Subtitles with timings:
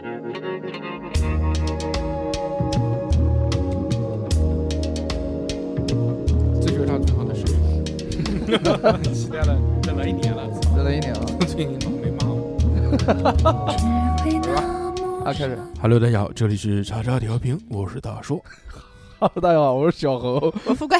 [0.00, 0.06] 这
[6.70, 7.44] 就是他最好的生
[8.46, 8.56] 日，
[9.12, 12.56] 期待了等了一年了， 操等了一年了最近都没骂我。
[15.22, 15.58] 啊，开始。
[15.82, 18.42] Hello，大家好，这里是叉叉调频，我是大叔
[19.18, 20.50] ，Hello， 大家好，我是小猴。
[20.64, 20.98] 我富贵，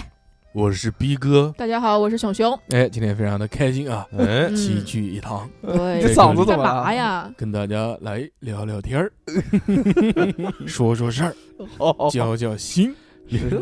[0.53, 1.55] 我是逼哥。
[1.57, 2.59] 大家好，我是熊熊。
[2.71, 4.05] 哎，今天非常的开心啊，
[4.57, 7.33] 齐聚一堂，对，这嗓子怎干么呀？
[7.37, 9.12] 跟大家来聊聊天儿，
[10.66, 11.34] 说说事儿，
[11.78, 12.92] 哦，交交心。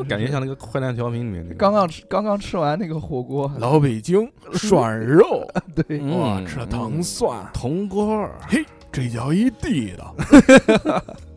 [0.08, 1.56] 感觉像那个《坏蛋调频》里面那个。
[1.56, 5.46] 刚刚吃刚刚吃完那个火锅，老北京涮肉，
[5.77, 6.18] 对，嗯。
[6.18, 10.16] 哇，吃了糖蒜，铜锅儿，嘿，这叫一地道。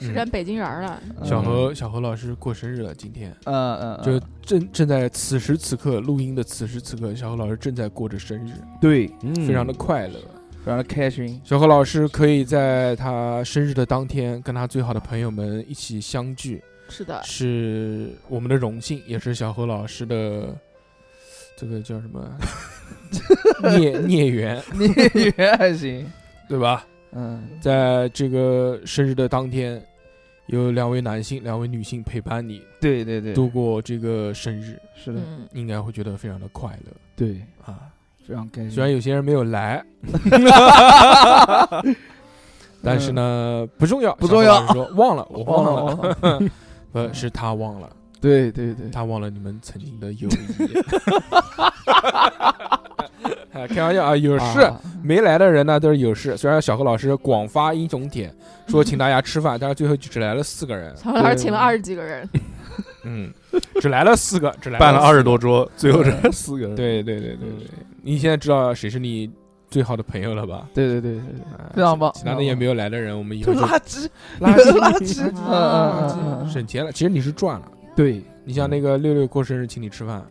[0.00, 10.14] 是咱北京人儿了，小何，小何老师过生日了，今天嗯嗯，就正正在此时此刻录音的此时此刻，小何老师正在过着生日，对，嗯非常的快乐。
[10.64, 11.40] 非常的开心。
[11.44, 20.54] 小何老师可以在他生日的当天跟他最好的朋友们一起相聚，是的，是我们的荣幸，也是小何老师的
[21.56, 22.20] 这个叫什么
[23.78, 26.04] 孽孽缘， 孽缘还行，
[26.48, 26.84] 对吧？
[27.12, 29.82] 嗯，在这个生日的当天，
[30.48, 36.92] 有两位男性、两位女性陪伴你对对对，度过这个生日，是的，嗯，应该会觉得非常的快乐。
[37.16, 37.78] 对，啊。
[38.26, 38.70] 非常开心。
[38.70, 39.82] 虽然有些人没有来，
[42.84, 44.66] 但是呢，不重要，不重要。
[44.66, 45.96] 说忘了，我忘了。
[46.92, 47.88] 不 是他忘了，
[48.20, 50.34] 对对对，他忘了你们曾经的友谊。
[53.52, 56.36] 哎开玩笑啊，有事、啊没来的人呢都是有事。
[56.36, 58.32] 虽然小何老师广发英雄帖，
[58.66, 60.94] 说请大家吃饭，但是最后就只来了四个人。
[60.96, 62.28] 曹老师请了二十几个人，
[63.04, 63.32] 嗯，
[63.80, 67.68] 只来了四个，只来办了二十多桌，最后这四个人。，对对对对对，
[68.02, 69.30] 你现在知道谁是你
[69.70, 70.68] 最好的朋友了吧？
[70.74, 71.20] 对对对
[71.74, 74.08] 非常棒其他的也没有来的人，我们以对，后就就垃圾，
[74.40, 76.90] 垃垃圾，嗯嗯嗯，省钱了。
[76.90, 77.66] 其实你是赚了。
[77.94, 80.22] 对，你像那个六六过生日请你吃饭，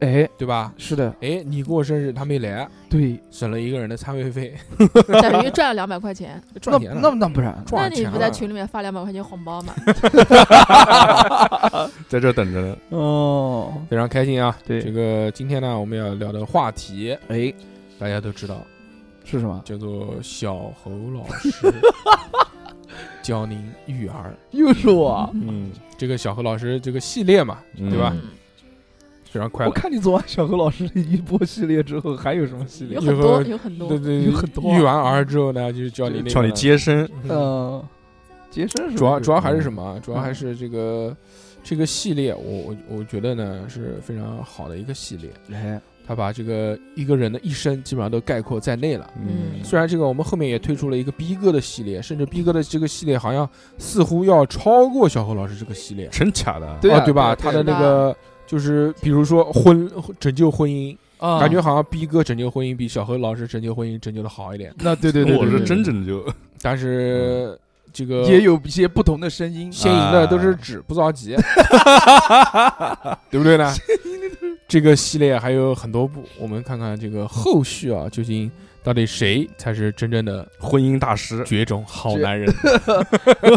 [0.00, 0.72] 哎，对吧？
[0.76, 4.54] 是的，哎，你过生日他没来，对，省了一个人的餐位费，
[5.20, 6.40] 等于赚了两百块钱。
[6.60, 7.00] 赚钱了。
[7.02, 9.74] 那那不然，那你赚钱了不在群里面发两百块钱红包吗？
[12.08, 12.76] 在这等着呢。
[12.90, 14.56] 哦，非常开心啊！
[14.64, 17.52] 对这个今天呢，我们要聊的话题，哎，
[17.98, 18.56] 大家都知道，
[19.24, 19.60] 是什么？
[19.64, 21.50] 叫做小侯老师
[23.20, 24.32] 教您育儿。
[24.52, 28.14] 又是我，嗯，这个小何老师这个系列嘛，嗯对吧？
[29.28, 29.70] 嗯非常快乐。
[29.70, 33.02] 我看你做完小何老师的一波系列之后，还有什么系列有？
[33.02, 33.98] 以很多，后有很多对。
[33.98, 37.08] 对，有很多啊育完儿之后呢，就是教你那个叫你接生。
[37.24, 37.84] 嗯嗯，
[38.50, 39.60] 接生是主要主要还是？
[39.60, 39.98] 什么啊？
[40.02, 41.14] 主要还是这个
[41.62, 45.30] 这个系列，我我我觉得呢是非常好的一个系列。
[45.52, 49.10] 哎，他把这个一个人的一生基本上都概括在内了。
[49.20, 53.46] 嗯虽然这个我们后面也推出了一个逼哥的系列，甚至逼哥的这个系列好像
[53.76, 56.78] 似乎要超过小何老师这个系列，真假的？
[56.80, 57.34] 对对吧？
[57.34, 58.16] 他的那个
[58.48, 59.88] 就是比如说婚
[60.18, 66.24] 拯救婚姻，啊感觉好像逼哥拯救婚姻比小何老师拯救婚姻拯救的好一点，那对对对，我是真拯救。
[66.60, 67.56] 但是
[67.92, 69.70] 这个也有一些不同的声音。
[69.70, 71.36] 先赢的都是纸，不着急，
[73.30, 73.72] 对不对呢？
[74.66, 78.50] 这个系列还有很多部，我们看看这个后续啊，究竟
[78.82, 82.52] 到底谁才是真正的婚姻大师，绝种好男人？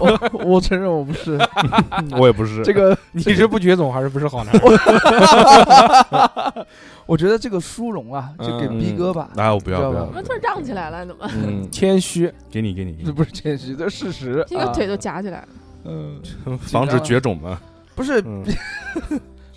[0.02, 1.40] 我 我承认我不是
[2.18, 2.62] 我也不是。
[2.64, 4.62] 这个，你是不绝种还是不是好男人？
[7.06, 9.30] 我觉得这个殊荣啊，就给嗯逼哥吧。
[9.36, 11.30] 哎，我不要不要我们突然胀起来了，怎么？
[11.36, 14.40] 嗯，谦虚，给你给你，这不是谦虚，这是事实。
[14.40, 15.48] 啊这个腿都夹起来了。
[15.86, 16.22] 嗯，
[16.60, 17.60] 防止绝种嘛。
[17.96, 18.44] 不是嗯，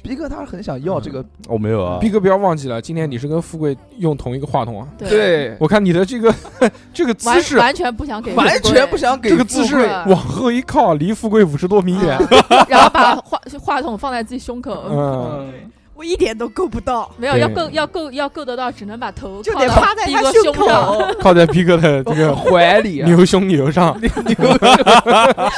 [0.05, 1.25] 逼哥，他是很想要这个。
[1.49, 1.99] 我没有啊。
[1.99, 4.87] 逼哥不要忘记了，今天你是跟富贵用同一个话筒啊。
[4.99, 6.33] 对，我看你的这个
[6.93, 8.99] 这个姿完势，完全不想给，完全不。
[8.99, 12.19] 想给这个姿势富贵啊往后一靠，离富贵五十多米远。
[12.19, 12.29] 啊
[12.69, 15.53] 然后把话话筒放在自己胸口，嗯，嗯，
[15.95, 21.15] 我一点都够不到，没有对要够要够要够得到，只能把头就靠到得趴在逼哥他胸口上。
[21.21, 23.99] 靠在逼哥的这个怀里啊，牛胸 牛上，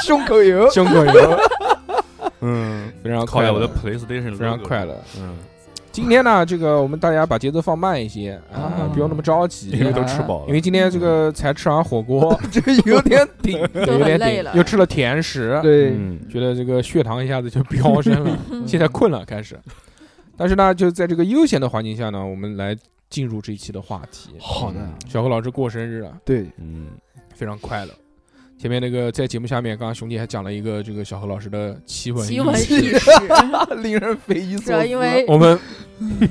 [0.03, 0.69] 胸口油。
[0.71, 1.39] 胸口油，
[2.41, 4.95] 嗯，非常快乐我的 PlayStation，非常快乐。
[5.19, 5.35] 嗯，
[5.91, 10.47] 今天呢，这个我们大家把节奏放慢一些啊啊，不用那么着急，因为都吃饱了。
[10.47, 13.59] 因为今天这个才吃完火锅， 这个有点顶。
[13.73, 18.37] 有点顶，了又吃了甜食，对，嗯，觉得这个血糖一下子就飙升了，
[18.67, 19.59] 现在困了开始。
[20.35, 22.77] 但是呢，就在这个悠闲的环境下呢，我们来
[23.09, 24.35] 进入这一期的话题。
[24.39, 26.89] 好的，小何老师过生日了，对，嗯，
[27.33, 27.91] 非常快乐。
[28.59, 33.11] 前面那个在节目下面，刚刚兄弟还讲了一个这个小何老师的奇闻奇闻异事，
[33.83, 34.73] 令人匪夷所思。
[34.73, 35.59] 啊因为我们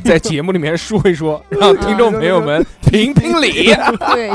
[0.04, 3.72] 在节目里面说一说， 让听众朋友们评评理。
[4.12, 4.32] 对，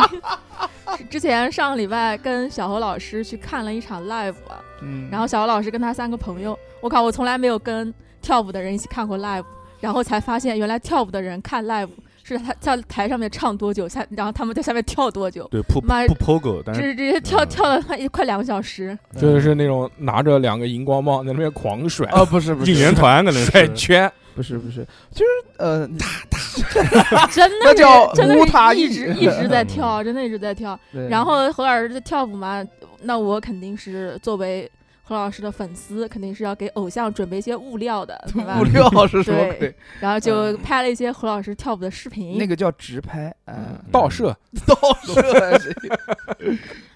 [1.10, 4.36] 之前上个礼拜跟小何老师去看了一场 live，
[4.82, 9.44] 嗯，然后小何老师跟他三个朋友，我靠，我从来没有跟跳舞的人一起看过 live，
[9.82, 11.90] 然后才发现原来跳舞的人看 live
[12.38, 17.48] 是他在台上面唱多久，下然后他们在下面跳多久，对，不妈不 pogo，但是直接跳嗯。
[17.50, 22.72] 跳了快快两个小时，就是那种拿着两个荧光棒在那边狂甩，啊，不是不是。
[22.72, 25.26] 应援团可能 甩圈，不是不是，就是
[25.58, 25.98] 呃，你
[27.32, 30.80] 真的是那叫真的是一直一直在跳，真的一直在跳。
[31.10, 32.64] 然后何老师在跳舞嘛，
[33.02, 34.70] 那我肯定是作为
[35.12, 38.64] 何老师的粉丝，肯定是要给偶像准备一些物料的，对吧物？
[38.64, 39.76] 料是什么对鬼？
[40.00, 42.38] 然后就拍了一些何老师跳舞的视频。
[42.38, 44.34] 那个叫直拍，嗯，倒摄，
[44.66, 44.74] 倒
[45.04, 45.70] 射还行。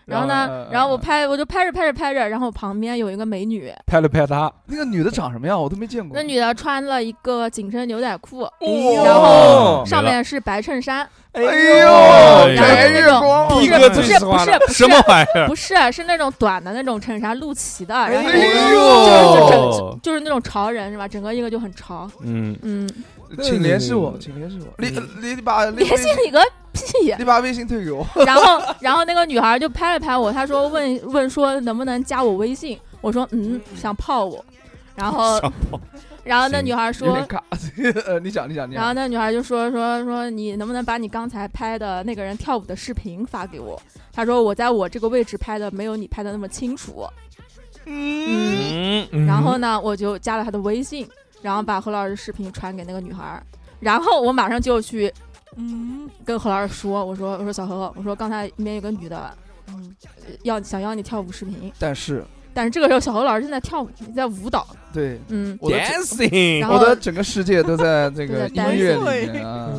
[0.05, 5.59] 然后呢呃，然后我拍，我就拍着拍着拍着，然后旁边有一个美女，拍了拍她，那个女的长什么样？
[5.61, 6.15] 我都没见过。
[6.15, 11.87] 那女的穿了一个紧身牛仔裤，哦然后上面是白衬衫，哎哎呦，
[12.53, 14.13] 然后白日是那种光不是不是
[14.73, 15.47] 什么玩意儿？
[15.47, 18.73] 不是是那种短的那种衬衫，露脐的，然后哎就是
[19.39, 21.07] 就整呦，就是那种潮人是吧？
[21.07, 22.87] 整个一个就很潮，嗯，嗯，
[23.41, 24.67] 请联系我，请联系我。
[24.77, 24.89] 你
[25.21, 26.39] 你你把联系你个
[26.75, 27.15] 屁！
[27.17, 28.05] 你把微信推给我。
[28.25, 34.43] 然后，然后那个女孩就拍了拍我，她说问问说能不能加我微信，我说嗯，想泡我，
[34.95, 35.41] 然后，
[36.23, 37.17] 然后那女孩说
[38.21, 38.73] 你讲你讲你讲。
[38.73, 43.81] 然后那女孩就说说说你能不能把你刚才拍的那个人跳舞的视频发给我？
[44.13, 47.05] 她说我在我这个位置拍的没有你拍的那么清楚，
[47.85, 51.07] 嗯，然后呢，我就加了她的微信，
[51.41, 53.41] 然后把何老师的视频传给那个女孩，
[53.79, 55.13] 然后我马上就去，
[55.55, 59.37] 嗯，跟何老师说，我说我说小何，我说刚才那边有个女的，
[59.67, 59.95] 嗯，
[60.43, 62.23] 要想要你跳舞视频，但是
[62.53, 69.71] 但是这个时候小何老师正在跳舞，在舞蹈，对嗯，我的 dancing，然后我的整个世界都在这个都在音乐里面啊。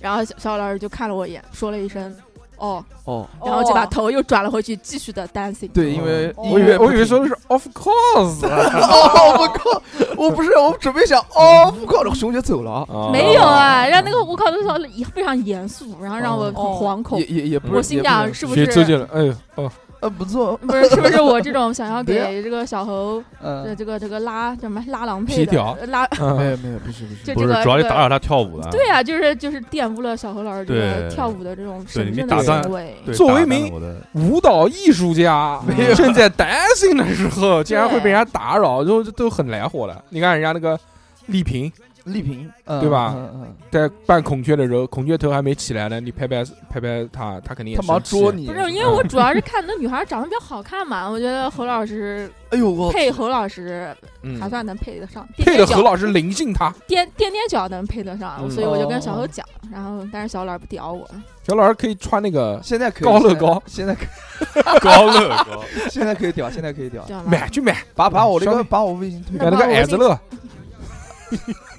[0.00, 2.14] 然后小小何老师就看了我一眼，说了一声
[2.62, 5.68] 哦，哦，然后就把头又转了回去，继续的 dancing。
[5.72, 9.82] 对，因为我以为我以为说的是 of course， 哦，我靠，
[10.16, 12.86] 我不是，我准备想，of course，，熊姐走了。
[13.12, 14.76] 没有啊，让那个我靠，的时候
[15.12, 17.18] 非常严肃，然后让我惶恐。
[17.18, 17.26] 也。
[17.26, 28.68] 也也不是，我心想是不是周杰是伦，哎呦哦，呃不错，不是是不是我这种想要 给这个小猴呃嗯，这个这个拉叫什么拉郎配的呃拉没嗯有没有，不是不是，就这是，主要是这个打扰他跳舞的。
[28.70, 32.96] 对啊，就是就是玷污了小猴老师这个跳舞的这种对神圣的你打断行为。
[33.04, 40.02] 对，打断作为名了我的舞蹈艺术家 没有正在 dancing 的时候，竟然会被人家打扰，就都很来火了。
[40.10, 40.76] 你看人家那个
[41.26, 41.70] 丽萍
[42.04, 43.14] 丽萍，嗯对吧？
[43.16, 48.20] 嗯嗯，在扮孔雀的时候，孔雀头还没起来呢，你拍拍拍拍她，她肯定也他马上生气。
[48.20, 54.40] 捉你，不是，因为我主要是看那女孩长得比较好看嘛，我觉得侯老师哎呦我配侯老师嗯。
[54.40, 58.50] 还算能配得上，配的踮踮脚何老师灵性他，踮踮踮脚能配得上，嗯。
[58.50, 61.08] 所以我就跟小侯讲，然后但是小老师不屌我，
[61.46, 63.62] 小老师可以穿那个现在可以高乐高。
[63.66, 64.04] 现在可
[64.80, 67.04] 高乐高，现在可以屌，现在可以屌？
[67.24, 69.38] 买就买，把把我那个把我微信推。
[69.38, 70.18] 那买那个把我微信矮子乐，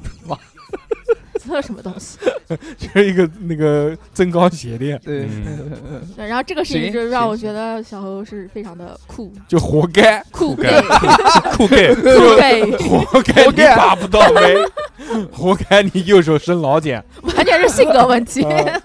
[1.54, 2.18] 这什么东西？
[2.78, 6.02] 就是一个那个增高鞋垫，对，嗯。
[6.16, 9.32] 对，然后这个事情就让我觉得小侯是非常的酷。
[9.48, 10.82] 就活该，酷该。
[10.82, 10.88] gay
[11.56, 14.56] 酷 gay，酷 gay，活该你把不到位，
[15.32, 17.04] 活该你右手伸老茧。
[17.36, 18.44] 完全是性格问题。
[18.44, 18.82] 啊。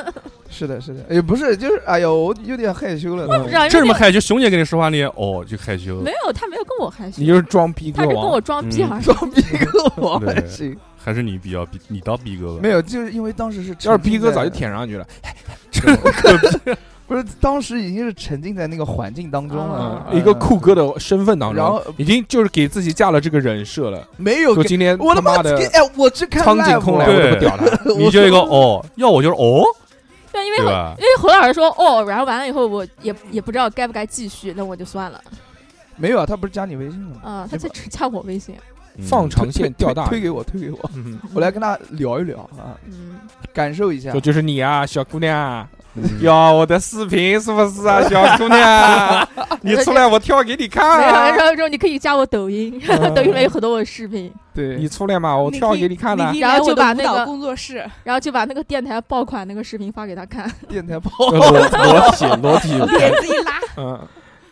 [0.50, 6.00] 是的，是的，也，不是，就是，哎呦，我有点害羞了，不知道这么害羞，熊姐跟你说话你哦就害羞。
[6.00, 7.16] 没，有，他没有跟我害羞。
[7.18, 10.48] 你，就是装逼哥他是跟我，装逼，嗯好像装逼跟我还对。
[10.48, 12.60] 行，还是你比较逼，你当逼哥吧？
[12.62, 15.06] 没有，就是因为当时是要是逼哥早就舔上去了。
[17.06, 24.06] 不是当时已经是沉浸在那个环境当中了，嗯一个酷哥的身份当中然后，已经就是给自己架了这个人设了。
[24.18, 27.64] 没有就今天我他妈的哎，我去看苍井空来，我我都不屌他。
[27.96, 29.64] 你就一个哦，要我就是哦，
[30.30, 30.64] 对，因为因？
[30.66, 35.18] 为侯老师说哦，然后完了以后我也也不知道该不该继续，那我就算了。
[35.96, 37.20] 没有啊，他不是加你微信了吗？
[37.24, 38.54] 啊，他在只加我微信。
[38.98, 39.04] 嗯。
[39.04, 41.18] 放长线钓大鱼，推给我，推给我，嗯。
[41.34, 43.18] 我来跟他聊一聊啊，嗯，
[43.54, 44.12] 感受一下。
[44.12, 44.20] 这。
[44.20, 46.02] 就是你啊，小姑娘，嗯。
[46.20, 49.28] 要我的视频是不是啊， 小姑娘？
[49.62, 51.48] 你出来我跳给你没有，看然啊！
[51.48, 53.12] 后说你可以加我抖音，嗯。
[53.14, 54.76] 抖音里面有很多我的视频，对。
[54.76, 60.50] 你，出来嘛，我跳给你看的然后就把那个工作室，然后就把那个电台爆款那个视频发给他看。
[60.68, 63.52] 电台炮，裸裸体裸体，脸自己拉。
[63.76, 64.08] 嗯，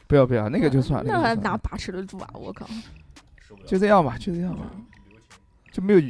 [0.09, 1.53] 不要不要，那个就算了，那还个就算。
[1.53, 2.29] 哪把持得住啊？
[2.35, 2.67] 我靠！
[3.66, 4.62] 就这样吧，就这样吧，
[5.73, 6.00] 就没有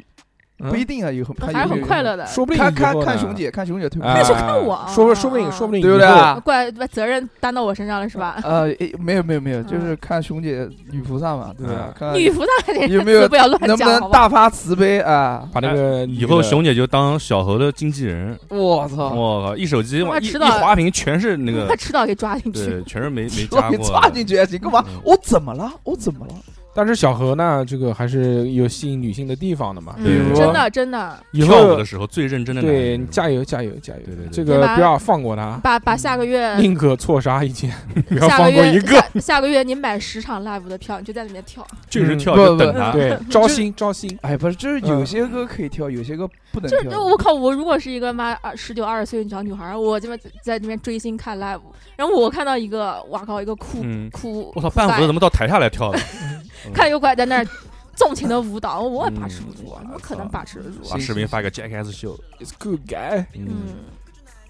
[0.58, 2.00] 嗯不一定啊，有很还是很快。
[2.02, 2.24] 乐的。
[2.26, 6.40] 说不定看看后呢看熊姐，看熊姐退不啊退那就看我说说不定说不定对不对啊？
[6.42, 8.40] 怪把责任担到我身上了是吧？
[8.42, 11.92] 呃，诶没有没有没有，就是嗯看熊姐女菩萨嘛，对不对嗯？
[11.94, 14.10] 看女菩萨这有没有个词不要乱能不讲，好能？
[14.10, 15.46] 大发慈悲啊？
[15.52, 18.38] 把那个以后熊姐就当小何的经纪人。
[18.48, 19.10] 我操！
[19.10, 22.64] 我靠，一手机哇一一滑屏全是那个把，迟早给抓进去。
[22.64, 23.84] 对，全是没没 我给加过的。
[23.84, 25.00] 抓进去还行，干嘛嗯？
[25.04, 25.70] 我怎么了？
[25.84, 26.32] 我怎么了？
[26.76, 29.94] 但是小何呢，这个还是有吸引女性的地方的嘛。
[29.96, 34.00] 嗯比如真的真的，以后跳舞的时候最认真的人对加油加油加油！
[34.04, 37.72] 对对对这个不要放过他，把把下个月宁可错杀一千，
[38.08, 38.96] 不要下个月放过一个。
[39.20, 41.66] 下下个月你买十场 live 的票，你就在里面跳。
[41.88, 42.92] 就是跳就等他。
[42.92, 44.14] 对， 招新招新。
[44.20, 47.02] 哎，不是，就是嗯有些歌可以跳，有些歌不能就是跳。
[47.02, 51.60] 我靠，我如果是一个妈二十九二十岁的小女孩，我这边在那边追星看 live，
[51.96, 55.98] 然后我看到一个哇靠，一个酷嗯，酷，我操，半胡子怎么到台下来跳的？
[56.74, 57.46] 看一个怪在那儿
[57.94, 60.88] 纵情的舞蹈，我也把持不住，啊，怎么可能把持得住？
[60.90, 62.18] 把视频发给 Jackass 秀。
[62.38, 63.76] It's good guy，嗯嗯，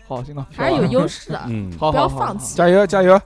[0.09, 3.21] 好，行了，还是有优势的，嗯，好，不要好好放弃加油加油！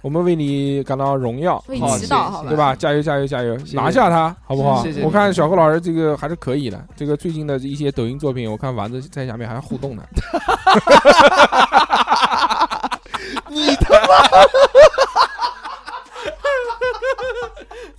[0.00, 2.74] 我们为你感到荣耀，为你好谢祈祷，好吧对吧？
[2.74, 3.58] 加油加油加油！
[3.58, 5.02] 谢拿下他，好不好谢谢？
[5.02, 6.82] 我看小何老师这个还是可以的。
[6.96, 10.02] 这个最近的一些抖音作品，我看丸子在下面还互动呢。
[13.50, 13.74] 你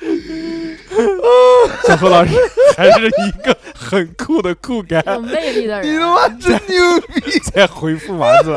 [1.86, 2.32] 小何老师
[2.76, 5.94] 还是一个很酷的酷感，有魅力的人。
[5.94, 7.38] 你他妈真牛逼！
[7.52, 8.54] 在回复丸子，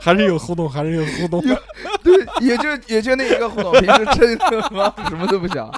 [0.00, 1.42] 还是有互动，还是有互动。
[2.02, 5.70] 对，也就也就那一个互动，平时真他妈 什么都不想。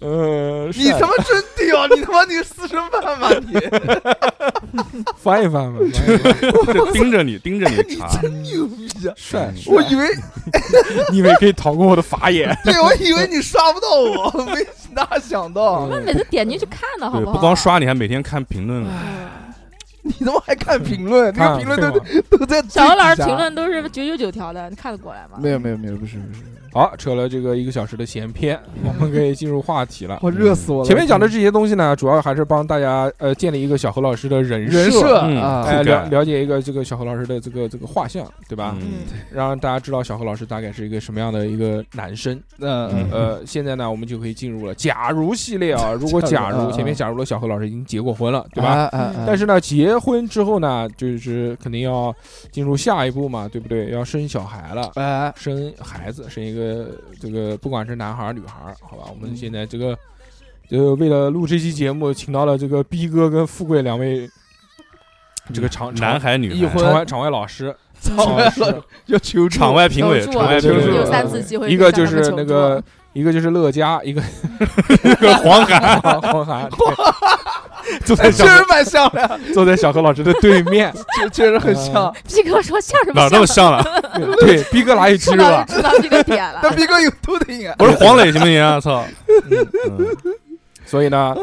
[0.00, 1.86] 呃，你他妈真屌！
[1.88, 3.54] 你他妈你是私生饭吧你？
[5.16, 5.78] 翻一翻吧，
[6.92, 8.08] 盯着你，盯着你你查。
[8.20, 9.14] 真牛逼啊！
[9.16, 9.52] 帅！
[9.66, 10.08] 我以为，
[11.10, 12.56] 你以为可以逃过我的法眼？
[12.64, 17.32] 对我以为你刷不到我，没哪想到我们每次点进去看的好不，好？
[17.32, 18.84] 不光刷，你还每天看评论
[20.02, 21.90] 你他妈还看评论，那评论都
[22.38, 25.38] 都在小何老师评论都是九九九条的，你看得过来吗？
[25.38, 26.40] 没有没有没有，不是不是，
[26.78, 30.16] 好，扯了这个一个小时的闲篇，我们可以进入话题了。
[30.22, 30.84] 我热死我了。
[30.86, 38.76] 前面讲的这些东西呢，主要还是帮大家呃建立一个小何老师的人人设，设嗯啊，哎，了了解一个这个小何老师的这个这个画像，对吧？
[38.80, 39.00] 嗯，
[39.32, 42.40] 让大家知道小何老师大概是一个什么样的一个男生。
[42.56, 45.92] 那嗯呃，现在呢，我们就可以进入了假如系列啊。
[45.98, 48.68] 如果假如前面假如了小何老师已经结过婚了，对吧？
[48.68, 52.14] 啊啊啊但是呢，结婚之后呢，就是肯定要
[52.52, 53.90] 进入下一步嘛，对不对？
[53.90, 54.92] 要生小孩了。
[54.94, 56.67] 哎，生孩子，生一个
[57.20, 59.04] 这个，不管是男孩儿女孩儿，好吧？
[59.10, 59.96] 我们现在这个，
[60.68, 64.28] 就为了录这期节目，请到了这个逼哥跟富贵两位，
[65.52, 69.58] 这个场男孩女孩，婚场外场外老师，场外老要求助。
[69.58, 70.94] 场外评委，场外评委。
[70.94, 72.82] 有三次机会，一个就是那个，
[73.18, 74.22] 一个就是乐嘉，一个
[75.02, 82.14] 一 个黄海， 黄涵， 对坐在小确实蛮像的，坐在小何老师的对面，确确实很像。
[82.28, 83.28] 逼哥说像什么哪？
[83.32, 83.82] 那么像了？
[84.14, 85.64] 对对，逼哥哪里肌说肉啊？
[85.68, 86.72] 知道这个点了但。
[86.76, 87.74] 逼哥有秃顶啊！
[87.80, 88.78] 我是黄磊行不行啊？
[88.78, 89.02] 操！
[89.90, 90.06] 嗯
[90.86, 91.34] 所以呢，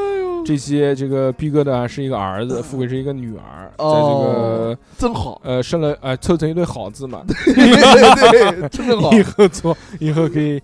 [0.44, 10.60] 这些这个逼哥呢是一个儿子，富贵是一个女儿，在这个哦真好，呃生了呃凑成一对好字嘛，对对对，真好，以后做以后可以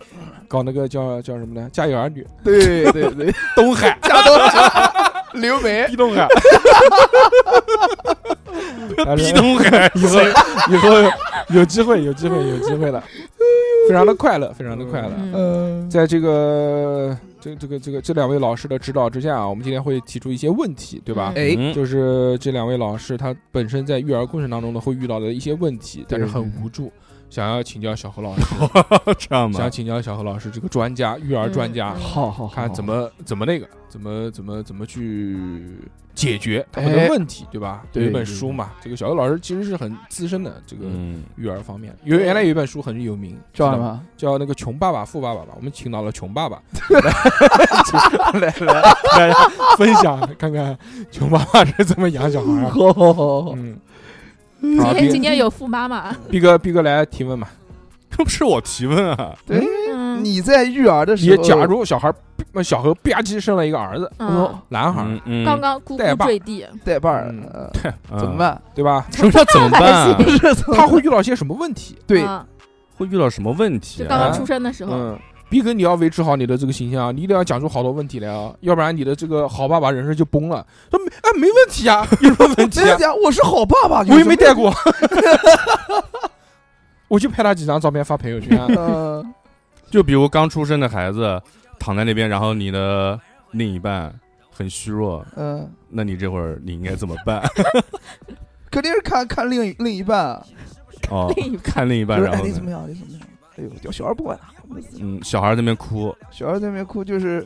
[0.51, 1.69] 搞那个叫叫什么呢？
[1.71, 4.37] 家有儿女，对对对， 东海，加多
[5.39, 6.27] 刘梅逼东海，
[9.15, 10.19] 逼东海， 以后
[10.73, 10.89] 以后
[11.51, 13.01] 有机会，有机会，有机会了，
[13.87, 15.11] 非常的快乐，非常的快乐。
[15.17, 21.31] 嗯，嗯，在这个这这个这个这两位老师的指导之下啊，我们今天会提出一些问题，对吧？
[21.37, 26.91] 哎，嗯就是这两位老师他本身在育儿过程当中呢会遇到的一些问题，但是很无助，
[27.31, 28.43] 想要请教小何老师，
[29.17, 29.57] 这样吗？
[29.57, 35.65] 想，请教小何老师这个专家，育儿专家，嗯好好好，看怎么怎么那个，怎么怎么怎么去
[36.13, 37.83] 解决他们哎的问题，对吧？
[37.93, 44.03] 有一本书嘛，这个小何老师其实是很资深的这个嗯，育儿方面，有原来有一本书很有名，知道吗？
[44.17, 44.35] 叫什么？
[44.35, 46.61] 叫那个《穷爸爸富爸爸》吧，我们请到了穷爸爸。
[48.33, 48.81] 来 来，
[49.17, 49.33] 大家
[49.77, 50.77] 分享看看
[51.09, 52.69] 穷爸爸是怎么养小孩 儿。
[52.69, 53.77] 好好好好，嗯，
[54.61, 57.47] 今，天今天有富妈妈，毕哥毕哥来提问嘛？
[58.09, 62.13] 这 不是我提问啊，对，嗯，你在育儿的时候，也假如小孩
[62.63, 67.71] 小何吧唧生了一个儿子，嗯，男孩儿，嗯嗯，刚刚咕咕坠地，带伴儿嗯，呃
[68.11, 68.19] 嗯。
[68.19, 68.37] 怎么？
[68.37, 68.61] 办？
[68.75, 69.05] 对吧？
[69.11, 70.13] 什么叫怎么办啊？
[70.17, 71.97] 不 是怎么他会遇到些什么问题？
[72.05, 72.23] 对。
[72.25, 72.45] 嗯。
[72.97, 74.03] 会遇到什么问题啊？
[74.03, 75.17] 就刚刚出生的时候，嗯，
[75.51, 80.65] 逼哥，你要维持好你的这个形象，你一定要讲出好多问题来啊，要不然你的这个好爸爸人生就崩了。
[80.89, 82.83] 说没哎，没问题啊， 有什么问题啊？
[82.85, 84.73] 真的讲，我是好爸爸，我也没带过，
[87.09, 88.65] 我就拍他几张照片发朋友圈啊。
[88.69, 89.25] 呃，
[89.89, 91.41] 就比如刚出生的孩子
[91.77, 93.19] 躺在那边，然后你的
[93.51, 94.13] 另一半
[94.49, 97.43] 很虚弱，嗯，那你这会儿你应该怎么办？
[98.71, 100.41] 肯定是看看另另一半啊。
[101.09, 102.85] 哦，看另一半，然后哎你怎么样？
[102.87, 103.21] 你怎么样？
[103.61, 104.51] 哎呦，叫小孩不管他，
[104.99, 107.45] 嗯，小孩在那边哭，小孩在那边哭，就是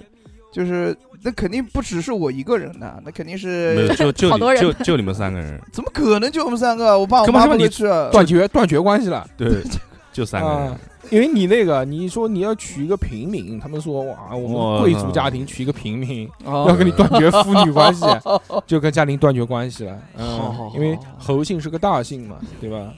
[0.52, 6.98] 就是，那肯定不只是我一个人的，那肯定没有是就就 好多人你就就你们三个人， 怎么可能就我们三个？
[6.98, 7.84] 我爸我妈不会去。
[8.12, 9.28] 断绝断绝关系了。
[9.38, 9.62] 对，
[10.14, 10.80] 就三个人啊，
[11.10, 18.06] 因为你那个，你说你要娶一个平民，他们说哇，我我们贵族家庭娶一个平民，哦要跟你断绝父女关系，
[18.66, 20.00] 就跟家庭断绝关系了。
[20.18, 22.94] 好好嗯，因为侯姓是个大姓嘛，对吧？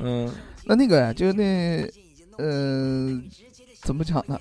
[0.00, 0.30] 嗯，
[0.64, 1.86] 那那个就是那，
[2.38, 3.20] 呃，
[3.82, 4.38] 怎么讲呢？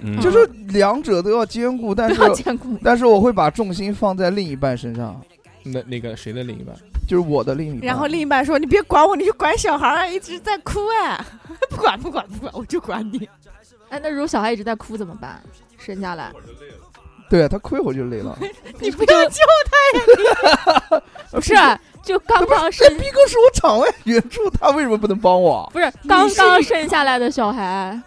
[0.00, 2.76] 嗯，就是两者都要兼顾，但是要兼顾。
[2.82, 5.20] 但是我会把重心放在另一半身上，
[5.62, 6.74] 那那个谁的另一半？
[7.06, 7.86] 就是我的另一半。
[7.86, 11.24] 然后另一半说：“你别管我，你就管小孩儿，一直在哭 哎，
[11.70, 13.28] 不管不管不管，我就管你。
[13.90, 15.40] 哎，那如果小孩一直在哭怎么办？
[15.78, 16.32] 生下来
[17.28, 18.38] 对啊他哭一会儿就累了。
[18.80, 19.38] 你不要救
[19.70, 25.68] 他呀 不是啊就刚刚生这逼哥是我场外援助，他为什么不能帮我？
[25.72, 27.98] 不是刚刚生下来的小孩，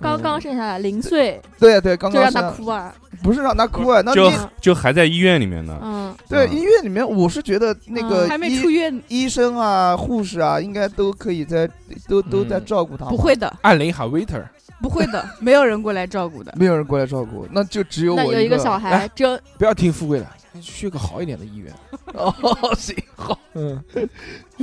[0.00, 1.40] 刚刚生下来零岁。
[1.58, 6.16] 对对，刚刚就让他哭啊，不是让他哭啊，那就就还在医院里面呢，嗯，嗯。
[6.28, 8.28] 对医院里面，我是觉得那个嗯。
[8.28, 11.68] 还没医出院，医生啊、护士啊，应该都可以在
[12.08, 13.06] 都都在嗯照顾他。
[13.06, 14.42] 不会，的，按铃喊 waiter，
[14.80, 16.54] 不会的，没有人过来照顾的。
[16.56, 20.26] 没有人过来照顾，那就只有我有一个小孩真不要听富贵的，
[20.60, 21.72] 去个好一点的医院，
[22.14, 22.34] 哦，
[22.76, 23.82] 行，好，嗯，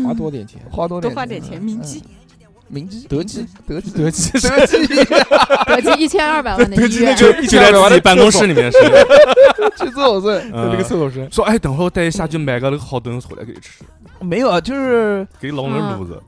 [0.06, 2.04] 花多点钱，花多点多花点钱，铭记。
[2.06, 2.12] 嗯
[2.68, 8.80] 明基德基德基德基德基 一千二百万的医院，就就在自己办公室里面是，
[9.86, 10.28] 去做手术。
[10.32, 13.84] 在那个厕所是说哎，等会儿我带你下去买个那个好东西回来给你吃，
[14.20, 16.20] 没有啊，就是给你弄个炉子，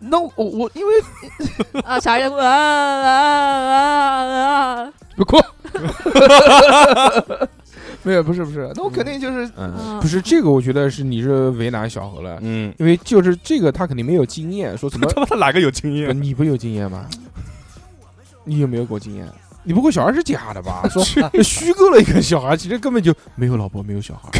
[0.00, 0.92] 那我我因为
[1.84, 3.12] 啊，小孩在哭啊啊
[3.70, 4.92] 啊啊！
[5.16, 5.38] 不哭，
[8.06, 9.50] 没有，不是不是，那我肯定就是
[10.00, 16.22] 不是这个，我觉得是你是为难小何了，嗯，因为就是这个他肯定没有经验，说怎么 他妈他哪个有经验？
[16.22, 17.04] 你不有经验吗？
[18.44, 19.26] 你有没有过经验？
[19.64, 20.84] 你不会小孩是假的吧？
[20.88, 21.02] 说
[21.42, 24.30] 虚构了一个小孩，其实根本就没有老婆，没有小孩。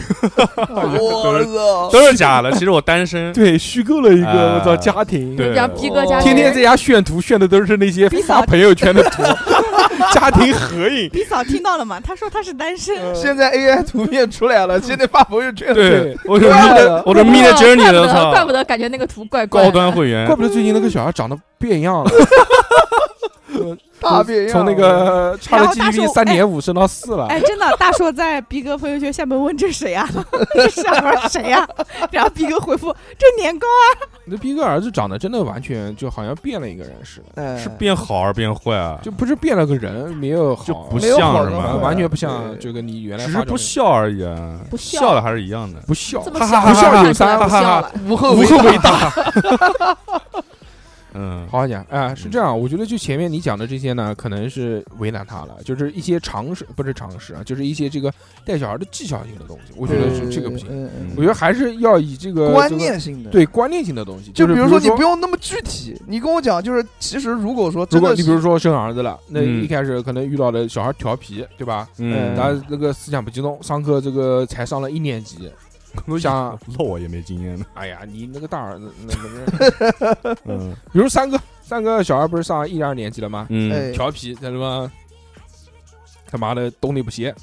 [0.68, 5.48] 我操，都是假的，其实我单身，对，虚构了一个啊我操家庭，对。
[5.48, 9.24] 哥家天天在家炫图，炫的都是那些发朋友圈的图，
[10.12, 11.10] 家庭合影。
[11.12, 12.00] 你嫂听到了吗？
[12.02, 19.68] 她说她是单身，现在 AI 图片出来了，现在发朋友圈，对， 我这怪 mid 了我的 mid journey 了，怪不得，怪不，得感觉那个图怪怪的。
[19.68, 22.10] 高端会员怪，不得最近那个小孩长得变样了，
[24.00, 27.26] 大变样，从那个差了然后大 GDP 叔三点五升到四了。
[27.28, 30.06] 哎，真的，大硕在逼哥朋友圈下面问这谁呀？
[30.54, 31.66] 这小孩谁呀？
[32.10, 38.98] 然后逼哥回复这年糕啊，那逼哥儿子长得真的完全就好像变了一个人似的，哎是变好还是变坏啊？
[39.02, 41.58] 就不是变了个人，没有好，就不像什么？
[41.58, 45.80] 完完全不像对这个你原来只是不笑而已啊，不笑笑的还是一样的。
[45.86, 49.12] 不笑哈小哈哈哈就看出来不笑了，无后无后为大，
[51.16, 58.12] 嗯，好好讲，哎，是这样，我觉得就前面你讲的这些呢，可能是为难他了，就是一些常识，不是常识啊，就是一些这个
[58.44, 60.88] 带小孩的技巧性的东西，我觉得是这个不行。
[61.16, 69.66] 我觉得还是要以这个观念性的，对观念性的东西，就是比如说你不用，那么具体，你跟我讲，就是其实如果说如真的你比如说生儿子了，那嗯。
[69.66, 71.88] 一开始可能遇到的小孩调皮，对吧？
[71.98, 75.50] 嗯，他那个思想不集中，上课这个才上了一年级，
[76.18, 77.64] 像那我也没经验呢。
[77.74, 79.14] 哎呀，你那个大儿子，那
[79.98, 83.46] 那个，嗯比如三哥三哥小孩不是上一二年级了吗？
[83.50, 84.90] 嗯，哎调皮，在什么
[86.30, 87.34] 他妈的动力不斜，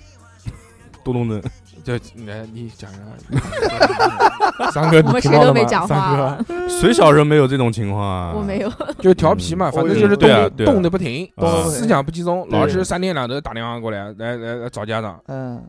[1.04, 1.42] 咚咚的，
[1.84, 1.94] 就
[2.26, 6.38] 来你讲讲，三哥，我们谁都没讲话，
[6.70, 8.34] 谁小时候没有这种情况啊？
[8.36, 8.72] 我没有。
[9.00, 15.62] 就调皮嘛，嗯反正就是动动的不停，啊思想不集中，老师三天两头打电话过来，来来来找家长，嗯，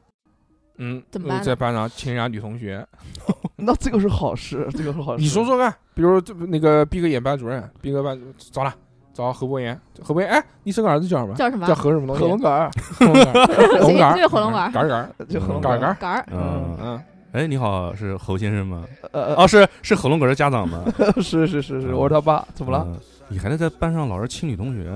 [0.78, 2.86] 嗯，怎么办呢在班上亲人家女同学，
[3.56, 5.22] 那这个是好事，这个是好事。
[5.22, 8.20] 你说说看，比如这那个逼哥演班主任，逼哥班
[8.52, 8.74] 找了。
[9.14, 11.36] 找何博言，何博言，哎，你生个儿子叫什么？
[11.36, 12.22] 叫什么叫何什么东西？
[12.24, 18.84] 何龙杆儿， 合龙杆儿， 合龙杆儿，对合龙杆儿杆儿杆儿，就何龙杆儿杆儿，杆儿，嗯，嗯，哎，你好，是侯先生吗？
[19.12, 20.82] 呃，哦，是是何龙哥的家长吗？
[21.22, 22.84] 是是是是，我是他爸，怎么了？
[22.88, 22.98] 嗯？
[23.28, 24.90] 你还能在班上老是亲女同学？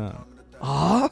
[0.59, 1.09] 啊？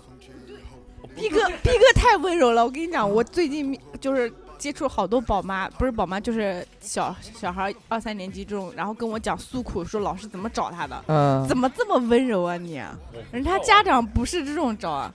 [1.15, 2.65] 逼哥逼哥太温柔了。
[2.65, 11.05] 我跟你讲，我最近就是接触好多宝妈，不是宝妈就是小小孩二三年级这种，然后跟我讲诉苦，说老师怎么找他的。
[11.07, 12.83] 嗯，怎么这么温柔啊你？
[13.31, 14.91] 人家家长不是这种找。
[14.91, 15.13] 啊，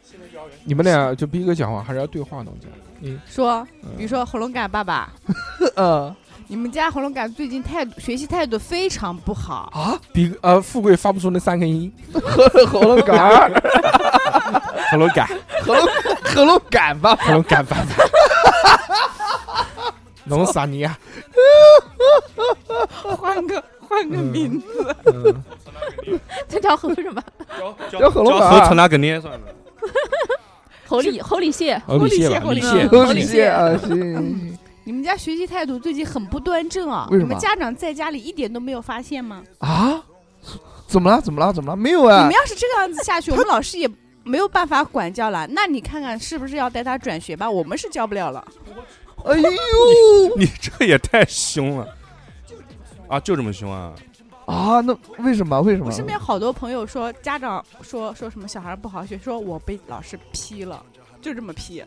[0.63, 2.69] 你们俩就逼哥讲话还是要对话呢，我讲，
[3.01, 5.11] 嗯，说，嗯比如说喉咙感爸爸，
[5.75, 6.15] 嗯。
[6.47, 9.97] 你们家喉咙感最近态度学习态度非常不好，啊？
[10.11, 13.49] 比呃，富贵发不出那三个音，合合龙杆儿，
[14.91, 15.25] 合龙杆，
[15.63, 15.87] 合龙
[16.21, 17.15] 合龙杆吧？
[17.21, 18.05] 喉咙杆翻翻，
[20.25, 20.97] 弄啥你啊？
[23.17, 27.21] 换个换个名字，嗯，这叫猴什么？
[27.91, 29.47] 叫火龙叫岗猴从哪个捏算了？
[30.87, 31.11] 猴里
[31.51, 33.69] 蟹，哦，李蟹吧，狐狸蟹
[34.83, 37.07] 你们家学习态度最近很不端正啊！
[37.11, 39.43] 为什么你们家长在家里一点都没有发现吗？
[39.59, 40.01] 啊？
[40.87, 41.21] 怎么了？
[41.21, 41.53] 怎么了？
[41.53, 41.77] 怎么了？
[41.77, 42.33] 没有啊你们。
[42.33, 43.87] 要是这个样子下去， 我们老师也
[44.23, 45.47] 没有办法管教了。
[45.51, 47.49] 那你看看是不是要带他转学吧？
[47.49, 48.43] 我们是教不了了。
[49.25, 51.87] 哎呦 你这也太凶了
[53.07, 53.19] 啊！
[53.19, 53.93] 就这么凶啊？
[54.45, 55.61] 啊，那为什么？
[55.61, 55.85] 为什么？
[55.85, 60.83] 我身边好多朋友说，家长说说什么小孩不好学，说我被老师批了，
[61.21, 61.83] 就这么批。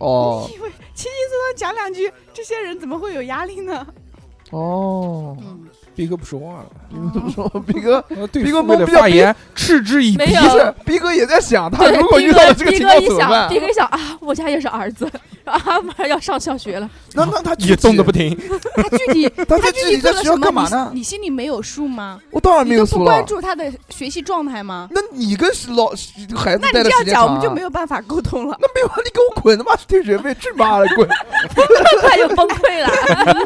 [0.00, 3.86] 哦 因为轻轻松松讲两句，这些人怎么会有压力呢？
[4.50, 7.60] 哦，嗯，逼哥不说话了，逼哥不说话？
[7.60, 8.02] 逼哥
[8.32, 13.60] 逼哥懵比较发言嗤之以鼻是逼哥也在想，他对，如果逼遇到了这个情况怎么办逼？
[13.60, 15.08] 哥一想啊，我家也是儿子
[15.44, 18.36] 啊，马上要上小学了，那那他具也体动的不停
[18.76, 20.40] 他具体他在具体体在学校做了什么？
[20.40, 21.02] 干嘛呢你？
[21.02, 22.18] 心里没有数吗？
[22.30, 23.04] 我当然没有数了。
[23.04, 24.88] 关注他的学习状态吗？
[24.90, 25.86] 那你跟老
[26.36, 28.56] 孩子那待的你这样讲，时间长啊，我们就没有办法沟通了。
[28.60, 31.08] 那没有啊，你给我滚他妈退学费，去妈的滚！
[32.02, 32.90] 他就崩溃了。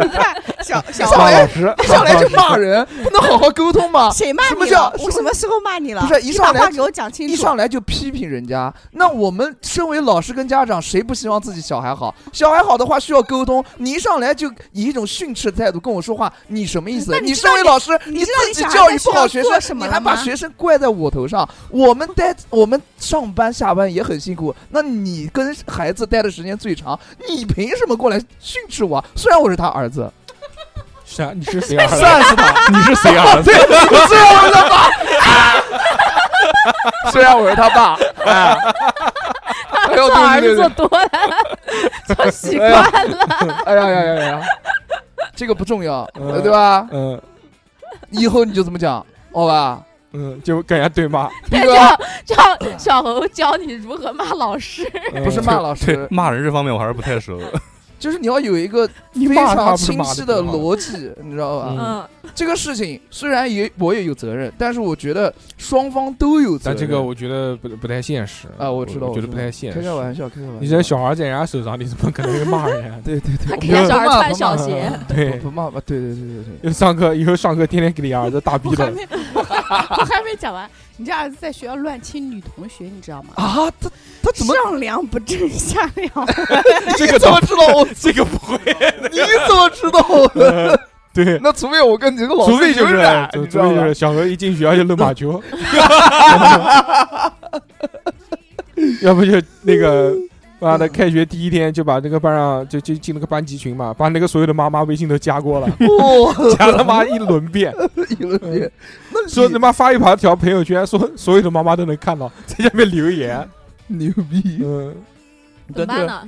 [0.03, 4.11] 你看，小小上来马老师一上来就骂人，不能好好沟通吗？
[4.11, 4.77] 谁骂什么你了？
[4.77, 6.01] 叫我什么时候骂你了？
[6.03, 7.33] 不是一你上来把话给我讲清楚。
[7.33, 12.15] 一上来就批评人家，那我们身为老师跟家长，谁不希望自己小孩好？
[12.33, 17.13] 小孩好的话需要沟通，你一上来就以一种训斥的态度跟我说话，你什么意思？
[17.21, 21.49] 你你身为老师，你你你自己教育不好学生，你还把学生怪在我头上。
[21.71, 29.05] 我们待我们上班下班也很辛苦，那你跟孩子待的时间最长，你凭什么过来训斥我？
[29.15, 30.11] 虽然我是他儿子，
[31.05, 31.97] 是啊，你是谁儿子？
[31.97, 32.53] 算是他。
[32.71, 33.51] 你是谁儿子？
[34.09, 34.91] 虽然我是他爸，
[37.11, 38.57] 虽然我是他爸，哎，
[40.01, 41.11] 哎呦，做儿子做多了，
[42.15, 42.71] 做习惯
[43.11, 43.19] 了。
[43.67, 44.41] 哎呀呀呀呀！
[45.35, 46.09] 这个不重要，
[46.43, 46.87] 对吧？
[46.93, 47.21] 嗯
[48.11, 49.83] 以后你就这么讲，好吧？
[50.13, 51.29] 嗯，就跟人家对骂，
[52.27, 54.83] 叫叫小猴教你如何骂老师。
[55.13, 57.39] 嗯不是骂老师，骂人这方面我还是不太熟。
[57.99, 61.69] 就是你要有一个非常清晰的逻辑，你知道吧？
[61.71, 66.77] 嗯嗯，这个事情虽然也我也有责任，但是我觉得双方都有责任。
[66.77, 69.79] 但这个我觉得不不太现实啊，我知道，我觉得不太现实。
[69.81, 70.61] 开开玩笑，开开玩笑。
[70.61, 73.01] 你这小孩在人家手上，你怎么可能会骂人家？
[73.05, 75.81] 对对对，他给人家小孩穿小鞋， 对不，不骂吧？
[75.85, 76.73] 对对对对对。
[76.79, 79.57] 上课以后上课天天给你儿子打逼的，我还没，我 还
[79.97, 80.69] 我还没讲完。
[81.01, 83.29] 你这儿子在学校乱亲女同学，你知道吗？
[83.37, 83.89] 啊，他
[84.21, 86.11] 他怎么上梁不正下梁？
[86.99, 87.87] 这个 怎么知道我？
[87.99, 88.59] 这个不会，
[89.13, 90.03] 你怎么知道
[90.35, 90.81] 的？
[91.15, 92.97] 对，那除非我跟你这个老师除非就是
[93.49, 95.41] 就是小何一进学校就扔马球，
[99.03, 100.13] 要不就那个。
[100.59, 100.89] 妈的！
[100.89, 107.73] 开学第一天就把那个班上就就进了个班级群嘛，把那个所有的妈妈微信都加过了，哇， 加他妈一轮遍，
[108.19, 108.71] 一轮遍，
[109.29, 113.49] 说他妈发一盘条朋友圈，说所有的妈妈都能看到，在下面留言，
[113.87, 114.95] 牛逼，嗯，
[115.75, 116.23] 怎么办呢？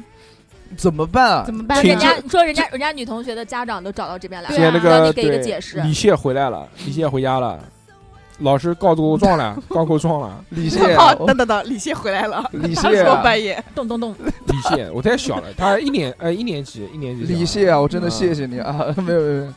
[0.76, 1.52] 怎么办啊怎？
[1.52, 1.82] 么办？
[1.82, 5.80] 人家说人家人家女同学的家长都找到这边来了，现在那个让你给一个解释。
[5.80, 7.58] 李谢回来了，李谢回家了，
[8.40, 10.44] 老师告过状了，告过状了。
[10.50, 12.44] 李现， 好，等等等，李现回来了。
[12.52, 14.14] 李他谢啊，说半夜，咚咚咚，
[14.46, 17.24] 李现，我太小了， 他一年呃一年级，一年级。
[17.24, 18.94] 李现啊，我真的嗯谢谢你啊！
[18.98, 19.52] 没有没有，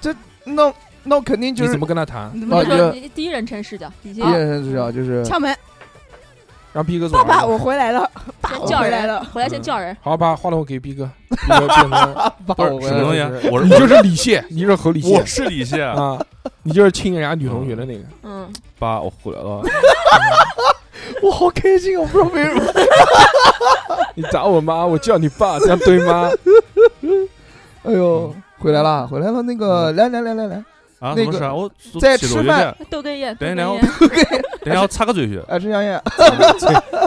[0.00, 2.30] 这那那我肯定就是你怎么跟他谈？
[2.34, 5.54] 你你说啊第一人称视角，李现第一人称视角就是敲门，
[6.72, 7.16] 让逼哥走。
[7.18, 8.08] 爸爸，我回来了，
[8.40, 9.24] 爸，先叫人回来了。
[9.32, 11.90] 回来先叫人，好，把话筒给逼哥，逼哥变成
[12.46, 13.30] 把不我是什么东西啊？
[13.50, 16.18] 我是你就是李谢，你就是何李谢我是李现，啊，
[16.62, 18.04] 你就是亲人家女同学的那个。
[18.22, 19.62] 嗯，爸，我回来了。
[21.22, 22.00] 我好开心啊！
[22.00, 22.62] 我不知道为什么。
[24.14, 26.30] 你打我妈，我叫你爸，这样对吗？
[27.82, 29.42] 哎呦，回来了，回来了！
[29.42, 30.64] 那个，来来来来来，
[31.00, 31.54] 啊，那个什么事啊？
[31.54, 35.40] 我在吃饭去豆根烟，等一豆等根烟，等一下我 擦个嘴去。
[35.48, 36.00] 哎，吃香烟，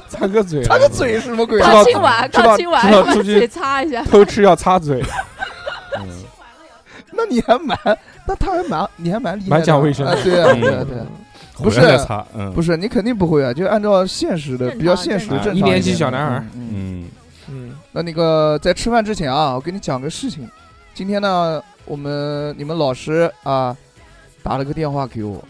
[0.09, 1.71] 擦个嘴， 擦个嘴是什么鬼啊？
[1.71, 4.03] 刚亲完，刚亲完，知道出去把嘴擦一下。
[4.03, 5.01] 偷吃要擦嘴，
[5.99, 6.23] 嗯，
[7.13, 7.77] 那你还蛮，
[8.27, 11.05] 那他还蛮，你还蛮厉蛮讲卫生对啊，嗯对啊，对啊。
[11.55, 11.79] 不是
[12.55, 17.09] 不是，你肯定不会啊，就按照现实的，比较现实正常一年级正常点小男孩嗯嗯嗯，
[17.51, 20.49] 嗯，那那个在吃饭之前啊，我跟你讲个事情。
[20.95, 23.75] 今天呢，我们你们老师啊
[24.41, 25.43] 打了个电话给我，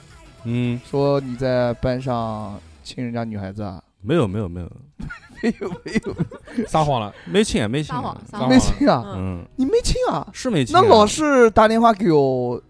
[0.43, 3.81] 嗯，说你在班上亲人家女孩子啊？
[4.01, 4.69] 没有没有没有，
[5.41, 8.01] 没有 没有，撒谎了，没亲没亲撒。
[8.01, 8.59] 谎，撒谎没。
[8.59, 9.03] 亲啊？
[9.15, 10.27] 嗯，嗯，你没亲啊？
[10.33, 10.81] 是没亲啊。
[10.81, 12.61] 那老师打电话给我，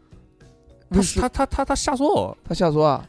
[0.90, 3.04] 他不是他他他他瞎说，他瞎说啊？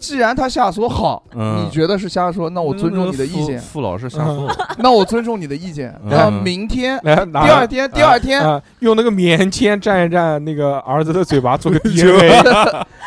[0.00, 5.94] 既然他瞎说好，嗯你觉得是瞎说，那我尊重你的意见，傅傅老师瞎说，那我尊重你的意见。
[6.02, 12.42] 嗯然后明天来拿第二天，第二天，啊，用那个棉签蘸一蘸那个儿子的嘴巴，做个 DNA。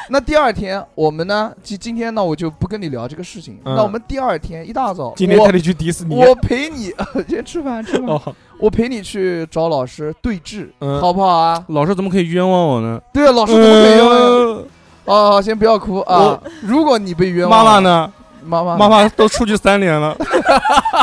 [0.10, 1.51] 那第二天我们呢？
[1.63, 3.58] 今今天呢，我就不跟你聊这个事情。
[3.65, 6.15] 嗯那我们第二天一大早，今天带我你去迪士尼。
[6.15, 6.93] 我陪你
[7.27, 8.21] 先吃饭吃饭，哦，
[8.60, 11.63] 我陪你去找老师对峙，嗯好不好啊？
[11.69, 13.01] 老师怎么可以冤枉我呢？
[13.12, 14.15] 对啊，老师怎么可以冤枉？
[14.19, 14.65] 嗯
[15.05, 16.39] 哦，先不要哭啊！
[16.61, 17.79] 如果你被冤枉，妈妈？
[17.79, 18.11] 呢？
[18.45, 20.15] 妈妈，妈妈都出去三年了，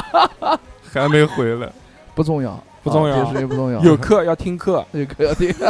[0.93, 1.69] 还没回来。
[2.15, 3.81] 不重要，不重要不重要。
[3.81, 5.53] 有课要听课，有课要听。
[5.53, 5.65] 什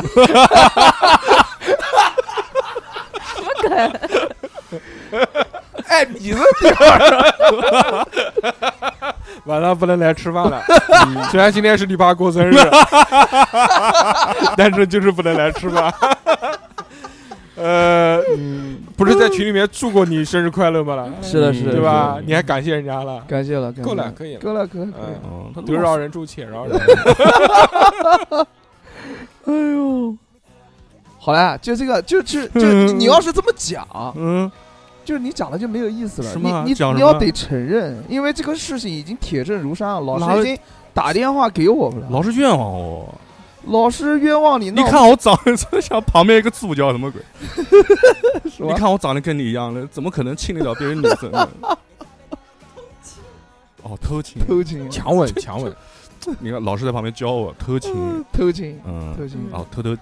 [3.43, 3.93] 么梗？
[5.89, 8.07] 哎，你的地儿，
[9.45, 10.63] 晚上不能来吃饭了。
[11.07, 12.57] 嗯虽然今天是你爸过生日，
[14.57, 15.93] 但是就是不能来吃饭。
[17.61, 20.97] 呃，嗯，不是在群里面祝过你生日快乐吗？
[20.97, 24.41] 了，是的，是的，对吧你还感谢人家了，感谢了，够了，可以了。
[24.41, 24.83] 够了，可以。
[24.83, 24.93] 嗯，
[25.25, 26.81] 嗯，他得饶人处且饶人。
[29.47, 30.17] 哎呦，
[31.19, 34.51] 好了，就这个，就就就嗯你你要是这么讲，嗯，
[35.05, 36.35] 就是你讲了就没有意思了。
[36.65, 40.59] 你你你要得承认，因为这个事情已经铁证如山了，老哪师已经
[40.95, 43.15] 打电话给我们了，老师冤枉我。
[43.67, 47.23] 老师冤枉你，你看我长得像旁边一个猪叫什么鬼？
[48.59, 51.49] 你看我长得跟你一样的，怎么可能亲得了别人女生呢？
[53.83, 54.41] 哦，偷亲！
[54.47, 55.75] 偷情，强吻，强吻。
[56.39, 59.39] 你看老师在旁边教我偷亲，偷情，嗯，偷情。
[59.53, 59.97] 哦，偷偷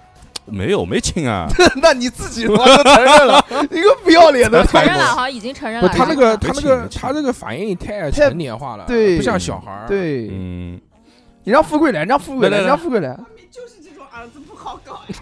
[0.45, 1.47] 没有没亲啊，
[1.81, 4.65] 那你自己他妈都承认了，你个不要脸的！
[4.65, 5.87] 承认了，好像已经承认，了。
[5.89, 10.79] 他那个他那个他这个反应太成年化了，对不像小孩儿。，对，嗯，
[11.43, 13.17] 你让富贵来，你让富贵来你让富贵来。
[14.19, 15.15] 儿子不好搞呀，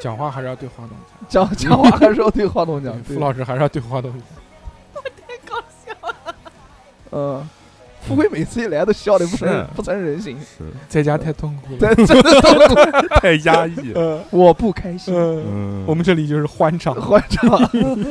[0.00, 0.96] 讲话还是要对话筒
[1.28, 4.22] 讲讲话还是要对话筒讲傅老师还是要对话筒讲。
[4.94, 6.34] 我太搞笑了。
[7.12, 7.46] 嗯，
[8.00, 10.64] 富贵每次一来都笑的不成不成人形，是。
[10.88, 11.94] 在家太痛苦了。
[13.20, 15.14] 太压抑了，呃我不开心。
[15.86, 17.50] 我们这里就是欢场，欢场，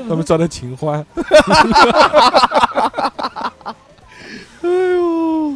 [0.08, 1.04] 他们叫的秦欢。
[4.62, 5.54] 哎呦，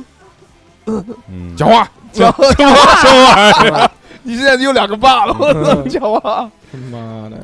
[1.30, 3.92] 嗯讲话，讲话什么玩意儿？
[4.24, 5.82] 你现在有两个爸了，我操！
[5.84, 7.38] 讲话，他妈的，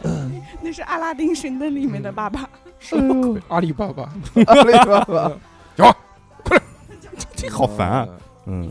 [0.62, 2.41] 那是阿拉丁神灯里面的爸爸。
[2.91, 4.03] 哎呦，阿里巴巴，
[4.47, 5.31] 阿里巴巴，
[7.36, 8.07] 这好烦啊，
[8.47, 8.69] 嗯，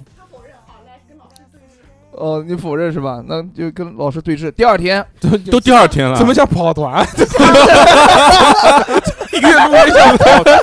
[2.11, 3.23] 哦，你否认是吧？
[3.27, 4.51] 那就跟老师对峙。
[4.51, 5.03] 第二天，
[5.51, 7.07] 都第二天了，怎么叫跑团？
[9.33, 10.59] 越录越像跑团，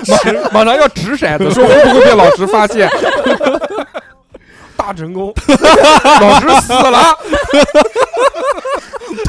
[0.54, 2.88] 马马上要掷骰子，说会不会被老师发现？
[4.89, 5.32] 大成功，
[6.19, 6.97] 老师死了，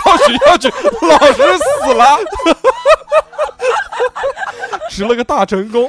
[0.02, 2.18] 到学校去，老师死了，
[4.88, 5.86] 值了个大成功。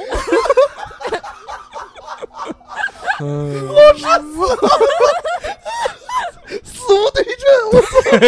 [3.20, 4.04] 嗯，死
[6.62, 7.80] 死无对证，我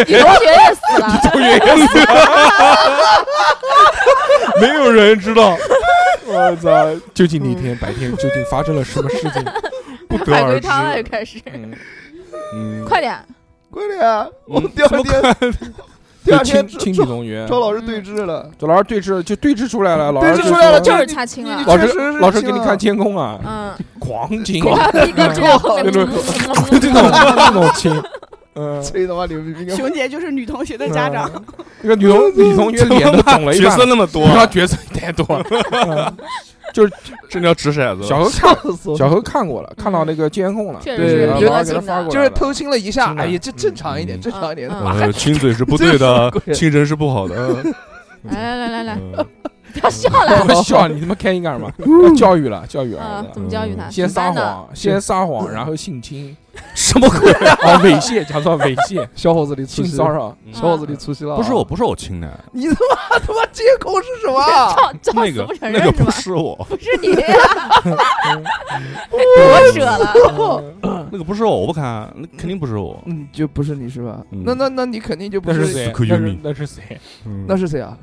[0.07, 2.16] 你同学也死了，同学也死了，
[4.62, 5.59] 没有人知道。
[6.26, 6.70] 我操！
[7.12, 9.44] 究竟那天白天究竟发生了什么事情？
[10.18, 10.53] 不得海而知。
[10.53, 11.72] 龟汤开始，嗯，
[12.55, 13.16] 嗯， 快点！
[13.70, 14.27] 快点啊！
[14.46, 15.53] 我们 第二天，
[16.24, 21.64] 第二天亲亲找体同学，周老师对峙了，找老师对峙就对峙出来了，老师对峙出来了就说就是他亲了你。
[21.64, 25.33] 老师确实是老师给你看监控啊，嗯，狂亲，那种
[25.74, 26.09] 那种
[27.37, 28.03] 那种亲，
[28.55, 29.68] 嗯，吹他妈牛逼逼！
[29.74, 31.29] 熊姐就是女同学的家长，
[31.83, 36.14] 那个女同女同学脸都肿了一角半色，那么多，他角色太多了。
[36.75, 36.91] 嗯
[37.29, 38.03] 真的要掷骰子。
[38.07, 38.97] 小何看笑死！
[38.97, 42.09] 小何看过了，看到那个监控了，确对实是然后给他发过来。
[42.11, 44.71] 就是偷亲了一下，哎呀，这正常一点，嗯正常一点。
[45.13, 47.35] 亲嘴是不对的， 亲人是不好的。
[48.25, 49.27] 来来来来来，嗯
[49.75, 50.45] 不要笑了。
[50.49, 51.71] 我笑你他妈开心干什么？
[52.09, 53.29] 要教育了，教育啊儿，子。
[53.35, 53.91] 怎么教育他？
[53.91, 56.35] 先撒谎，先撒谎，然后性侵，
[56.75, 57.31] 什么鬼？
[57.33, 61.37] 啊，猥亵，假装猥亵， 小伙子你粗性心骚扰，小伙子你粗心了啊。
[61.37, 64.40] 不是我，不是我亲的，你他妈他妈借口是什么？
[65.03, 66.11] 照照那个不承那个不是吧？
[66.12, 67.09] 是我，不是你，
[69.11, 70.62] 我扯了。
[71.11, 73.01] 那个不是我，我不看，那肯定不是我。
[73.07, 74.21] 嗯，就不是你是吧？
[74.33, 75.88] 嗯那那那你肯定就不是那是谁？
[75.93, 76.05] 可
[76.43, 76.83] 那是谁？
[77.27, 77.97] 嗯那是谁啊？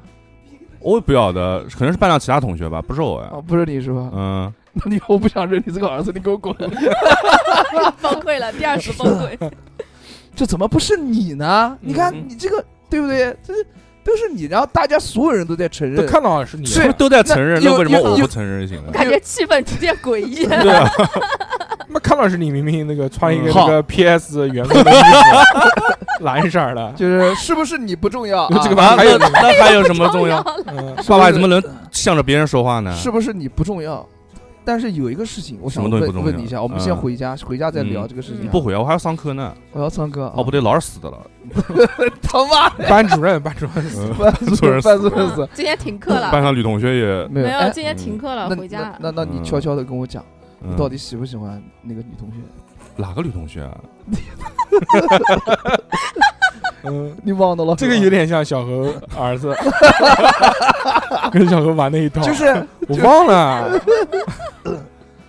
[0.79, 3.41] 我也不晓得，可能是班上其他同学吧，不是我呀哦，。
[3.41, 4.09] 不是你是吧？
[4.13, 4.53] 嗯，
[4.83, 6.55] 那你我不想认你这个儿子，你给我滚！
[8.01, 9.37] 崩溃了，第二次崩溃。
[10.35, 11.77] 这怎么不是你呢？
[11.81, 13.35] 你看嗯你这个对不对？
[13.45, 13.53] 这
[14.03, 15.97] 都是你，然后大家所有人都在承认。
[16.03, 18.91] 都看到是你，是都在承认，那为什么我不承认行了？
[18.91, 20.45] 感觉气氛逐渐诡异。
[20.45, 20.89] 对啊，
[21.89, 29.29] 那看到是你明明那个穿一个嗯那个 PS 员工的衣服，蓝色的，就是是不是你不重要，这个还有那
[29.61, 30.39] 还有什么重要？
[30.67, 32.95] 嗯，爸爸怎么能向着别人说话呢？
[32.95, 34.07] 是不是你不重要？
[34.63, 38.51] 但是有一个事情，我想什么东西不重要问问你一下，我们先嗯回家，回家再聊嗯这个事情啊。
[38.51, 39.53] 不回啊，我还要上课呢。
[39.71, 40.33] 我要唱歌啊。
[40.37, 41.17] 哦，不对，老师死的了。
[42.21, 47.47] 他妈的，班主任，班主任死， 班主任，班主任死嗯，今天停课了，班上女同学也，没有？
[47.47, 49.09] 哎没有，今天停课了，回家那。
[49.11, 50.23] 那那你嗯悄悄的跟我讲，
[50.59, 52.35] 你嗯到底喜不喜欢那个女同学？
[52.97, 53.77] 哪个女同学啊？
[56.83, 57.75] 嗯，你忘的了？
[57.75, 59.55] 这个有点像小何儿子，
[61.31, 62.45] 跟小何玩那一套，就是
[62.87, 63.79] 我忘了，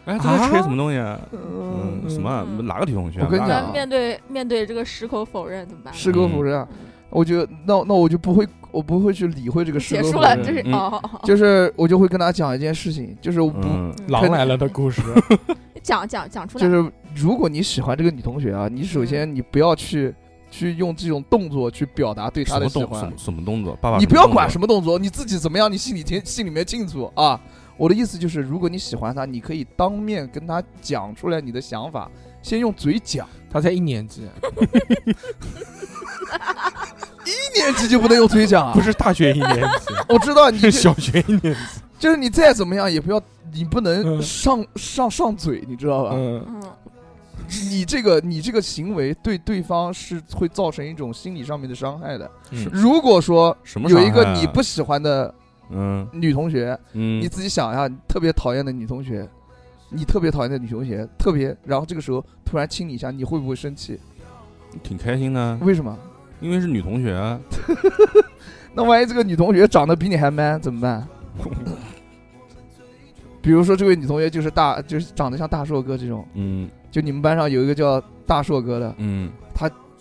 [0.05, 1.19] 哎，这在吹什么东西啊？
[1.33, 1.41] 嗯。
[2.05, 5.95] 嗯，什么嗯哪个女同学我跟你讲那面对面对这个矢口否认怎么办？
[5.95, 6.67] 矢口否认啊，
[7.11, 10.73] 我觉得那那我就不会，我不会去理会这个矢结束了，口否认这是嗯。
[10.75, 11.21] 哦哦，哦。
[11.25, 15.01] 就是我就会跟他讲一件事情，就是我不，嗯，狼来了的故事，
[15.83, 20.13] 讲讲讲出来，就是如果你喜欢这个女同学啊，你首先你不要去
[20.53, 23.75] 去用这种动作去表达对他的喜欢么动什么，什么动作？
[23.81, 27.41] 爸爸，你不要管什么动作，你自己怎么样，你心里清心里面清楚啊。
[27.79, 32.09] 我的意思就是，如果你喜欢他，你可以当面跟他讲出来你的想法，
[32.43, 33.27] 先用嘴讲。
[33.51, 34.23] 他才一年级，
[37.27, 38.73] 一年级就不能用嘴讲啊？
[38.77, 43.21] 不，是大学一年级，我知道你是 小学一年级，就是你再怎么样也不要，
[43.53, 46.13] 你不能嗯上上上嘴，你知道吧？
[46.15, 46.63] 嗯，嗯，
[47.71, 52.31] 你这个你这个行为对对方是会造成一种心理上面的伤害的。
[52.51, 55.35] 嗯如果说什么有一个伤害啊你不喜欢的
[55.71, 59.29] 嗯女同学，嗯，你自己想一下，你特别讨厌的女同学，
[59.89, 63.99] 你特别讨厌的女同学，特别，然后这个时候突然亲你一下，你会不会生气？
[64.83, 65.97] 挺开心的，为什么？
[66.41, 67.39] 因为是女同学啊。
[68.75, 71.07] 那万一这个女同学长得比你还 man 怎么办？
[73.43, 79.33] 比如说这位女同学就是大，就是长得像大硕哥这种，嗯就你们班上有一个叫大硕哥的，嗯，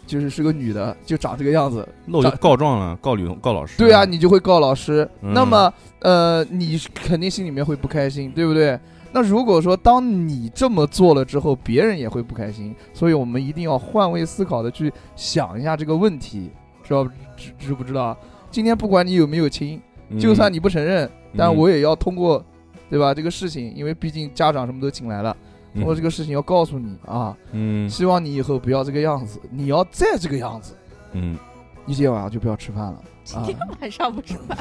[0.05, 1.87] 就是是个女的，就长这个样子。
[2.05, 3.77] 那我就告状了，告女同告老师。
[3.77, 5.09] 对啊，你就会告老师。
[5.21, 8.77] 嗯那么，呃，你肯定心里面会不开心，对不对？
[9.13, 16.51] 那如果说当你这么做了之后，别人也会不开心，所以我们一定要换位思考的去想一下这个问题，
[16.83, 17.05] 知道
[17.37, 18.17] 知知不知道？
[18.49, 22.43] 今天不管你有没有亲，嗯就算你不承认，但嗯我也要通过，
[22.89, 23.13] 对吧？
[23.13, 25.35] 这个事情，因为毕竟家长什么都请来了，
[25.73, 30.75] 通过这个事情要告诉你啊，嗯希望你以后不要这个样子，你要再这个样子，
[31.13, 31.37] 嗯
[31.85, 33.01] 你今天晚上就不要吃饭了
[33.35, 33.43] 啊。
[33.45, 34.57] 今天晚上不吃饭，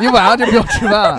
[0.00, 1.18] 你晚上就不要吃饭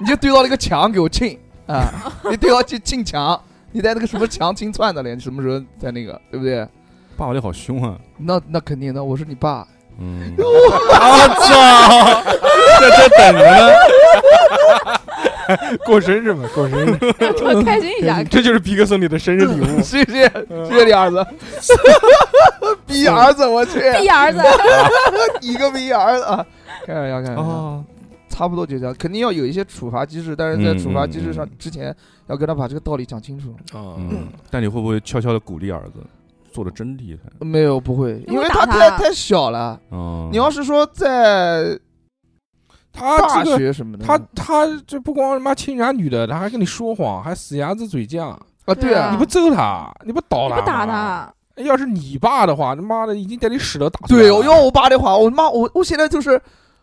[0.00, 2.12] 你就对到那个墙给我亲啊！
[2.30, 3.40] 你对到去亲墙，
[3.72, 5.14] 你在那个什么墙亲串的嘞？
[5.14, 6.66] 你什么时候在那个，对不对？
[7.16, 7.98] 爸爸你好凶啊！
[8.18, 9.66] 那那肯定的，我是你爸，
[9.98, 10.44] 嗯，我
[11.40, 12.22] 操，
[12.80, 13.72] 在这等着呢。
[15.84, 16.96] 过生日嘛，过生日，
[17.38, 18.22] 多开心一下。
[18.24, 19.80] 这就是逼哥送你的生日礼物。
[19.82, 21.24] 谢谢谢谢你儿子，
[22.86, 24.40] 逼儿子，我去，逼儿子，
[25.40, 26.46] 你个逼儿子啊！
[26.86, 27.84] 开玩笑，开玩笑，哦，
[28.28, 31.94] 差不多就这样，肯定要有一些处罚机制，但是在嗯处罚机制上之前，
[32.28, 33.50] 要跟他把这个道理讲清楚。
[33.76, 36.00] 啊嗯，但你会不会悄悄的鼓励儿子，
[36.52, 37.46] 做的真厉害？
[37.46, 39.78] 没有，不会，因为他太太小了。
[39.90, 41.78] 嗯，你要是说在
[42.92, 48.20] 大他这个学什么的，他他这不光他妈亲人家女的，他还跟你说谎，还死鸭子嘴犟。
[48.64, 50.86] 啊，对啊啊你不揍他，你不倒他，不打。
[50.86, 56.40] 他，要是你爸的话，他妈的已经带你屎都打出来对，要我爸的话，我妈我我现在就是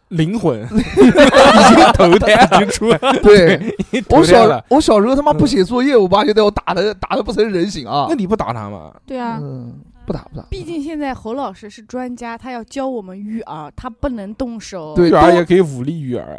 [0.10, 3.76] 灵魂 已经投胎已经出来，对
[4.10, 4.66] 我小投胎了。
[4.70, 8.16] 我小时候他妈不写作业，我爸就带我打的打的不成人形啊那。
[8.16, 8.92] 你不打他吗？
[9.06, 9.74] 对啊，嗯，
[10.10, 10.44] 不打不打。
[10.50, 14.96] 毕竟现在侯老师是专家，他要教我们育儿，他不能动手。
[14.96, 16.36] 对育儿也可以武力育儿。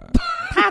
[0.50, 0.68] 他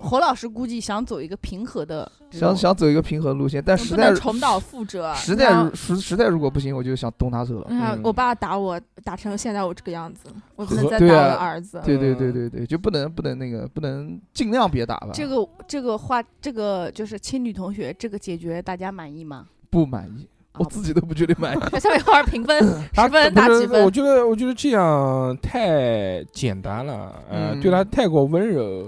[0.00, 5.14] 侯老师估计想走一个平和的，想想走一个平和路线，但实在能重蹈覆辙。
[5.14, 7.66] 实在如实实在如果不行，我就想动他手了。
[7.70, 11.80] 你看嗯，我爸打我，打成现在我这个样子，我不能再打我的儿子。
[11.84, 15.10] 对对对对对，就不能不能那个不能尽量别打吧。
[15.14, 19.46] 这个这个话，这个就是亲女同学这个解决，大家满意吗？
[19.70, 21.80] 不满意，我啊自己都不觉得满意。
[21.80, 22.58] 下面好好评分，
[22.92, 23.90] 十分打几分我？
[23.90, 28.86] 觉得，我觉得这样太简单了，呃，嗯对他太过温柔。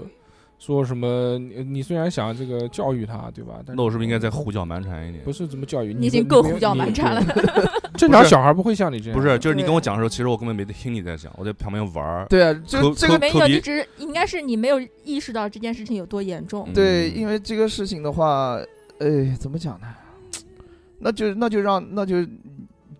[0.59, 1.37] 说什么？
[1.37, 3.59] 你你虽然想这个教育他，对吧？
[3.63, 5.23] 但那我是不是应该再胡搅蛮缠一点？
[5.23, 5.93] 不是怎么教育？
[5.93, 7.23] 你已经够胡搅蛮缠了。
[7.95, 9.17] 正常小孩不会像你这样。
[9.17, 12.25] 不是，就是你跟我讲的时候，其实我根本没听你在讲，我在旁边玩儿。
[12.27, 16.65] 对啊，就抠这个没有，抠鼻你只是应该是你没有意识到这件事情有多严重。
[16.67, 18.57] 嗯对，因为这个事情的话，
[18.99, 19.87] 哎，怎么讲呢？
[20.99, 22.25] 那就那就让那就，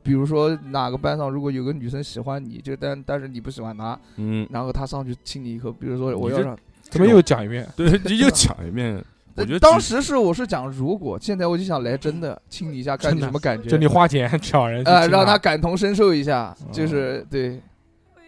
[0.03, 7.67] 比如说哪个班上如果有个女生喜欢你，就但但是你不喜欢她，嗯，然后她上去亲你一口，比如说我要让怎么又讲一遍？
[7.75, 9.03] 对，你又讲一遍，
[9.35, 13.67] 我觉得当时是我是讲如果，现在我就想来真的亲你一下，看你什么感觉。
[13.69, 17.61] 就你花钱找人去呃，让他感同身受一下，哦就是对，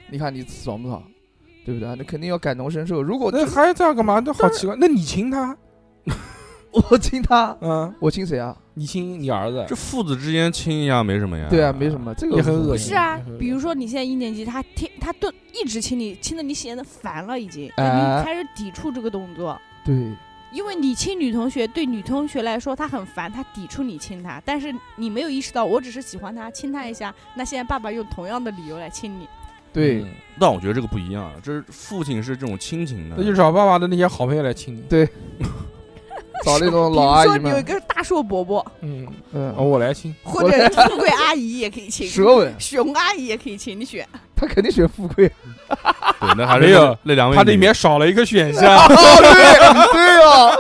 [0.09, 1.01] 你看你爽不爽，
[1.63, 1.88] 对不对？
[1.95, 3.01] 那肯定要感同身受。
[3.01, 4.20] 如果那还这样干嘛？
[4.26, 4.76] 那好奇怪。
[4.80, 5.55] 那你亲他？
[6.91, 8.55] 我亲他，嗯，我亲谁啊？
[8.80, 9.65] 你亲你儿子。
[9.67, 11.47] 这，父子之间亲一下没什么呀。
[11.49, 12.88] 对啊，没什么，这个也很恶心。
[12.88, 18.19] 是啊嗯，比如说你现在一年级，他听他都一直亲你，亲的你显得烦了，已经，哎。
[18.19, 19.59] 你开始抵触这个动作。
[19.84, 19.93] 对，
[20.53, 27.13] 因为你亲女同学，对女同学来说她很烦，她抵触你亲她，但是你没有意识到，我只是喜欢她，亲她一下。
[27.36, 29.27] 那现在爸爸用同样的理由来亲你，
[29.73, 30.03] 对。
[30.03, 30.07] 嗯。
[30.39, 34.82] 但我觉得这个不一样，这是父亲是这种亲情的，那就找爸爸的那些好朋友来亲你。
[36.45, 40.15] 找那种老阿姨如说你有一，个大硕伯伯，嗯，嗯哦，，我来亲。
[40.23, 44.07] 或者富贵阿姨也可以亲，舌吻，熊阿姨也可以亲，你选。
[44.35, 45.29] 他肯定选富贵。
[46.19, 48.63] 对，那还是没有那两位女，它里面少了一个选项。
[48.87, 49.33] 哦，对
[49.91, 50.51] 对哦，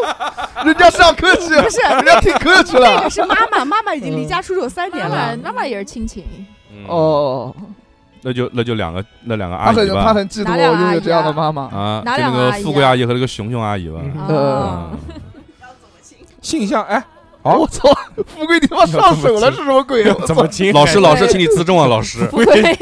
[0.65, 3.09] 人家上客气，不是人家挺客气了那个。
[3.09, 5.35] 是妈妈，妈妈已经离家出走三年了。
[5.37, 6.25] 妈妈也是亲情，
[6.71, 7.55] 嗯，哦，
[8.21, 11.63] 那就那就两个那两个阿姨吧，他很嫉妒我拥有这样的啊妈妈。
[11.63, 14.01] 啊，哪就那个富贵阿姨和那个熊熊阿姨吧。
[14.27, 14.91] 嗯，
[16.41, 17.03] 性向哎，
[17.41, 17.89] 好我操，
[18.25, 20.03] 富贵你他妈上手了是什么鬼？
[20.27, 20.73] 怎么亲？
[20.73, 22.25] 老师老师，请你自重啊，老师。
[22.31, 22.75] 富贵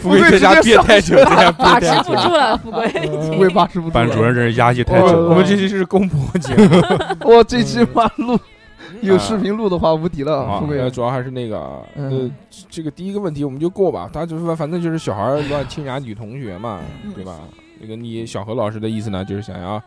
[0.00, 2.02] 富贵在家憋太久，在家憋把持太久。
[2.02, 2.88] 不住了，富贵。
[3.20, 3.92] 富贵把持不住了。
[3.94, 5.28] 班主任真是压抑太久了。
[5.30, 6.80] 我们这期是公婆节目，
[7.24, 8.38] 我最起码录
[9.02, 12.30] 有视频录的话无敌了，啊富，贵呃主要还是那个啊，呃嗯，
[12.70, 17.40] 这个第一个问题我们就过吧，他就是反正就是小孩儿乱亲人家女同学嘛，嗯对吧？
[17.80, 19.82] 那个你小何老师的意思呢，就是想要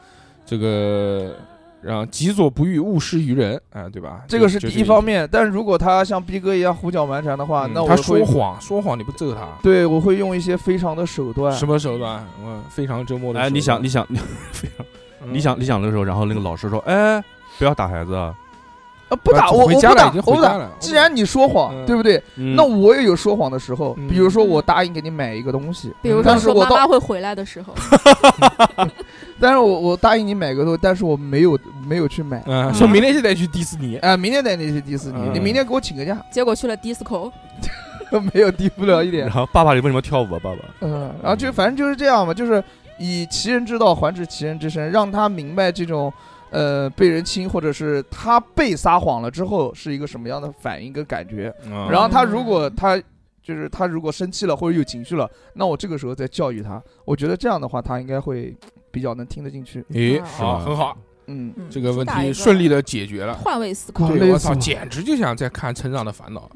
[0.45, 1.35] 这个
[1.81, 4.21] 让己所不欲，勿施于人，啊，对吧？
[4.27, 5.03] 这个是第一方。
[5.03, 5.27] 面。
[5.31, 11.51] 但是如果他像逼哥一样胡搅蛮缠的话，嗯那我他说谎，说谎你不揍他，对我会用一些非常的手段。
[11.53, 12.25] 什么手段？
[12.43, 13.39] 嗯，非常折磨的。
[13.39, 14.17] 哎， 你想，你想，你
[14.51, 14.85] 非常，
[15.23, 17.23] 嗯你想，你想那个时候，然后那个老师说，哎，
[17.57, 18.33] 不要打孩子啊。
[19.09, 20.55] 呃，不打我，我不打回家了已经，我不打。
[20.55, 20.69] 了。
[20.79, 22.21] 既然你说谎，嗯对不对？
[22.35, 27.73] 嗯那我也有说谎的时候，嗯比如说我答应给你买一个东西，比如说说但是我妈妈会回来的时候，
[29.39, 32.43] 但是我我答应你买个头，但是我没有没有去买。
[32.45, 33.97] 嗯，说明天就得去迪士尼。
[33.97, 37.31] 哎，明天带你去迪士尼，嗯你明天给我请个假，结果去了 disco，
[38.33, 39.35] 没有低不了一点然。
[39.35, 40.39] 后爸爸，你为什么跳舞啊？
[40.43, 42.63] 爸爸，嗯，然后就反正就是这样嘛，就是
[42.97, 46.11] 以其人之道还治其人之身，让他明白这种
[46.49, 51.53] 呃被人亲或者是他被撒谎了之后是一个什么样的反应跟感觉。
[51.65, 53.01] 嗯然后他如果他
[53.41, 58.55] 就是他如果生气了或者有情绪了，那我这个时候再教育他，我觉得这样的话他应该会
[58.91, 59.85] 比较能听得进去。
[59.93, 61.67] 诶，啊好，很好，嗯，嗯。
[61.69, 63.33] 这个问题顺利的解决了。
[63.33, 66.49] 换位思考，我操，简直就像在看《成长的烦恼》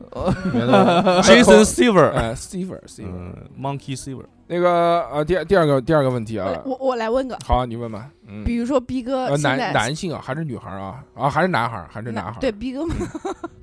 [1.21, 11.03] Jason Silver，哎，Stever Stever，嗯，Monkey Silver，那个呃，第二第二个第二个问题啊，我我来问个，好啊，你问吧，嗯，比如说逼哥呃，男男性啊，还是女孩啊？
[11.15, 12.39] 啊，还是男孩，还是男孩？
[12.39, 12.95] 对，逼哥嘛，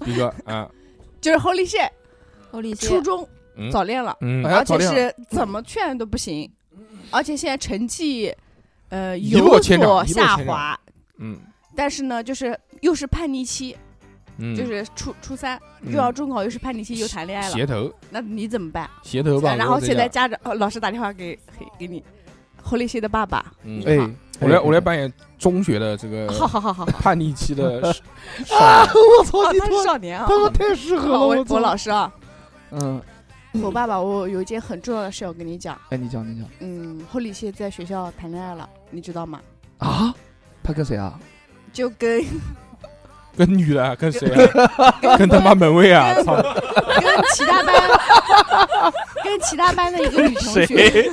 [0.06, 0.68] 一个啊，
[1.20, 1.88] 就是 Holy shit，
[2.52, 3.70] 欧丽初中嗯。
[3.70, 6.50] 早恋了，而且是怎么劝都不行，
[7.10, 8.34] 而且现在成绩
[8.90, 10.78] 呃有所下滑，
[11.18, 11.38] 嗯。
[11.74, 13.76] 但是呢，就是又是叛逆期，
[14.36, 15.92] 嗯，就是初初三嗯。
[15.92, 17.90] 又要中考，又是叛逆期，又谈恋爱了，鞋头。
[18.10, 18.88] 那你怎么办？
[19.02, 19.54] 鞋头吧。
[19.54, 22.02] 然后现在家，长呃老师打电话给给给你
[22.62, 24.10] Holy shit 的爸爸，嗯，哎，
[24.40, 27.80] 我来我来扮演中学的这个好好好好好，叛逆期的
[28.52, 28.84] 啊！
[29.18, 30.26] 我操，哦，你他是少年啊。
[30.28, 31.18] 他妈太适合了！
[31.26, 31.54] 我操。
[31.54, 32.12] 我老师啊，
[32.72, 33.00] 嗯，
[33.62, 35.80] 我爸爸，我有一件很重要的事要跟你讲。
[35.90, 36.46] 哎，你讲你讲。
[36.58, 39.40] 嗯，后里谢在学校谈恋爱了，你知道吗？
[39.78, 40.14] 啊？
[40.62, 41.18] 他跟谁啊？
[41.72, 42.22] 就跟
[43.36, 45.16] 跟女的跟谁啊？
[45.16, 46.14] 跟他妈门卫啊！
[46.22, 47.74] 操，跟其他班
[49.22, 51.10] 跟其他班的一个女同学，谁？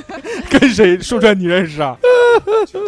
[0.50, 0.98] 跟谁？
[1.00, 1.96] 说出来你认识啊？
[2.66, 2.84] 就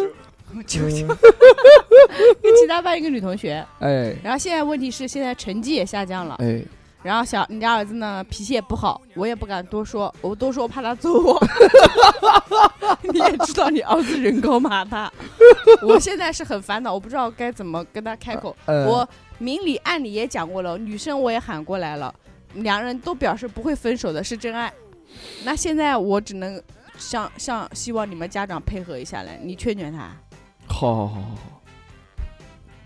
[0.67, 3.65] 就跟其他班一个女同学。
[3.79, 6.37] 哎然后现在问题是，现在成绩也下降了。
[6.41, 6.61] 哎，
[7.03, 11.41] 然后小你家儿子呢脾气也不好，我也不敢多说，我多说怕他揍我。
[13.13, 15.11] 你也知道你儿子人高马大，
[15.83, 18.55] 我现在是很烦恼，我不知道该怎么跟他开口。
[18.67, 22.15] 呃我明里暗里也讲过了，女生我也喊过来了，
[22.55, 24.73] 两人都表示不会分手的，是真爱。
[25.45, 26.63] 那现在我只能
[26.99, 30.11] 向向希望你们家长配合一下来，你劝劝他。
[30.67, 31.63] 好好好好好。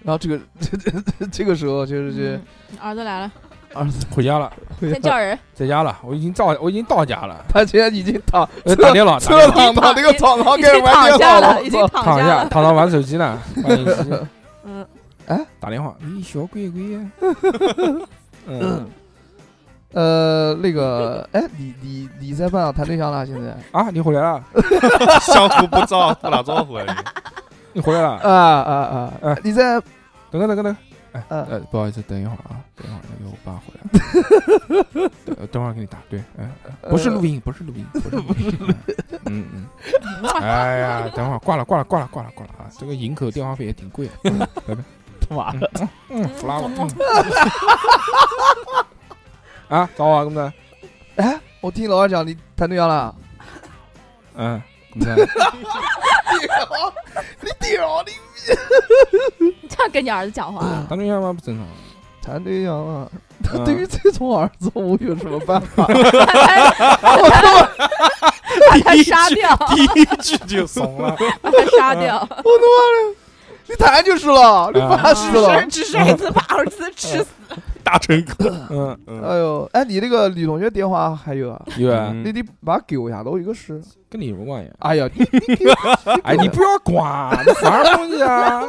[0.03, 3.33] 然后这个这这 这个时候就是这嗯儿子来了，
[3.75, 4.51] 儿子回家了，
[4.81, 12.49] 先叫人，在家了，我已经到我已经到家了，他现在已经躺呃打电脑，打侧躺到那个床上已开始玩电脑下了，已经躺下躺下了。
[12.49, 14.11] 躺到玩手机呢， 玩手机。
[14.65, 14.87] 嗯，
[15.27, 15.41] 哎？
[15.61, 18.07] 打电话，你，小鬼鬼呀，嗯。
[18.47, 18.87] 嗯，
[19.93, 23.25] 呃，那个，哎，你你你在班上谈对象了？
[23.25, 23.57] 现在？
[23.73, 24.43] 啊，你回来了，
[25.23, 26.85] 相互不招不打招呼啊！
[27.73, 29.13] 你回来了，啊啊啊！
[29.23, 29.81] 哎你在？
[30.31, 30.73] 等个等个等。
[30.75, 30.79] 个，
[31.29, 33.81] 呃，不好意思，等一会儿啊，等一会儿，那个我爸回来。
[35.05, 36.51] 了，等等会儿给你打，对，哎，
[36.91, 38.75] 不是录音，不是录音，不是录音，
[39.27, 39.67] 嗯嗯，
[40.43, 44.83] 哎呀，等会儿挂了挂了挂了挂了挂了啊，这个营口电话费也挺贵的，嗯 拜拜，
[45.29, 45.71] 他妈的，
[46.11, 46.89] 嗯，弗拉我，嗯。
[49.69, 50.53] 啊，找我啊，公子，
[51.17, 53.15] 哎，我听老二讲你谈对象了，
[54.37, 54.61] 嗯，
[54.95, 55.29] 公子，
[57.41, 58.13] 你屌你
[59.69, 61.33] 这样 跟你儿子讲话，谈对象吗？
[61.33, 61.67] 不正常，
[62.23, 63.09] 谈对象啊，
[63.43, 65.87] 他对于这种儿子，我有什么办法？
[68.71, 72.27] 把他杀掉，第一句就怂了，把他杀掉。
[73.67, 75.65] 你谈就是了，你啊发誓了。
[75.67, 77.27] 只是一次把儿子吃死。
[77.85, 81.63] 大成哥，嗯，嗯，哎呦，哎，你那个女同学电话还有啊？
[81.77, 83.81] 有啊，嗯你得把它给我一下子，我有个事。
[84.11, 84.77] 跟你有什么关系啊？
[84.79, 85.09] 哎呀，
[86.23, 88.63] 哎，你不要管，你啥东西啊？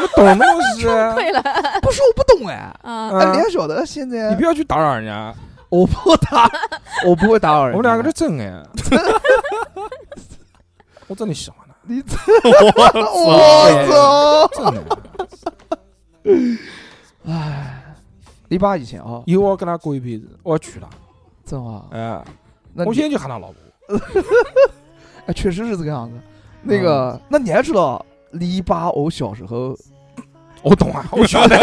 [0.00, 0.82] 你懂什么东西？
[0.84, 1.42] 对了，
[1.82, 2.72] 不是我不懂哎，
[3.32, 5.34] 你还晓得现在你不要去打扰人家，
[5.68, 6.48] 我不打，
[7.06, 7.76] 我不会打扰人。
[7.76, 8.62] 我们两个是真爱。
[11.08, 12.00] 我真的喜欢他，你
[13.26, 14.48] 我操！
[14.54, 14.80] 真的。
[17.26, 17.79] 哎，
[18.50, 20.88] 你爸以前啊，以后我跟他过一辈子，我要娶她。
[21.44, 22.20] 真话，哎，
[22.74, 23.56] 那我现在就喊他老婆。
[25.26, 26.20] 哎，确实是这个样子。
[26.62, 29.76] 那个，那你还知道李爸我小时候？
[30.62, 31.56] 我懂啊，我晓得。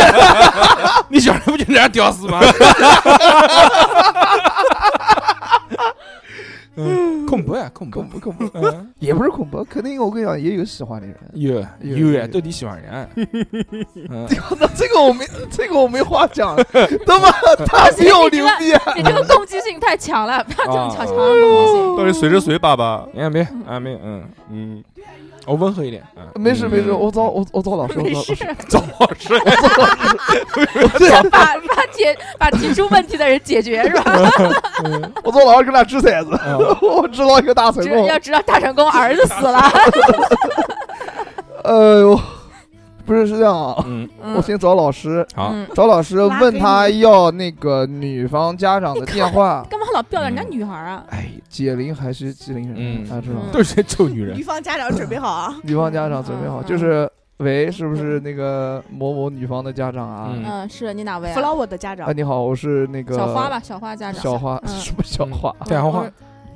[1.09, 2.39] 你小时候不就那样屌丝吗？
[6.77, 11.15] 嗯，恐怖啊，恐怖恐，怖恐怖，嗯，也不是恐怖，肯定我跟你讲也有喜欢的人。
[11.33, 13.09] 有有有哎，有到底喜欢人？
[14.09, 14.27] 嗯，
[14.59, 16.63] 那这个我没，这个我没话讲了。
[17.05, 17.31] 他妈，
[17.65, 18.93] 他比我牛逼啊！
[18.95, 21.97] 你这个攻击性太强了，不要这么强强的攻击性。
[21.97, 23.07] 到底谁是谁爸爸？
[23.13, 23.41] 你看没？
[23.67, 24.83] 啊没，嗯，嗯，
[25.45, 26.03] 我温和一点。
[26.15, 28.35] 嗯没事没事，我找我我找老师，我没找事，
[28.69, 28.83] 早
[29.17, 29.39] 睡，
[31.31, 34.03] 把 把解把提出问题的人解决是吧？
[35.23, 36.39] 我找老师给他掷骰子，
[36.85, 38.05] 我掷到一个大成功。
[38.05, 39.59] 要知道大成功儿子死了，
[41.63, 42.19] 哎呦，
[43.07, 45.25] 不是是这样啊，嗯，我先找老师，
[45.73, 49.65] 找老师问他要那个女方家长的电话。
[49.69, 51.03] 干嘛老吊着人家女孩啊？
[51.09, 53.45] 哎，解铃还须系铃人，嗯啊，知道吗？
[53.51, 54.43] 都是些臭女人女。
[54.43, 55.55] 方家长准备好啊！
[55.63, 60.29] 女方家长准备好，嗯就是喂，是不是那个某某女方的家长啊？
[60.33, 64.21] 嗯嗯，是你哪位啊？flower 的家长啊，，你好，我是那个小花吧，小花家长。
[64.21, 65.53] 小花嗯 什么小花？
[65.65, 66.05] 太好话，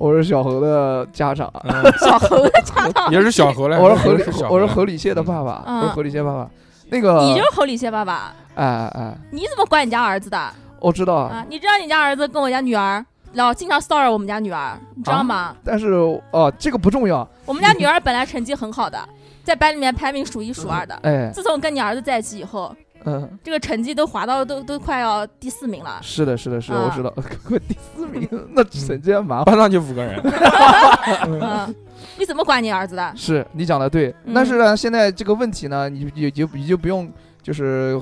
[0.01, 3.77] 我是小何的家长，嗯， 小何的家长，也是小何嘞。
[3.77, 6.49] 我是何我是何李谢的爸爸，嗯我是何李谢爸爸。
[6.89, 10.39] 那个，你就是何礼谢爸爸，哎哎哎，你怎么管你家儿子的
[10.79, 11.45] 我知道，啊？
[11.47, 15.55] 你知道你家儿子跟我家女儿老经常骚扰我们家女儿，你知道吗？
[15.63, 15.91] 但是
[16.31, 17.27] 哦，这个不重要。
[17.45, 18.97] 我们家女儿本来成绩很好的，
[19.43, 20.95] 在班里面排名数一数二的。
[21.03, 22.75] 哎，自从跟你儿子在一起以后，
[23.05, 25.99] 嗯，这个成绩都滑到都都快要第四名了。
[26.01, 27.09] 是的，是的，是的，啊我知道，
[27.47, 29.45] 快第四名，那成绩还蛮好。
[29.45, 30.19] 班上就五个人。
[31.25, 31.75] 嗯，
[32.17, 33.13] 你怎么管你儿子的？
[33.15, 37.99] 是你讲的对，嗯但是呢，现在这个问题呢，你也就你就不用就是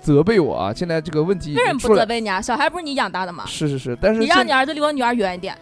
[0.00, 0.72] 责备我啊。
[0.72, 2.40] 现在这个问题已为什么不责备你啊？
[2.40, 3.44] 小孩不是你养大的吗？
[3.46, 5.56] 是是是，但是你让现你儿子离我女儿远一点。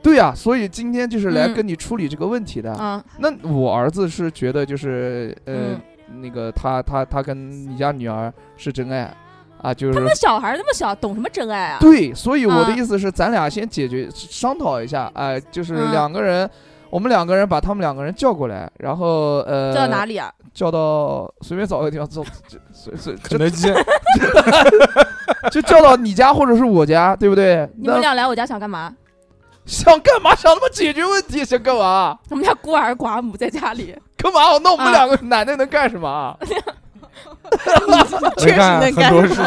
[0.00, 2.74] 对呀、所以今天就是来嗯跟你处理这个问题的。
[2.80, 5.80] 嗯那我儿子是觉得就是呃、嗯，
[6.20, 9.14] 那个他他他跟你家女儿是真爱
[9.60, 11.78] 啊，就是他们小孩那么小，懂什么真爱啊？
[11.80, 16.48] 对，所以我的嗯意思是，咱俩先解决商讨一下，哎、就是嗯两个人，
[16.90, 20.32] 我们两个人把他们两个人叫过来，然后呃，叫到哪里啊？
[20.54, 23.72] 叫到随便找个地方，走，就随随就肯德基，
[25.50, 27.68] 就叫到你家或者是我家，对不对？
[27.76, 28.94] 你们俩来我家想干嘛？
[29.66, 30.34] 想干嘛？
[30.34, 31.44] 想他妈解决问题？
[31.44, 32.18] 想干嘛？
[32.30, 34.40] 我们家孤儿寡母在家里，干嘛？
[34.62, 36.36] 那我们啊两个男的能干什么啊？
[38.36, 39.42] 确实干能干很多事。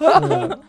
[0.00, 0.60] 嗯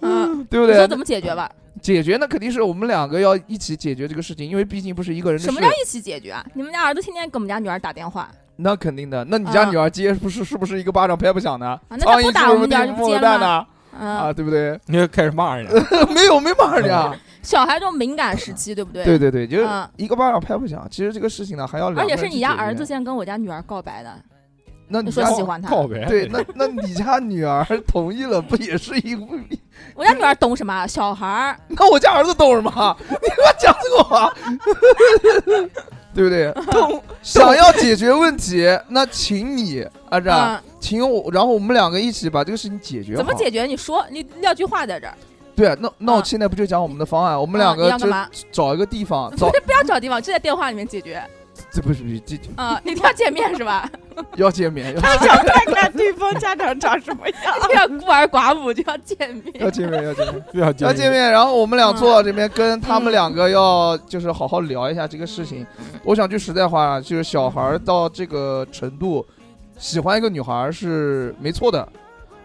[0.00, 0.86] 嗯， 对不对你说？
[0.88, 1.50] 怎么解决吧？
[1.82, 5.60] 解决那肯定是我们两个要一起解决这个事情，因为毕竟不是一个人的事什么。
[5.60, 6.44] 叫一起解决啊？
[6.54, 9.24] 你们家儿子天天给我们家女儿打电话那肯定的。
[9.24, 11.68] 那你家啊女儿接不是是不是一个巴掌拍不响呢？
[11.88, 13.20] 啊，那他不苍蝇是不是打我们家就叮不接吗？
[13.20, 13.66] 蜂的蛋呢？
[13.92, 14.78] 啊，嗯，对不对？
[14.86, 17.12] 你就开始骂人家， 没有没骂人家。
[17.42, 19.02] 小孩这种敏感时期，对不对？
[19.04, 19.58] 对对对，就
[19.96, 20.86] 一个巴掌拍不响。
[20.90, 24.14] 其实这个事情呢，还要两而且是你家儿子先跟我家女儿告白的，
[24.88, 26.04] 那你说喜欢他告白。
[26.04, 29.26] 对，那那你家女儿同意了，不也是一个？
[29.94, 30.86] 我家女儿懂什么？
[30.86, 32.96] 小孩儿， 那我家儿子懂什么？
[33.08, 34.32] 你给我讲这个话，
[36.14, 36.52] 对不对？
[36.72, 37.02] 懂。
[37.22, 43.18] 想要解决问题，那请你按照嗯，请我，然后我们两个一起把这个事情解决好。
[43.18, 43.64] 怎么解决？
[43.66, 45.14] 你说，你撂句话在这儿。
[45.54, 47.38] 对啊，那那我啊现在不就讲我们的方案？
[47.38, 48.06] 我们两个就？
[48.50, 51.22] 找一个地方， 找不是，不要找地方，就在电话里面解决。
[51.72, 53.88] 这不是这这啊，一定要见面是吧？
[54.36, 57.36] 要见面，要他想看看对方家长长什么样。
[57.74, 59.44] 要孤儿寡母就要见面。
[59.60, 60.44] 要见面，要见面。
[60.52, 65.64] 不要要见面，然后我们俩坐到这边，跟他们两个要就是好好聊一下这个事情。
[66.02, 69.24] 我想句实在话，就是小孩到这个程度，
[69.78, 71.88] 喜欢一个女孩是没错的，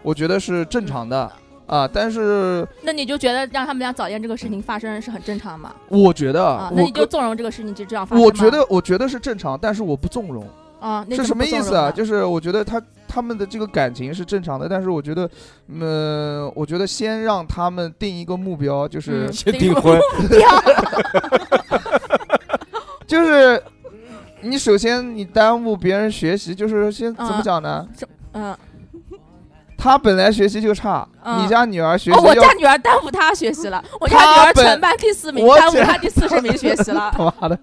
[0.02, 1.30] 我觉得是正常的
[1.66, 1.88] 啊。
[1.92, 5.74] 但是那你就觉得让他们俩早恋这个事情发生是很正常吗？
[5.88, 10.46] 我觉得啊，那你就纵容这个事情就这样发生吗我觉得我觉得是正常，但是我不纵容，
[10.80, 11.90] 啊，那是什么意思啊？
[11.90, 15.28] 就是我觉得他他们的这个感情是正常的，但是我觉得，
[15.68, 19.98] 嗯，我觉得先让他们定一个目标，就是嗯先订婚，
[23.06, 23.62] 就是
[24.42, 27.88] 你首先你耽误别人学习，就是先怎么嗯讲呢？
[28.32, 28.56] 嗯，
[29.86, 37.12] 他本来学习就差，嗯你家女儿学哦，我习要家女儿耽误他学习了， 我家女儿本全班第四名，我耽误他第四十名学习了。
[37.16, 37.56] 他妈的，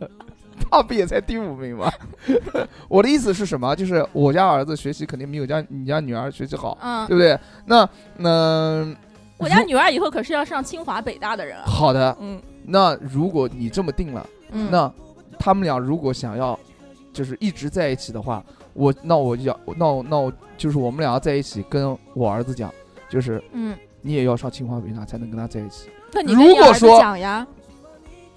[0.71, 1.91] 他不也才第五名吗？
[2.87, 3.75] 我的意思是什么？
[3.75, 7.37] 就是我家儿子学习肯定没有家你家女儿学习好，嗯，对不对？
[7.65, 8.95] 那那
[9.37, 11.63] 我家女儿以后可是要上清华北大的人啊。
[11.65, 14.89] 好的，嗯那如果你这么定了，嗯，那
[15.37, 16.57] 他们俩如果想要
[17.13, 18.43] 就是一直在一起的话，
[18.73, 22.73] 我那我要那我那我就是我们俩要在一起，跟我儿子讲，
[23.09, 25.89] 就是嗯，你也要上清华北大才能跟他在一起。
[26.11, 27.45] 那你如果说讲呀，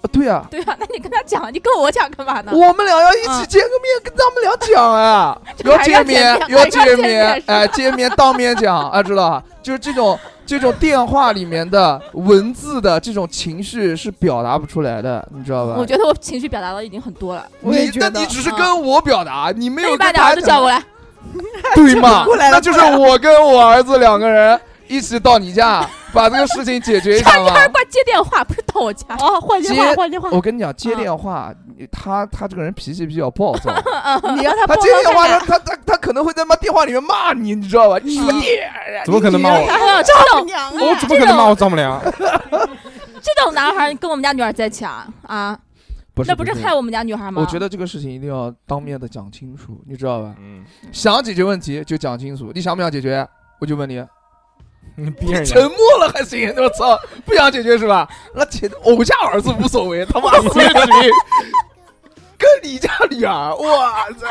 [0.01, 2.51] 啊，对啊，对啊，那你跟他讲，你跟我讲干嘛呢？
[2.53, 9.43] 我们俩要一起嗯见个面，跟他们俩讲啊， 要见面，要见面哎，见面当面讲，啊，知道吧？
[9.63, 10.17] 就是这种
[10.47, 15.75] 这种电话里面的文字的这种情绪是表达不出来的，你知道吧？
[15.77, 17.45] 我觉得我情绪表达的已经很多了。
[17.61, 20.81] 我也你觉得那你只是跟我表达，你没那有你把你儿子叫过来，
[21.75, 22.49] 对嘛过 来？
[22.49, 27.51] 了那就是我跟我儿子两个人一起到你家， 把这个事情解决一下嘛。
[27.69, 29.05] 快接电话，不是到我家。
[29.19, 31.53] 哦，换电话，换句话，我跟你讲，接嗯电话，
[31.91, 33.71] 他他这个人脾气比较暴躁，
[34.35, 37.99] 你让他他帮接电话，他他他他可能会在妈电话里面骂你，你知道吧？
[38.03, 38.25] 你嗯
[39.05, 39.67] 怎么可能骂我？
[39.67, 42.01] 然后这种娘我怎么可能骂我丈母娘？
[42.01, 45.57] 这种男孩跟我们家女儿在一起啊啊，
[46.13, 47.41] 不是那不是害我们家女孩吗？
[47.41, 50.33] 我觉得这个事情一定要当面的讲清楚，你知道吧？
[50.39, 53.27] 嗯，想解决问题就讲清楚，你想不想解决？
[53.59, 54.03] 我就问，你
[55.19, 58.07] 逼人沉，默了还行，我操，不想解决是吧？
[58.33, 61.11] 那姐，我家儿子无所谓，他妈四十岁，
[62.37, 63.65] 跟你家女儿，我
[64.19, 64.27] 操，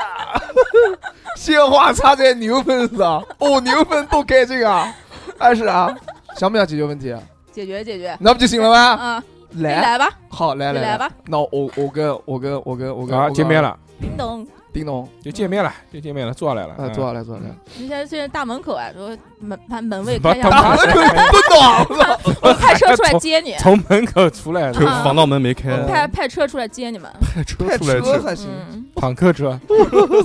[1.37, 4.93] 鲜花插在牛粪上，哦，牛粪多干净啊！
[5.39, 5.95] 二是啊，
[6.37, 7.15] 想不想解决问题？
[7.53, 8.17] 解决解决。
[8.21, 9.23] 那不就行了吗？
[9.55, 11.11] 嗯，来，来吧，好，来来来吧。
[11.27, 14.47] 那我我跟我跟我跟我跟啊，见面，了，叮咚，
[14.77, 22.21] 叮咚，就见面了，就见面了，坐下来了，啊，坐下来坐下来，你现在现在大门口啊，说门把门卫把开下大门口不暖，我操！
[22.43, 24.71] 我派车出来接你，从门口出来
[25.03, 27.11] 防盗门没开，派派车出来接你们。
[27.23, 29.59] 派车出来吃，车还行，嗯，坦克车，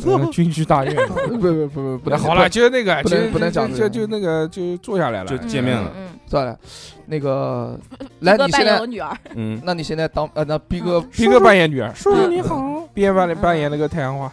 [0.06, 0.94] 嗯军区大院。
[1.30, 5.90] 不不不不不好了，就那个，不能就不能讲就就就那个就坐下来了，就见面了。
[5.96, 6.58] 嗯，算了，
[7.06, 14.32] 那个嗯 来，你现在，我女儿，嗯，那你现在当呃，那逼哥逼哥扮演女儿，叔叔你好，边扮扮演那个太阳花，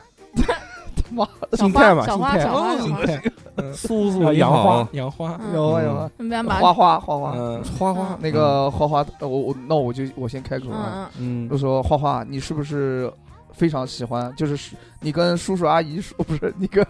[1.11, 3.23] 妈小心态嘛，心态花小花心小花，态，
[3.57, 5.55] 嗯，叔叔啊杨花你好，杨花，嗯。
[5.55, 11.49] 有啊有啊，你们把花花花花，嗯，花花那个花花，呃我我那我就我先开口啊，嗯嗯。
[11.49, 13.13] 就说花花，你是不是
[13.53, 14.33] 非常喜欢？
[14.37, 16.85] 就是你跟叔叔阿姨说，不是你跟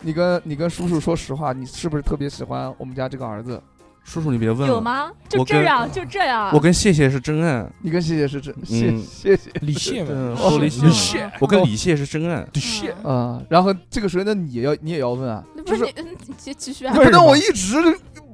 [0.00, 3.60] 你跟你跟叔叔说实话，你是不是特别喜欢我们家这个儿子？
[4.04, 5.10] 叔叔你别问了，有吗？
[5.28, 6.50] 就我跟这样，就这样。
[6.52, 17.80] 我跟谢谢是真爱，你跟谢谢是真谢嗯谢谢李谢嗯嘛，说李谢，我跟李谢是真爱，李现，嗯啊，然后这个时候那你也要你也要问啊，不就是你继继续啊不能我一直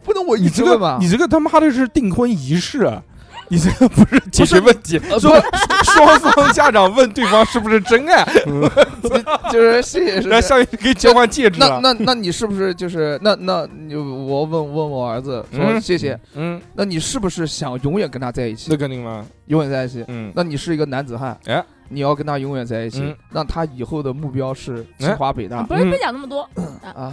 [0.02, 1.04] 不能我一你这直问吧个？
[1.04, 3.02] 你这个他妈的是订婚仪式啊！
[3.50, 5.40] 你这个不是解决问题，呃说
[5.84, 8.24] 双方家长问对方是不是真爱，
[9.50, 11.80] 就是谢谢是然后下面可以交换戒指了。
[11.82, 18.68] 那那那你是不是就是那那你我问问我儿子说嗯谢谢，嗯，那你是不是想永远跟他在一起？
[18.70, 19.24] 那，肯定吗？
[19.46, 20.04] 永远在一起？
[20.08, 25.62] 嗯，那你是一个男子汉，哎，你要跟他永远在一起嗯，让他以后的目标是清华北大。
[25.62, 26.48] 不是别讲那么多！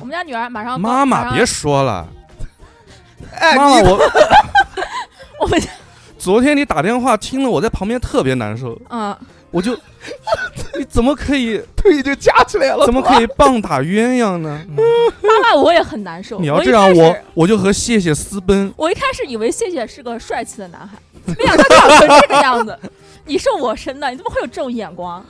[0.02, 2.06] 我们家女儿马上高马上妈妈别说了，
[3.40, 4.00] 哎，妈妈我
[5.42, 5.70] 我们家
[6.26, 9.16] 昨天你打电话听了，我在旁边特别难受，嗯，
[9.52, 9.78] 我就
[10.76, 14.60] 你怎么可以腿就夹起来了，怎么可以棒打鸳鸯呢？
[14.70, 14.76] 嗯
[15.22, 16.40] 妈妈我也很难受。
[16.40, 18.74] 你要这样，我我就和谢谢私奔。
[18.76, 20.98] 我一开始以为谢谢是个帅气的男孩，
[21.28, 22.76] 没想到长成这个样子。
[23.28, 25.24] 你是我生的，你怎么会有这种眼光？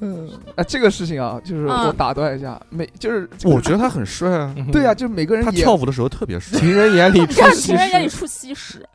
[0.00, 6.56] 嗯，哎，这个事情啊，就是嗯我打断一下，每就是我觉得他很帅啊，嗯对呀，，就是每个人他跳舞的时候特别帅。
[6.58, 8.88] 情人眼里 出西施，情人眼里出西施，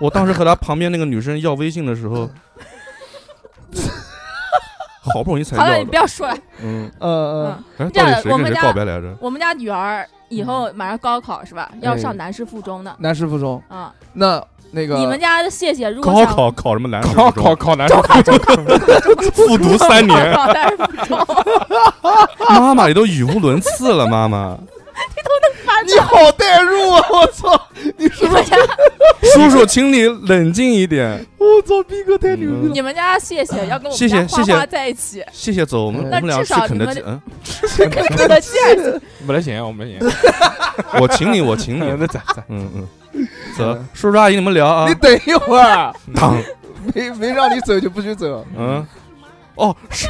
[0.00, 2.28] 我当时和他旁边那个女生要微信的时候，
[5.12, 6.36] 好不容易才好了，你不要说了。
[6.62, 9.14] 嗯，呃呃嗯，，哎，这样到底谁跟谁我们家告白来着？
[9.20, 11.70] 我们家女儿以后马上高考是吧？
[11.80, 13.92] 要上南师附中的南师附中，啊。
[14.14, 14.42] 那
[14.72, 17.14] 那个你们家的谢谢，如果高想考考什么南师？
[17.14, 18.34] 高考考南师附中，
[19.32, 21.26] 复读三年，考男师附中，
[22.48, 24.56] 妈妈你都语无伦次了，妈妈。
[25.86, 27.06] 你好带入啊！
[27.10, 28.56] 我操，你说你们家
[29.32, 31.24] 叔叔，请你冷静一点。
[31.38, 32.72] 我操，逼哥太牛逼了！
[32.72, 37.02] 你们家谢谢 要跟我谢谢谢谢们家花花在一起，谢谢，走，我们我们俩至去肯德基。
[37.06, 37.20] 嗯，
[37.90, 40.12] 肯德基还是没得钱，我没得钱。
[41.00, 41.84] 我请你，我请你。
[41.98, 42.44] 那咋咋？
[42.48, 42.70] 嗯
[43.12, 44.94] 嗯，走，叔叔阿姨你们聊啊你。
[44.94, 46.36] 等一会儿，当，
[46.94, 48.44] 没没让你走就不许走。
[48.56, 48.86] 嗯，
[49.54, 50.08] 哦，是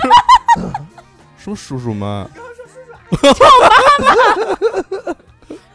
[1.38, 2.28] 什么叔叔吗？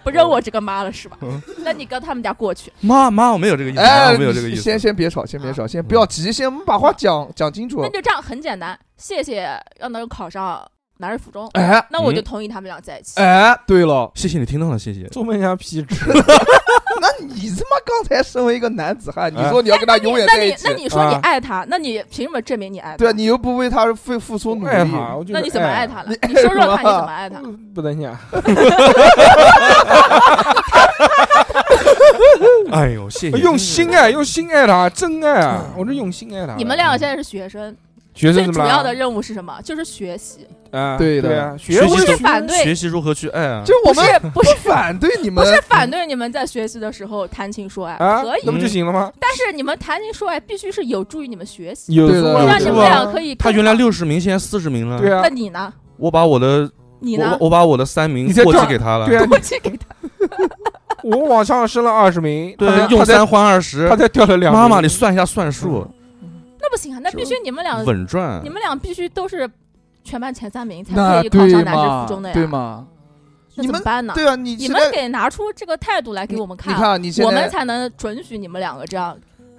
[0.03, 1.41] 不认我这个妈了是吧嗯？
[1.63, 4.61] 那你跟他们家过去，妈妈，我没有这个意思，妈哎，我没有这个意思。
[4.61, 7.89] 先先别吵，先别吵，先不要急，先我们把话讲讲清楚那。
[7.89, 8.77] 就这样很简单。
[8.97, 10.63] 谢谢要能考上
[10.97, 13.19] 男师附中，哎那我就嗯同意他们俩在一起。
[13.19, 15.07] 哎，对了，谢谢你听到了，谢谢。
[15.07, 16.05] 做梦像屁吃。
[17.01, 22.97] 那你他妈刚才身为一个男子汉，你哎说你要跟他永远那你在一起那，你说你啊爱他，那你凭什么证明你爱他？
[22.97, 24.71] 对啊，你又不为他付付出努力，
[25.29, 26.17] 那你怎么爱他了你？
[26.27, 27.39] 你说说看，你怎么爱他？
[27.73, 28.15] 不能讲。
[32.71, 33.37] 哎呦，谢谢。
[33.37, 35.65] 用心爱，用心爱他，真爱啊！
[35.77, 36.55] 我是用心爱他。
[36.55, 37.75] 你们两个现在是学生，
[38.15, 38.45] 学生？
[38.45, 39.59] 最主要的任务是什么？
[39.63, 43.61] 就是学习，啊，对的对啊，学习怎学会学反对学习如何去爱啊？
[43.65, 49.11] 就我们不是不是不反对你们，不是反对你们在学习的时候谈情说爱，啊可，以，那不就行了吗？
[49.19, 53.35] 但是你们谈情说爱必须是有助于你们学习，有对的让你们俩可以。
[53.35, 54.99] 他原来六十名，现在四十名了。
[54.99, 55.71] 对啊那，你呢？
[55.97, 57.49] 我把我的你呢我？
[57.49, 59.05] 把我的三名 过继给他了。
[59.05, 59.85] 对啊，过继给他。
[61.03, 63.95] 我往上升了二十名，对用三换二十他。
[63.95, 64.51] 才掉了两。
[64.51, 65.87] 妈妈，你算一下算数，
[66.65, 68.49] 那不行啊，那必须你们俩，稳赚你。
[68.49, 69.47] 们俩必须都是
[70.03, 72.33] 全班前三名才可以考上南师嘛附中的呀。
[72.33, 72.45] 对？
[72.47, 72.87] 吗？
[73.55, 74.13] 那你们怎么办呢？
[74.15, 79.15] 对啊，你你们得拿出这个态度来给我们看，你看你我们才能准许你们两个这样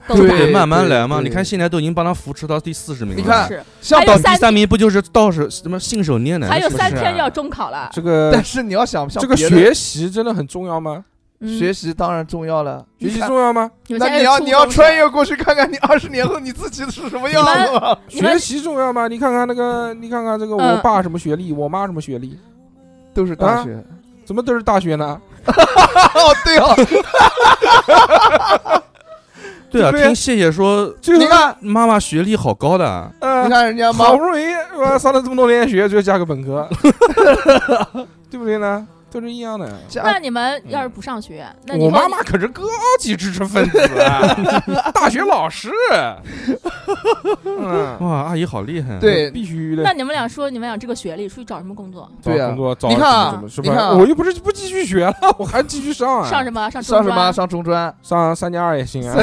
[0.08, 1.20] 对慢慢来嘛。
[1.22, 3.22] 你看现在都已经帮他扶持到第四十名了。
[3.22, 6.48] 你看是，像到还有三第三名不就是到手什么信手拈来？
[6.48, 7.88] 还有三天要中考了。
[7.92, 11.04] 这个但是你要想像这个学习真的很重要吗？
[11.46, 13.70] 嗯学习当然重要了，学习重要吗？
[13.88, 17.96] 那你要你要穿越过去看看你二十年后你自己是什么样子吗？
[18.08, 19.06] 学习重要吗？
[19.06, 22.36] 你看看那个，你看看这个，嗯我爸什么学历，我妈什么学历，
[23.14, 23.82] 都是大学。
[24.24, 25.20] 怎么都是大学呢？
[25.46, 26.74] 哦，对哦，
[29.70, 32.84] 对啊，听谢谢说你，看，妈妈学历好高的，
[33.20, 34.44] 呃你，看人家妈好不容易
[34.76, 36.68] 我上了这么多年学，最后加个本科，
[38.28, 38.84] 对不对呢？
[39.16, 39.66] 都是一样的。
[40.04, 42.62] 那你们要是不上学，那你我妈妈可是高
[43.00, 44.36] 级知识分子啊，
[44.92, 45.70] 大学老师。
[47.44, 49.92] 嗯，哇，阿姨好厉害。，对必须的那。
[49.92, 52.10] 你们俩说你们俩这个学历出去找什么工作？
[52.22, 53.98] 对啊找工作找你看么是你看？
[53.98, 56.28] 我又不是不继续学了， 我还继续上啊。
[56.28, 56.68] 上什么？
[56.70, 57.32] 上中上什么？
[57.32, 57.94] 上中专？
[58.02, 59.16] 上三加二也行啊。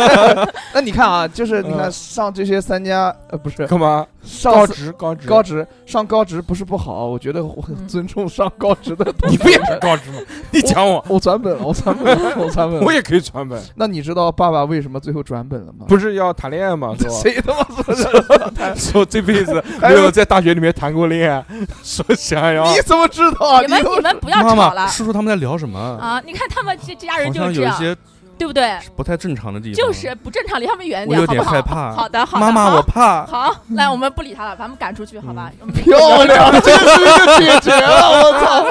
[0.72, 4.06] 那你看啊，就是你看嗯上这些三加呃不是干嘛？
[4.22, 9.04] 上高职高职高职上高职不是不好，我觉得我很嗯尊重上高职的。
[9.30, 10.18] 你不也是高职吗？
[10.50, 12.84] 你讲我，我转本了，我转本了，我转本了。
[12.86, 15.86] 我也可以转本，那你知道爸爸为什么最后转本了吗？
[15.88, 16.94] 不是要谈恋爱吗？
[16.98, 18.76] 说谁他妈说的？
[18.76, 21.44] 说这辈子没有在大学里面谈过恋爱，
[21.82, 23.60] 说想要你怎么知道？
[23.62, 25.78] 你们你们不要吵了妈叔叔他们在聊什么？
[25.78, 26.22] 啊！
[26.24, 28.00] 你看他们这这家人就是这样，像有一些
[28.38, 28.78] 对不对？
[28.94, 29.74] 不太正常的地方。
[29.74, 31.56] 就是不正常，离他们远一点，我有点好不好？
[31.56, 31.92] 害怕。
[31.92, 33.24] 好的，好的，妈妈，我怕。
[33.26, 35.50] 好，来，我们不理他了，把他们赶出去，好吧？
[35.74, 38.66] 漂亮，这是一个解决了，我操！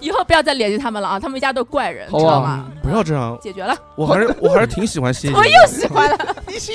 [0.00, 1.18] 以后不要再联系他们了啊！
[1.18, 2.66] 他们一家都是怪人，知道吗？
[2.80, 5.34] 不要这样，解决了，我还是我还是挺喜欢谢谢。
[5.38, 6.16] 我又喜欢了。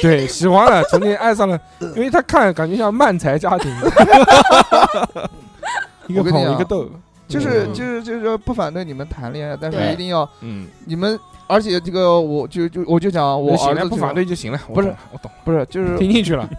[0.01, 1.57] 对喜欢了，曾经爱上了，
[1.95, 3.74] 因为他看感觉像漫才家庭，
[6.07, 6.86] 一个捧一个逗，
[7.30, 16.49] 就是嗯就是就是说不反对你们谈恋爱，但是一定要嗯，你们，而且这个我就就我就讲我儿子不反对就行了，不是我懂，不是就是听进去了，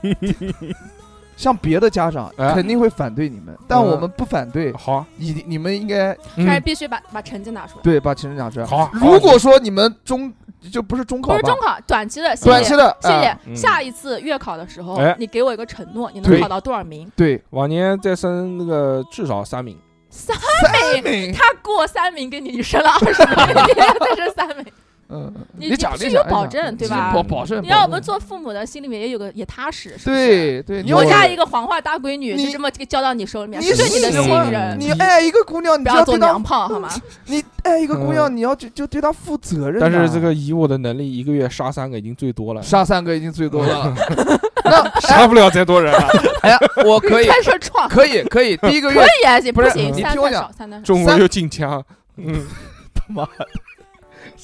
[1.37, 2.53] 像别的家长哎。
[2.55, 8.67] 肯定会反对你们，但嗯我们不反对，好，你你们应该嗯，但是必须把把成绩拿出来，对把成绩拿出来。
[8.67, 10.33] 好，如果说你们中
[10.71, 12.51] 就不是中考不是中，考，短期的，谢谢。
[12.51, 13.51] 短期的，谢哎谢。
[13.51, 13.57] 嗯。
[13.57, 17.11] 下一次月考的时候哎，你给我一个承诺，你能考到多少名？
[17.17, 19.77] 对，往年再升那个至少三名，
[20.17, 24.67] 三三名，他过三名给你升了二十名，你再升三名，
[25.09, 27.13] 嗯，你你讲是有保证对吧？
[27.13, 30.63] 保保证，你让我们做父母的心里面也有个也踏实，是不是？
[30.63, 36.89] 对对，你家一个黄花大闺女你就这么交到你手里面，你是对你的是信嗯任，你爱一个姑娘，你不要做娘炮好吗？
[37.27, 39.81] 你爱一个姑娘，你要就就对她负责任。
[39.81, 43.95] 但是这个以我的能力，一个月杀三个已经最多了，杀三个已经最多了。
[44.65, 46.09] 那杀不了再多人了。
[46.41, 47.87] 哎呀，我可以，开车撞。
[47.89, 50.51] 可以，可以，第一个可月以啊，行不是行，三你听我讲
[50.83, 51.83] 中午又进枪，
[52.17, 52.47] 嗯，
[52.95, 53.47] 他妈的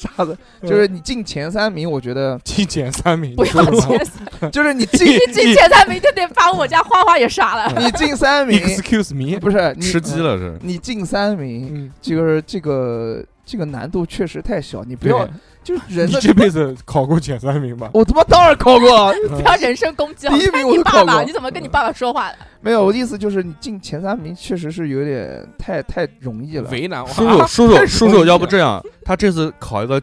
[0.01, 7.81] 杀的，就是你进前三名，我觉得进前三名，不要前三， 就是你进一进前三名就得把我家花花也杀了。
[7.81, 10.59] 你进三名，？Excuse me，不是你吃鸡了是？
[10.63, 17.91] 你进三名，嗯，就是这个这个难度确实太小，你不要对就是人这辈子考过前三名吧？
[17.93, 20.37] 我他妈当然考过， 不要人身攻击啊。
[20.37, 22.37] 第一名我你爸爸，都考过你怎么跟你爸爸说话的？
[22.63, 26.69] 没有，我的意思就是你进前三名确实是有点太太容易了。
[26.71, 30.01] 为难我，叔叔，叔叔， 叔叔，要不这样，他这次考一个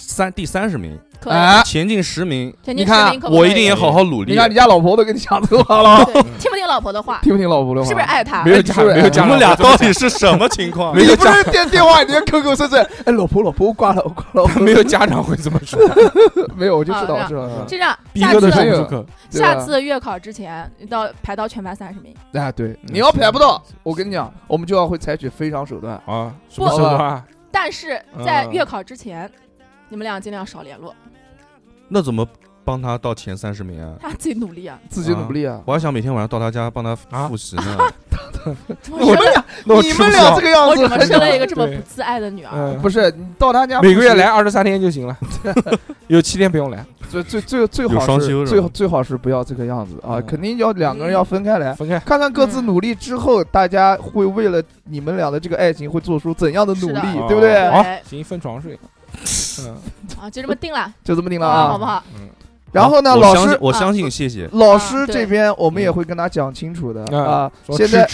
[0.00, 4.38] 三第三十名，可以，哎，前进十名，前进你看十名可不可以我一定也好好努力你。
[4.38, 7.18] 看你家老婆都跟你讲这话了，对，听不听老婆的话？
[7.22, 7.86] 听不听老婆的话？
[7.88, 8.52] 是不是爱他没？
[8.52, 10.94] 有家是不是没有家你们俩到底是什么情况？
[10.96, 15.78] 你没有家不是电电话，你就口口声声，哎，老婆老婆，我挂了，我挂了，我没有家长会这么说，
[16.56, 19.06] 没有，我就知道，知道，知道就这样，逼哥的下次有说不出口。
[19.30, 25.94] 对吧下次月考之前到排到全班三十名，哎，对，嗯你要排不到，我跟你讲，我们就要会采取非常手段。
[26.06, 27.24] 啊，什么手段啊？
[27.52, 29.30] 但是在嗯月考之前，
[29.90, 30.94] 你们俩尽量少联络，
[31.88, 32.26] 那怎么
[32.64, 33.96] 帮他到前三十名啊？
[34.00, 34.78] 他自己努力啊。
[34.88, 35.60] 自己努力啊！
[35.66, 37.78] 我还想每天晚上到他家帮他啊复习呢。
[38.86, 39.44] 你们俩，
[39.82, 42.50] 你们俩这个样我怎么子很生了一个这么对不自爱的女儿？
[42.54, 45.18] 嗯，不是你到他家每个月来二十三天就行了，
[46.06, 51.98] 有七天不用来，最最最最有好最最好是不要这个样子啊，嗯肯定要两个人要分开来，分开。
[51.98, 57.68] 看看各自努力之后，大家会为了你们俩的这个爱情会做出怎样的努力，哦对不对？
[57.68, 58.78] 好对，行，分床睡。
[59.60, 59.76] 嗯
[60.20, 61.68] 啊，就这么定了，就这么定了啊。
[61.68, 62.02] 好不好？
[62.18, 62.28] 嗯，
[62.72, 64.48] 然后呢，老师我相信谢谢。
[64.52, 67.52] 老师这边我们也会跟他讲清楚的嗯啊。
[67.70, 68.08] 现在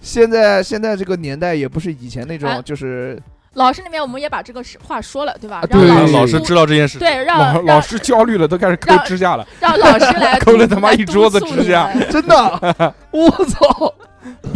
[0.00, 3.20] 现在现在这个年代也不是以前那种哎就是
[3.54, 5.62] 老师那边我们也把这个实话说了，对吧？
[5.70, 6.98] 让让老师知道这件事。
[6.98, 11.90] 对，让老老师焦虑了，都开始抠指甲了，让老师来 抠了他妈一桌子指甲。
[12.10, 12.34] 真的，
[13.10, 13.94] 我操！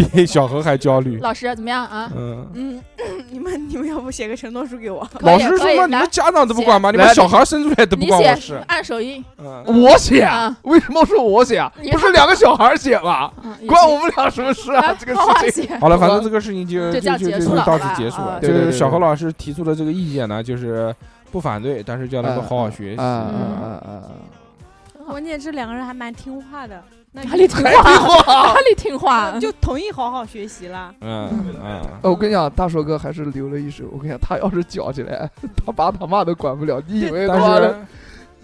[0.05, 1.19] 比小何还焦虑。
[1.21, 2.11] 老师怎么样啊？
[2.17, 2.83] 嗯，嗯，
[3.31, 5.07] 你们你们要不写个承诺书给我？
[5.21, 6.91] 老师说嘛，你们家长都不管吗？
[6.91, 8.63] 你来们小孩生出来都不你写关我事。
[8.67, 11.73] 按手印，嗯，我写啊，为什么说我写啊？
[11.93, 13.31] 不是两个小孩写吗？
[13.67, 14.95] 关我们俩什么事啊？
[14.99, 15.81] 这个事情。
[15.81, 18.39] 好了，反正这个事情就就就结束了就到此结束了。
[18.41, 20.95] 就是小何老师提出的这个意见呢，就是
[21.31, 23.01] 不反对，但是叫他们好好学习。
[23.01, 25.09] 啊啊嗯啊啊！
[25.09, 27.83] 关键这两个人还蛮听话的，那哪里听话？
[28.23, 29.39] 话哪里听话？
[29.41, 30.95] 就同意好好学习了。
[31.01, 31.29] 嗯
[31.61, 33.85] 嗯，哦我跟你讲，大硕哥还是留了一手。
[33.91, 35.29] 我跟你讲，他要是搅起来，
[35.67, 36.81] 他爸他妈都管不了。
[36.87, 37.87] 你以为他但妈的是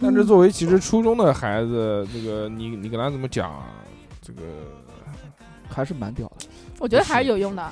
[0.01, 3.53] 但是作为其实初中的孩子，这个你你跟他怎么讲？
[4.21, 4.41] 这个
[5.69, 6.47] 还是蛮屌的？
[6.81, 7.71] 我觉得还是有用的，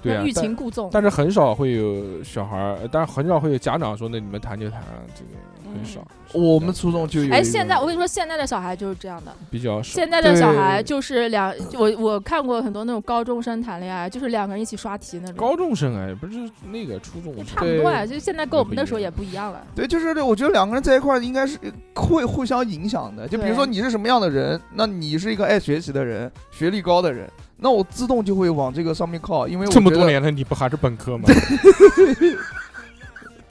[0.00, 0.88] 对啊欲，擒故纵。
[0.92, 4.80] 但是很少会有小孩但是很少会有家长说那你们谈就谈，
[5.14, 5.30] 这个
[5.74, 6.06] 很少。
[6.32, 7.32] 我们初中就有。
[7.32, 9.32] 哎，现在我跟你说，现在的小孩就是这样的。
[9.50, 9.94] 比较少。
[9.94, 15.36] 现在的小孩就是两，我我看过很多那种高中生谈恋爱，就是两个人一起刷题那种。
[15.36, 19.64] 高中生哎，不是那个初中也差不多啊，就现在跟我们那时候也不一样了。
[19.74, 21.58] 对，就是我觉得两个人在一块儿应该是
[21.94, 23.28] 会互相影响的。
[23.28, 31.28] 就比如说你是什么样的人，那你是一个爱学习的人，学历高的人，那我自动就会往这个上面靠，因为我这么多年了，你不还是本科吗？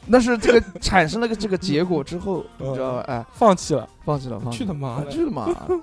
[0.05, 3.01] 那是这个产生了个这个结果之后， 嗯你知道吧？
[3.07, 5.09] 哎，放弃了，放弃了，放弃了，去他妈的！
[5.09, 5.47] 去了嘛！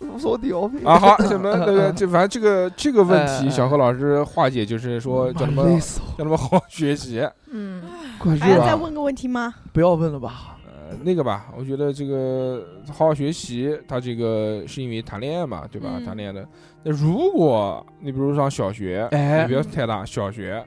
[0.00, 7.28] 无所屌皮啊，好， 什么那个，这反正这个这个问题，小何老师化解就是说叫他们叫他们好好学习。
[7.50, 7.82] 嗯，
[8.18, 8.64] 我，快还要！
[8.64, 9.54] 再问个问题吗？
[9.72, 10.56] 不要问了吧？
[10.64, 15.90] 呃，那个吧，我觉得这个好好学习，他这个是因为谈恋爱嘛，对吧？
[15.98, 16.48] 嗯谈恋爱的。
[16.82, 20.64] 那如果你比如上小学，哎你不要太大，小学，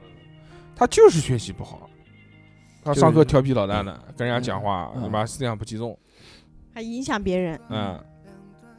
[0.76, 1.83] 他就是学习不好，
[2.84, 5.96] 他上课调皮捣蛋的，跟人家讲话，嗯他妈思想不集中，
[6.74, 7.58] 还影响别人？
[7.70, 7.98] 嗯，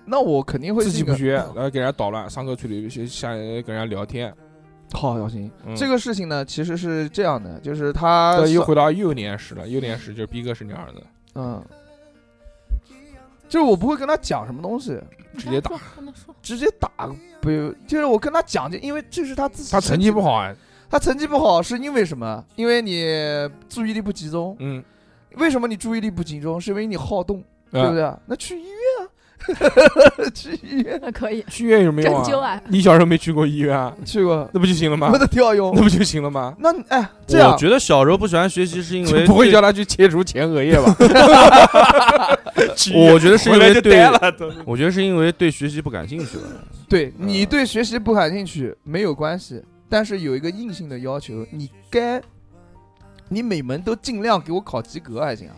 [0.06, 4.34] 那我肯定会自己不学，然后给人家捣乱，上课吹牛逼，下跟人家聊天，
[4.94, 5.52] 好小心。
[5.66, 9.68] 嗯这个事情呢，其实是这样的，就是他，又回到幼年时了。
[9.68, 11.04] 幼年时就是逼哥是你儿子，
[11.34, 11.64] 嗯，
[13.50, 15.02] 就是我不会跟他讲什么东西，
[15.38, 15.72] 直接打。
[16.42, 16.90] 直接打，
[17.42, 17.50] 不，
[17.88, 20.56] 就是我跟他讲，就因为这是他自己，他成绩不，好啊，
[20.90, 22.44] 他成绩不好是因为什么？
[22.56, 23.04] 因为你
[23.70, 24.56] 注意力不集中。
[24.60, 24.84] 嗯，
[25.38, 26.60] 为什么你注意力不集中？
[26.60, 28.02] 是因为你好动，对不对？
[28.02, 28.14] 对？
[28.28, 29.10] 那去医院啊，
[30.34, 32.24] 去医院那可以去医院有没有用啊？
[32.26, 33.94] 针灸啊，你小时候没去过医院啊？
[34.06, 35.18] 去过，那不就行了吗不？
[35.18, 35.82] 能调用那。
[35.84, 36.56] 不就行了吗？
[36.60, 40.96] 那哎，这样我觉得小时候不喜欢学习是因为 不会叫他去切除前额叶吧？
[42.94, 44.06] 我觉得是因为对
[44.66, 46.44] 我觉得是因为对学习不感兴趣了。
[46.88, 52.22] 对你对学习不感兴趣没有关系，但是有一个硬性的要求，你该，
[53.30, 55.56] 你每门都尽量给我考及格还行啊。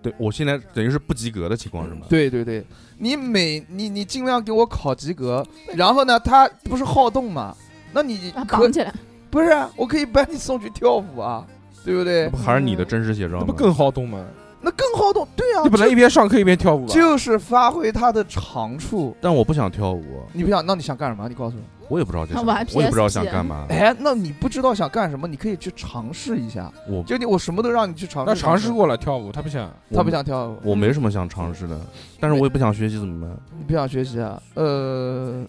[0.00, 2.06] 对我现在等于是不及格的情况是吗？
[2.08, 2.64] 对对对，
[2.98, 5.44] 你每你你尽量给我考及格，
[5.74, 7.52] 然后呢，他不是好动嘛？
[7.92, 8.94] 那你绑起来。
[9.28, 9.68] 不是啊？
[9.74, 11.44] 我可以把你送去跳舞啊，
[11.84, 12.36] 对不对那不？
[12.36, 13.38] 还是你的真实写照吗？
[13.40, 14.24] 那不更好动吗？
[14.62, 16.94] 那更好动，对啊，你本来一边上课一边跳舞吧？
[16.94, 19.16] 就是发挥他的长处。
[19.20, 21.28] 但我不想跳舞，你不想，那你想干什么？
[21.28, 21.62] 你告诉我。
[21.88, 22.26] 我也不知道
[22.74, 23.66] 我也不知道想干嘛。
[23.68, 26.70] 哎，那你不知道想干什么，你可以去尝试一下。
[26.86, 28.28] 我就你我什么都让你去尝试。
[28.30, 29.70] 那尝试，过了跳舞，他不想。
[29.94, 31.78] 他不想跳舞，我没什么想尝试的，
[32.20, 33.36] 但是我也不想学习，怎么办？
[33.58, 34.40] 你不想学习啊？
[34.54, 35.44] 呃，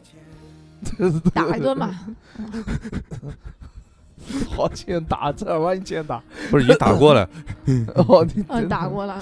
[1.33, 1.99] 打一顿嘛，
[4.49, 6.21] 好欠打，正儿八经欠打。
[6.49, 7.27] 不是已经打过了，
[7.95, 9.19] 哦，你嗯，打过了，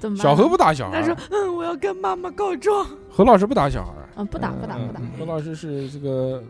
[0.00, 0.16] 怎么？
[0.16, 2.86] 小何不打小孩他说，嗯，我要跟妈妈告状。
[3.10, 3.92] 何老师不打小孩。
[4.16, 6.42] 嗯，不打不打不打，嗯何老师是这个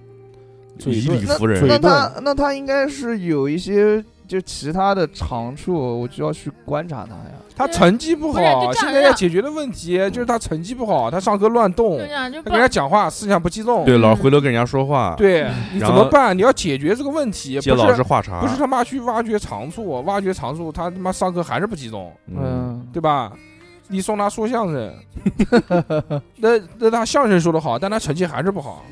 [0.78, 1.62] 嘴以理服人。
[1.66, 7.32] 那他那他应该是有一些就其他的长处，我就要去观察他呀。
[7.56, 13.84] 他成绩不好，现在要解决的问题就是他成绩不好，他上课乱动他跟人家讲话思想不集中。
[13.84, 16.36] 对，老是回头跟人家说话，对，你怎么办？
[16.36, 23.32] 你要解决这个问题，接老师不是话茬，不是他妈去挖掘长处，挖掘长处，他他妈上课还是不集中，嗯，嗯，对吧？
[23.88, 24.94] 你送他说相声，
[26.36, 28.84] 那那他相声说的好，但他成绩还是不好，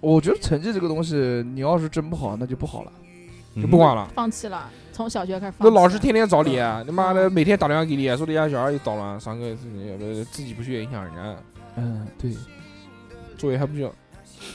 [0.00, 1.14] 我觉得成绩这个东西，
[1.54, 2.92] 你要是真不好，那就不好了。
[3.56, 4.08] 嗯就不管了。
[4.14, 5.70] 放弃了，从小学开始放弃了。
[5.70, 6.50] 那老师天天找你，
[6.86, 11.12] 你妈的每天打电话给你，说你家小孩又捣乱，上课自己呃自己不去，影响人。
[11.16, 11.36] 家，
[11.74, 12.32] 嗯，对，
[13.36, 13.92] 作业还不交，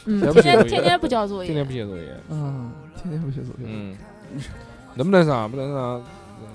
[0.06, 0.70] 嗯，谁不写作业。
[0.70, 1.52] 天天天天不交作业。
[1.52, 3.66] 天天业，不写作业，嗯，天天不写作业。
[3.68, 3.98] 嗯，
[4.96, 5.52] 能不能上？
[5.52, 6.02] 不能上，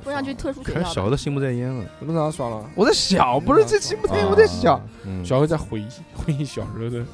[0.03, 0.85] 不上去特殊学校的。
[0.85, 1.85] 看小何的心不在焉了。
[2.01, 2.69] 能不能上算了。
[2.75, 4.81] 我在想，不是这心不对，我在想
[5.25, 7.05] 小何在回忆 回忆小时候的，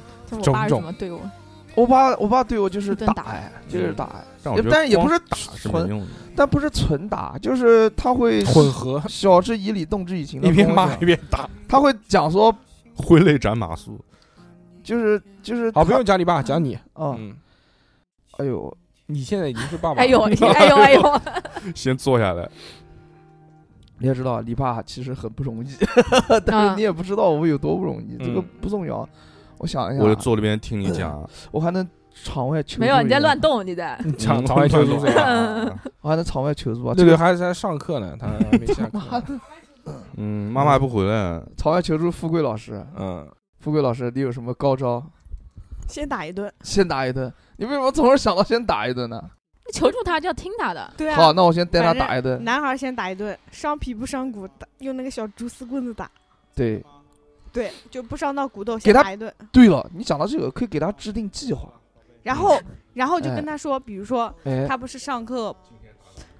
[0.41, 1.21] 就我爸是种怎么对我？
[1.75, 6.07] 我爸我爸对我就是一顿打打哎，就是打哎，但我觉得但是也不是打是没纯用的。
[6.35, 11.47] 但不是纯打，就是他会混合，晓之以理，动之以情的一边骂一边打。
[11.67, 12.55] 他会讲说，
[12.95, 13.91] 挥泪斩马谡，
[14.83, 16.73] 就是就是好，不他用讲你爸，讲你。
[16.93, 17.35] 啊，嗯，
[18.37, 18.75] 哎呦，
[19.07, 20.01] 你现在已经是爸爸了。
[20.01, 20.31] 哎呦哎
[20.67, 21.21] 呦 哎呦！
[21.75, 22.47] 先坐下来。
[23.99, 25.69] 你也知道，你爸其实很不容易，
[26.45, 29.07] 但是啊你也不知道我有多不容易，这个嗯不重要。
[29.57, 31.87] 我想一下，我就坐那边听你讲， 我还能
[32.23, 33.99] 场外求没有，你在乱，动，你在。
[34.05, 35.21] 你场嗯场外求助是吧？
[35.23, 36.93] 啊我还能场外求助啊。
[36.93, 38.27] 对对，这个还在上课呢，他
[38.57, 39.39] 没下课。
[40.17, 43.27] 嗯，妈妈还不回来，场外求助富贵老师，嗯，
[43.61, 45.03] 富贵老师，你有什么高招？
[45.87, 46.51] 先打一顿。
[46.63, 47.31] 先打一顿。
[47.57, 49.21] 你为什么总是想到先打一顿呢？
[49.73, 51.15] 求助他就要听他的，对啊。
[51.15, 52.41] 好，那我先带他打一顿。
[52.43, 56.09] 男孩先打一顿，伤皮不伤骨，打用那个小竹丝棍子打。
[56.55, 56.81] 对，
[57.51, 59.33] 对，就不伤到骨头，先打一顿。
[59.51, 61.69] 对了，你讲到这个，可以给他制定计划。
[62.23, 62.57] 然后，
[62.93, 65.53] 然后就哎跟他说，比如说哎，他不是上课，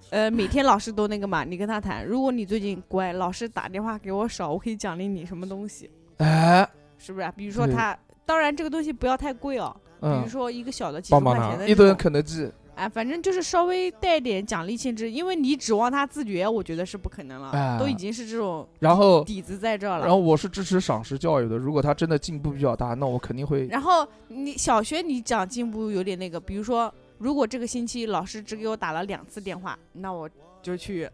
[0.09, 6.65] 呃，每天老师都那个嘛，你跟他谈，如果你最近乖，老师打电话给我少，我可以奖励你什么东西，哎，
[6.97, 7.33] 是不是啊？
[7.35, 20.01] 比如说他，当然这个东西不要太贵哦，比如嗯，说一个小的几十棒棒糖块钱的一顿这种肯德基，哎，反正就是稍微带点奖励性质，因为你指望他自觉，我觉得是不可能了，哎都已经是这种然后，底子在这儿了。
[20.05, 21.57] 然后我是支持赏识教育的。
[21.57, 23.65] 如果他真的进步比较大，那我肯定会。
[23.67, 30.29] 然后你小学你讲进步有点那个，比如说，如果这个星期老师只给我打了两次电话，那我
[30.61, 31.09] 就去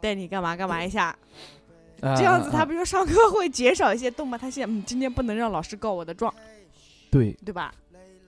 [0.00, 1.16] 带你干嘛干嘛一下，
[2.02, 4.36] 这这样子他不就上课会减少一些动吗？
[4.36, 6.32] 他现在嗯，今天不能让老师告我的状，
[7.18, 7.32] 对。
[7.44, 7.72] 对吧？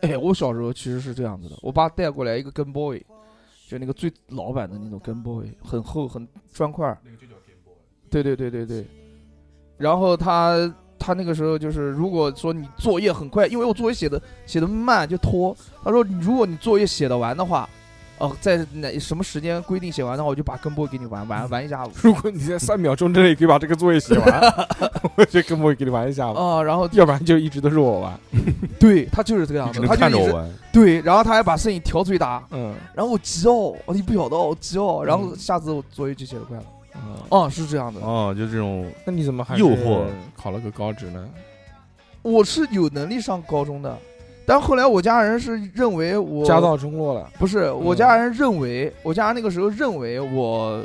[0.00, 3.04] 哎，我小时候其实是这样子的，我爸带过来一个 Game Boy，
[3.66, 6.98] 就那个最老版的那种 Game Boy，很厚很砖块儿。
[8.08, 8.86] 对对对对对。
[9.76, 17.68] 然后他他那个时候就是，如果说你作业很快，因为我作业写的写的慢就拖，他说如果你作业写的完的话，
[18.18, 21.90] 哦，在哪什么时间规定写完的话，我就把 Game Boy 给你玩玩玩一下午。
[22.02, 24.68] 如果你在三秒钟之内可以把这个作业写完，
[25.16, 26.34] 我就根本给你玩一下午。
[26.34, 28.18] 啊、然后要不然就一直都是我玩。
[28.78, 30.50] 对他就是这个样子，他就一直看着我玩。
[30.72, 36.64] 对，然后他还把声音调最大，嗯，然后我急哦，哦你不晓得哦，我急哦，然后下次我作业就写得快了。
[37.28, 40.04] 哦，是这样的，哦，就这种那你怎么还诱惑
[40.36, 41.28] 考了个高职呢？
[42.22, 43.96] 我是有能力上高中的，
[44.48, 47.28] 但后来我家人是认为我家道中落了。
[47.38, 50.82] 不是，我家人认为我家人那个时候认为我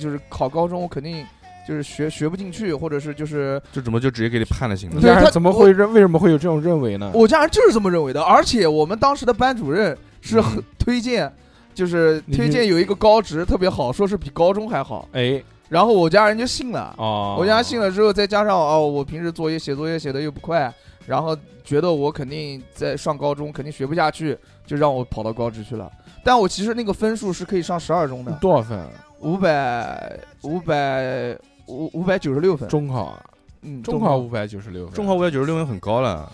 [0.00, 1.22] 就是考高中，我肯定
[1.68, 5.02] 就是学学不进去，或者是就是就怎么就直接给你判了刑了？
[5.02, 5.92] 对怎么会认？
[5.92, 7.10] 为什么会有这种认为呢？
[7.12, 11.30] 我家人就是这么认为的，而且我们当时的班主任是很嗯推荐，
[11.74, 16.94] 就是推荐有一个高职特别好，说是比高中还好，哎，然后我家人就信了。
[16.96, 20.72] 哦，我家信了之后，再加上哦，我平时作业写作业写的又不快，
[21.08, 21.34] 然后
[21.64, 24.36] 觉得我肯定在上高中肯定学不下去，
[24.66, 25.90] 就让我跑到高职去了。
[26.22, 28.78] 但我其实那个分数是可以上十二中的，多少分？
[28.78, 28.90] 啊？
[29.20, 31.36] 五百五百
[31.66, 33.24] 五五百九十六分，中考啊，
[33.62, 36.30] 嗯，中考五百九十六分，中考五百九十六分很高了，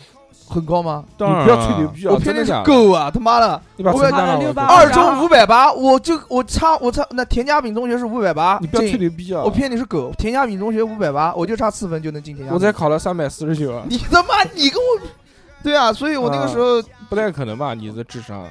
[0.46, 1.04] 很高吗？
[1.18, 2.12] 你不要当然啊吹牛逼啊！
[2.12, 3.10] 我偏偏是真的假的，够啊！
[3.10, 9.42] 他妈的，你把我成绩单拿六百过来二中五百八，我就我差我差那田家炳中学是五百八，你不要吹牛逼啊！
[9.42, 12.54] 我骗你是狗，田家炳中学五百八，我就差四分就能进田家炳。
[12.54, 15.06] 我才考了三百四十九，啊你他妈你跟我，
[15.62, 17.72] 对啊，所以我那个时候不太可能吧？
[17.74, 18.46] 你的智商，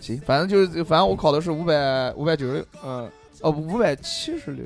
[0.00, 3.10] 行，反正就是反正我考的是五百五百九十六，嗯，
[3.42, 4.64] 哦五百七十六，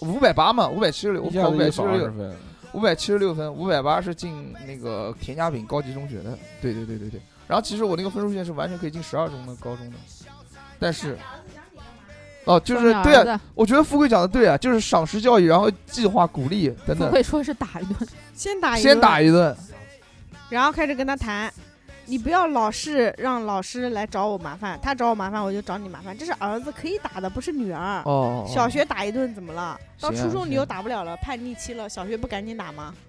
[0.00, 2.36] 五百八嘛，五百七十六，我考五一下子就百七十六，少二十分。
[2.76, 7.20] 五百七十六分，五百八是进那个田家炳高级中学的，对对对对对。
[7.48, 9.96] 然后其实我那个分数线是完全可以进十二中的高中的，
[10.78, 11.16] 但是。
[12.44, 17.08] 哦，就是对啊，啊，我觉得富贵讲的对啊，就是赏识教育，然后计划鼓励等等。
[17.08, 19.56] 富贵说是打一顿，先打一顿先打一顿，
[20.48, 21.52] 然后开始跟他谈，
[22.06, 28.02] 你不要老是让老师来找我麻烦，他找我麻烦我就找你麻烦，这是儿子可以打的，不是女儿。
[28.04, 29.78] 哦，哦小学打一顿怎么了？
[30.00, 32.94] 到初中你又打不了了，叛逆期了，小学不赶紧打吗？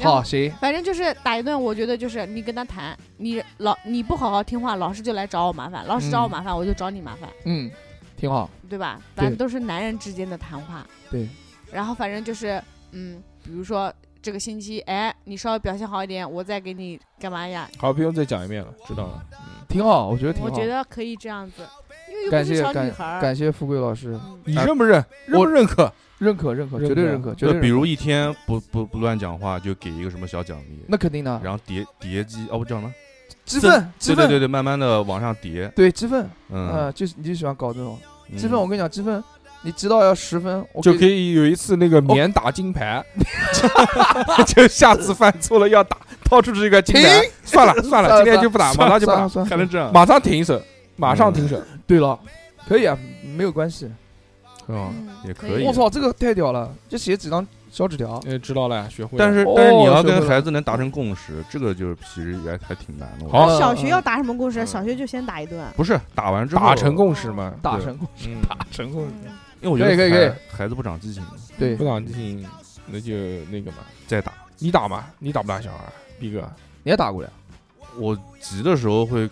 [0.00, 7.70] 好行，反正就是打一顿，我觉得就是你跟他谈，你老你不好好听话，老师就来找我麻烦，老师找我嗯麻烦，我就找你麻烦，嗯，
[8.16, 9.00] 挺好，对吧？
[9.14, 10.84] 反正都是男人之间的谈话。
[11.10, 11.28] 对。
[11.70, 12.60] 然后反正就是，
[12.92, 13.92] 嗯，比如说
[14.24, 17.68] 这个星期，哎，你稍微表现好一点，我再给你干嘛呀？
[17.76, 19.22] 好，不用再讲一遍了，知道了。
[19.32, 20.48] 嗯挺好，我觉得挺好。
[20.48, 21.62] 我觉得可以这样子，
[22.08, 23.20] 因为又不是感谢感小女孩。
[23.20, 25.04] 感谢富贵老师，嗯你认不认？
[25.26, 25.92] 认不认可？
[26.18, 27.60] 认可认可，绝对认可，绝就对。
[27.60, 32.94] 比如一天不不不乱讲话，就给一个什么小奖励，那肯定的，然后叠叠积哦，不叫什么？
[33.44, 37.98] 积分积分对对对对，慢慢的往上叠，对积分，嗯呃，，就是你就喜欢搞这种
[38.30, 38.58] 嗯积分。
[38.58, 39.22] 我跟你讲，积分
[39.64, 43.02] 你知道要十分，我就可以有一次那个免打金牌，
[44.46, 47.22] 就下次犯错了要打，掏出这个金牌。
[47.44, 49.90] 算了 算了，算了今天就不打，马上就不打，算了还能这样？
[49.92, 50.60] 马上停手，
[50.96, 51.60] 马上停手。
[51.86, 52.18] 对了，
[52.68, 52.96] 可以啊，
[53.36, 53.90] 没有关系。
[54.66, 58.20] 哦，嗯也可以我操，这个太屌了，就写几张小纸条。
[58.26, 59.24] 哎，知道了，学会了。
[59.24, 63.24] 但是哦但是你要跟孩子能达成共识，这个就是其实也还挺难的。
[63.26, 64.62] 我好觉得嗯小学要打什么共识？
[64.62, 65.58] 嗯小学就先打一顿。
[65.74, 69.06] 不是打完之后达成共识嘛，对打成共识，打成功。
[69.64, 71.22] 因为我觉得可以可以可孩孩子不长记性，
[71.58, 72.46] 对不，长记性，
[72.86, 73.14] 那就
[73.50, 73.78] 那个嘛。
[74.06, 74.32] 再打。
[74.58, 75.06] 你打嘛？
[75.18, 75.84] 你打不打小孩？
[76.18, 76.40] 逼哥，
[76.82, 77.30] 你也打过呀？
[77.96, 79.28] 我急的时候会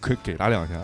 [0.00, 0.74] 可以给他两下，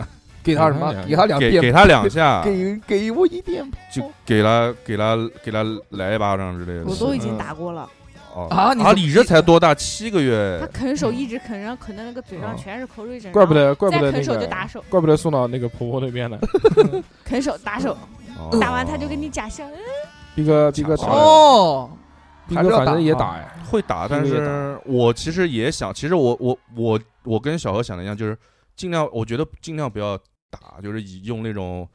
[0.44, 0.94] 给他什么？
[1.08, 6.84] 给他两给遍，给他两下， 给给我一点就给他给他给他来一巴掌之类的。
[6.88, 7.88] 我都已经嗯打过了，
[8.34, 9.74] 哦啊你怎么啊你这才多大？
[9.74, 16.38] 七个月他，啃手一直啃，然后啃的那个嘴上哦全是口水疹，怪不得怪不得那啃手就个，打手，怪不得送到那个婆婆那边了。
[17.24, 17.96] 啃手打手，
[18.50, 18.58] 哦。
[18.60, 19.78] 打完他就跟你假笑，嗯。
[20.34, 21.90] 逼哥逼哥打了，哦，
[22.48, 23.50] 逼哥反还是要打啊正也打哎。
[23.70, 28.36] 会打，但这个也是我其实也想，其实我我我我跟小何想的一样，就是
[28.76, 30.18] 尽量，我觉得尽量不要
[30.50, 31.88] 打，就是以用那种，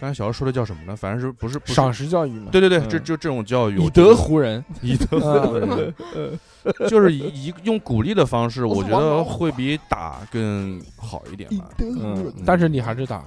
[0.00, 0.96] 刚才小何说的叫什么呢？
[0.96, 1.74] 反正是不是不是。
[1.74, 2.48] 赏识教育嘛。
[2.52, 2.88] 对对对，嗯。
[2.88, 4.16] 这就这种教育，以德我觉得。
[4.16, 4.64] 服人。
[4.80, 5.94] 以德服人，
[6.88, 7.18] 就是以
[7.48, 11.68] 以用鼓励的方式，我觉得会比打更好一点吧。
[11.78, 13.24] 嗯，但是你还是打。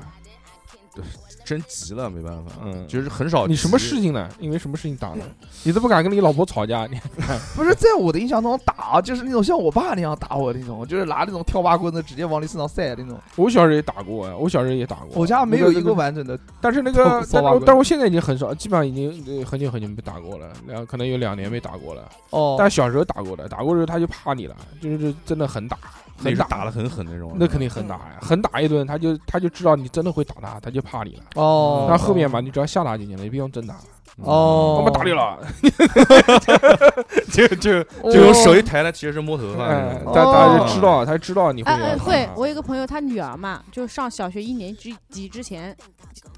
[1.44, 3.46] 真急了没办法，嗯就是很少。
[3.46, 4.02] 你什么事？
[4.02, 4.28] 情呢？
[4.40, 5.22] 因为什么事情打的？
[5.64, 7.00] 你都不敢跟你老婆吵架，你
[7.56, 13.20] 不是在我的印象中打，就是那种像我爸那样打我那种，就是拿那种跳八棍子直接往你身上塞那种。
[13.36, 15.10] 我小时候也打过呀，我小时候也打过。
[15.14, 22.10] 我家没有一个完整的， 但是那个，但骚娃棍是但我现在已经很少，基本上已经呃很久很久没打过了，然后可能有两年没打过了。
[22.32, 25.78] 哦，但小时候打过的，打过之后他就怕你了，就是真的很打
[26.22, 31.24] 那是打的很狠那种，那肯定很打呀，狠打一顿，他就他就知道你真的会打他，他就怕你了。
[31.36, 33.76] 哦，那后面嘛，你只要吓他就行了，也不用真打。
[34.24, 35.38] 哦我们打你了，
[37.34, 39.68] 就就哦就用手一抬他，其实是摸头发。
[39.68, 45.76] 他他就哦知道，他知道你会会，我有个朋友，他女儿嘛，就上小学一年级级之前，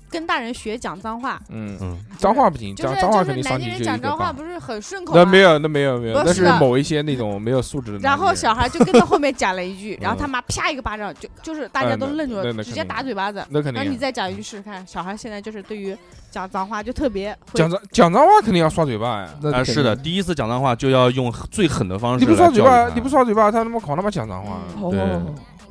[0.10, 4.32] 跟大人学讲脏话，嗯，嗯，脏话不行，就是讲脏话就是南京肯定上去就一人讲脏话。
[4.32, 5.22] 不是很顺口吗？
[5.24, 8.00] 那没有，那没有没有，那是某一些那种没有素质的。
[8.00, 13.44] 然后小孩就跟着后面讲了一句， 然后嗯他妈啪一个巴掌，就就是大家都愣住了，直接打嘴巴子。
[13.50, 15.98] 那肯定然后你再讲一句试试看，小孩现在就是对于
[16.32, 19.30] 讲脏话就特别讲脏讲脏话肯定要刷嘴巴呀。
[19.54, 24.60] 啊是的，，第一次讲脏话就要用最狠的方式你不刷嘴巴，你不刷嘴巴，他他妈狂他妈讲脏话。
[24.76, 25.00] 嗯哦对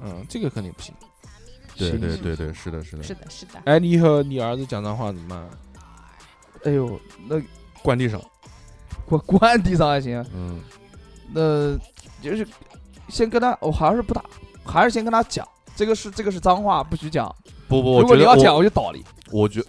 [0.04, 0.94] 嗯，这个肯定不行。
[1.78, 3.02] 对对对对，是的，是的。
[3.02, 3.52] 是的，是的。
[3.64, 5.48] 哎，你以后你儿子讲脏话怎么办？
[6.64, 6.98] 哎呦，
[7.28, 7.40] 那
[7.82, 8.20] 灌地上，
[9.04, 10.60] 关关 地上还行，嗯，
[11.32, 11.76] 那
[12.20, 12.46] 就是
[13.08, 14.24] 先跟他，我还是不打，
[14.64, 15.46] 还是先跟他讲，
[15.76, 17.32] 这个是这个是脏话，不许讲。
[17.68, 19.04] 不不，我如果你要讲，我我就倒你。
[19.32, 19.60] 我觉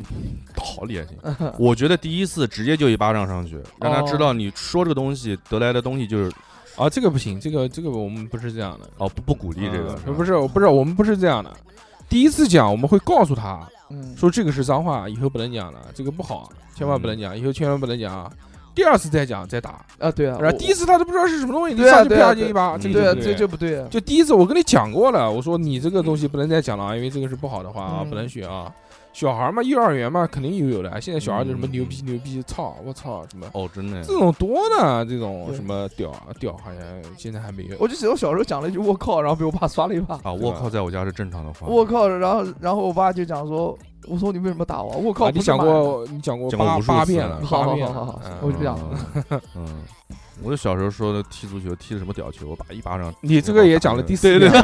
[0.55, 1.17] 道理也行。
[1.57, 6.31] 我觉得第一次直接就一巴掌上去， 让他知道你说这个东西得来的东西就是
[6.75, 11.51] 啊，这个不行，这个这个我们不是这样的，哦不不鼓励这个嗯，不是，我不是，我们不是这样的。
[12.09, 18.31] 第一次讲，我们会告诉他嗯，说这个是脏话，以后不能讲了，这个不好，千万不能讲，以后千万不能讲啊。
[18.73, 23.87] 第二次再讲再打，啊，对啊，然后第一次他都不知道是什么东西，你上去啪就一巴，这对对啊，个这就不对啊。
[23.89, 28.71] 就第一次我跟你讲过了，我说你这个东西不能再讲了啊，因为这个是不好的话啊，嗯不能学啊。
[29.17, 31.01] 小孩嘛，幼儿园嘛，肯定有有的。
[31.01, 35.03] 现在小孩就什么嗯牛逼牛逼，操，我操，什么哦真的这种多呢？
[35.05, 36.83] 这种什么屌啊屌，好像
[37.17, 37.75] 现在还没有。
[37.79, 40.13] 我就记得我小时候讲了一句“我靠”，然后被我爸刷了一把。
[40.21, 43.75] 啊我靠，在我家是正常的话，我靠，然后然后我爸就讲说
[44.07, 44.95] ：“我说你为什么打我？
[44.97, 48.99] 我靠，啊，你讲过你讲过八讲过无数次八遍了，好好八遍了好好我就不讲了
[49.31, 49.41] 嗯。
[49.55, 49.83] 嗯，
[50.43, 53.11] 我就小时候说的踢足球踢的什么屌球，我爸一巴掌。
[53.21, 54.63] 你这个也讲了第四对遍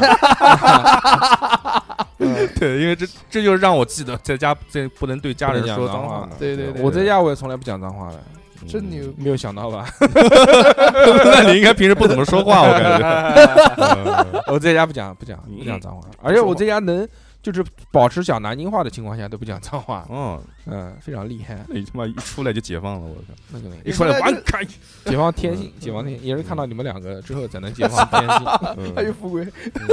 [2.58, 6.30] 对因为这这就是让我记得在家这不能对家人说脏话讲脏话。
[6.38, 8.16] 对对对我在家我也从来不讲脏话的，
[8.62, 9.86] 嗯真牛没有想到吧？
[10.00, 14.42] 那你应该平时不怎么说话，我感觉。
[14.52, 17.06] 我在家不讲不讲不讲脏话，而且我在家能
[17.42, 17.62] 就是
[17.92, 21.58] 保持讲南京话的情况下都不讲脏话，嗯，嗯，非常厉害。
[21.68, 23.34] 你他妈一出来就解放了，我靠！
[23.52, 24.64] 那个一出来完开。
[24.64, 28.46] 解放天性，解放天性也是看到你们两个之后才能解放天性。
[28.78, 29.44] 嗯还有富贵，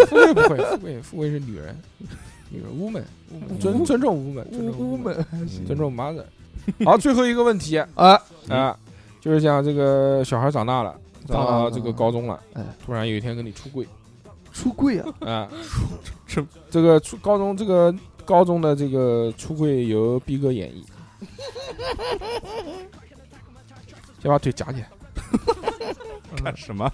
[0.08, 1.78] 富贵不会，富贵富贵是女人，
[2.52, 3.04] 女人 woman，
[3.60, 6.24] 尊尊重 woman，尊重 woman，尊重 mother。
[6.86, 8.78] 好，最后一个问题啊 啊，啊，
[9.20, 10.96] 就是讲这个小孩长大了，
[11.28, 13.88] 长长大了到这个高中了哎，突然有一天跟你出柜。
[14.54, 15.14] 出柜啊！
[15.22, 15.50] 啊，
[16.28, 17.94] 出这个出高中这个
[18.26, 20.84] 高中的这个出柜由逼哥演绎，
[24.22, 24.90] 先把腿夹起来。
[26.44, 26.92] 干什么？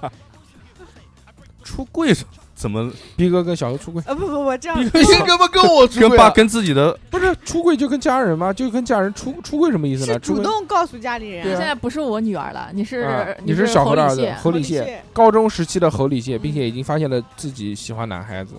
[1.64, 2.24] 出柜是
[2.58, 6.30] 怎么逼哥跟小何出柜，啊不不，我这样逼哥你干嘛跟我出跟爸啊？
[6.32, 8.52] 跟自己的不是出柜就跟家人吗？
[8.52, 10.14] 就跟家人出出柜什么意思呢？
[10.14, 18.56] 是主动告诉家里你人现在不是我女儿了，你是啊你是小何的儿子侯礼谢侯礼谢，谢高中时期的侯礼谢，并且已经发现了自己喜欢男孩子。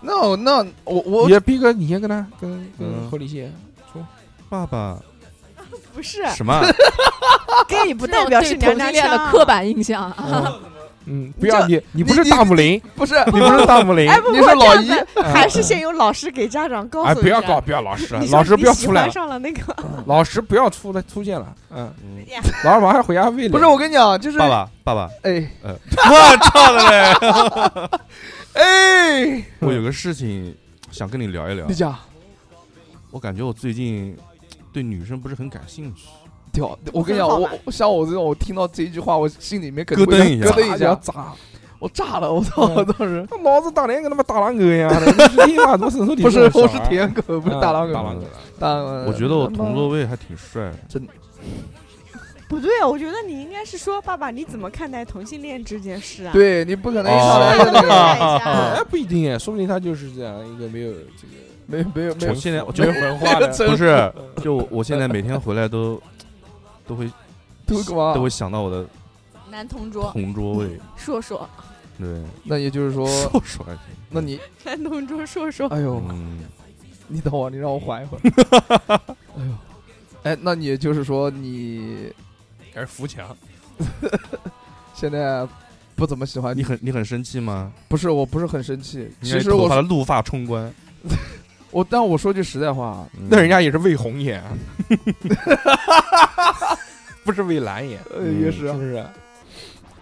[0.00, 3.48] 那那我我也逼哥，你先跟他跟跟嗯侯礼谢
[3.92, 4.04] 说，
[4.48, 4.98] 爸爸
[5.94, 6.60] 不是什么？
[7.68, 9.44] gay 不代表是对同娘娘腔性恋的刻。
[9.44, 10.12] 板印象。
[10.18, 10.60] 嗯，
[11.38, 14.90] 不要你你，不是大母林，不是你不是 大母林，哎，不不，你是老姨
[15.22, 17.20] 还是先由老师给家长告诉哎，一下。
[17.20, 19.74] 不要告，不要老师老师不要出来上了那个，
[20.06, 22.24] 老师不要出来出现了，嗯，嗯
[22.64, 23.50] 老师马上回家喂脸。
[23.50, 25.50] 不是我跟你讲，就是爸爸，爸爸，哎。
[25.64, 28.00] 我操的嘞！
[28.60, 30.54] 哎，我有个事情
[30.90, 31.66] 想跟你聊一聊。
[31.66, 31.74] 你。
[31.74, 31.96] 讲。
[33.10, 34.16] 我感觉我最近
[34.72, 36.06] 对女生不是很感兴趣。
[36.52, 36.78] 屌！
[36.92, 37.28] 我跟你讲，
[37.64, 41.32] 我像我这种，我听到这一句话，我心里面肯定咯噔一下会咯噔一下，要炸！
[41.78, 42.32] 我炸了！
[42.32, 42.62] 我操！
[42.68, 45.04] 我当时老子当年跟他妈大狼狗一样的，
[45.46, 48.24] 你立马怎么伸手不是，我是舔狗，不是大狼狗，大狼狗。
[48.58, 49.10] 大狼狗。
[49.10, 50.72] 我觉得我同座位还挺帅。
[50.88, 51.04] 真
[52.48, 56.32] 不对啊，我觉得你应该是说，爸爸你怎么看待同性恋这件事啊？
[56.32, 61.34] 对你不可能一哦上来就那 哎， 不一定哎，说不定他就是这样一个没有这个
[61.66, 64.12] 没没有没有我现在我没觉得有文化的，不是，
[64.42, 66.00] 就我我现在每天回来都
[66.86, 67.10] 都会
[67.66, 68.22] 都干嘛都？
[68.22, 68.86] 会想到我的
[69.50, 70.78] 男同桌同桌位。
[70.96, 71.48] 硕硕，
[71.98, 73.80] 对，那也就是说，说说还行。
[74.10, 76.40] 那你 男同桌硕硕，哎呦，嗯，
[77.08, 79.00] 你等会儿，你让我缓一会儿。
[79.36, 79.52] 哎呦，
[80.24, 82.12] 哎，那你也就是说你
[82.74, 83.36] 还是扶墙。
[84.94, 85.46] 现在
[85.96, 87.72] 不怎么喜欢你很你很生气吗？
[87.88, 89.10] 不是，我不是很生气。
[89.22, 90.72] 其实我怒发冲冠。
[91.70, 94.42] 我，但我说句实在话，嗯那人家也是为红眼，
[97.24, 99.04] 不是为蓝眼，呃，嗯也是啊是不，是？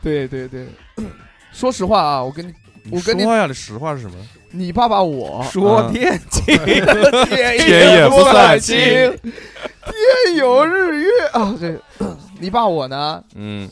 [0.03, 0.67] 对对对。
[1.53, 2.55] 说实话啊，我跟你，
[2.85, 4.17] 你我跟你说呀，你实话是什么？
[4.53, 6.85] 你爸爸我说嗯天晴，天
[7.59, 11.55] 天也不算晴，晴天有日月啊。
[11.61, 11.81] 这
[12.41, 13.71] 你爸我呢嗯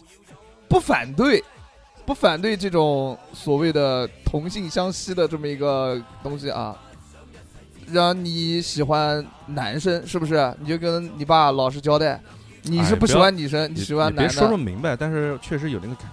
[0.68, 1.42] 不反对，
[2.04, 6.76] 不反对这种所谓的同性相吸的这么一个东西啊。
[7.92, 10.54] 让你喜欢男生是不是？
[10.60, 12.20] 你就跟你爸老实交代，
[12.62, 16.08] 你是不喜欢女生，你你喜欢男的，说不明白，但是确实有那个感觉，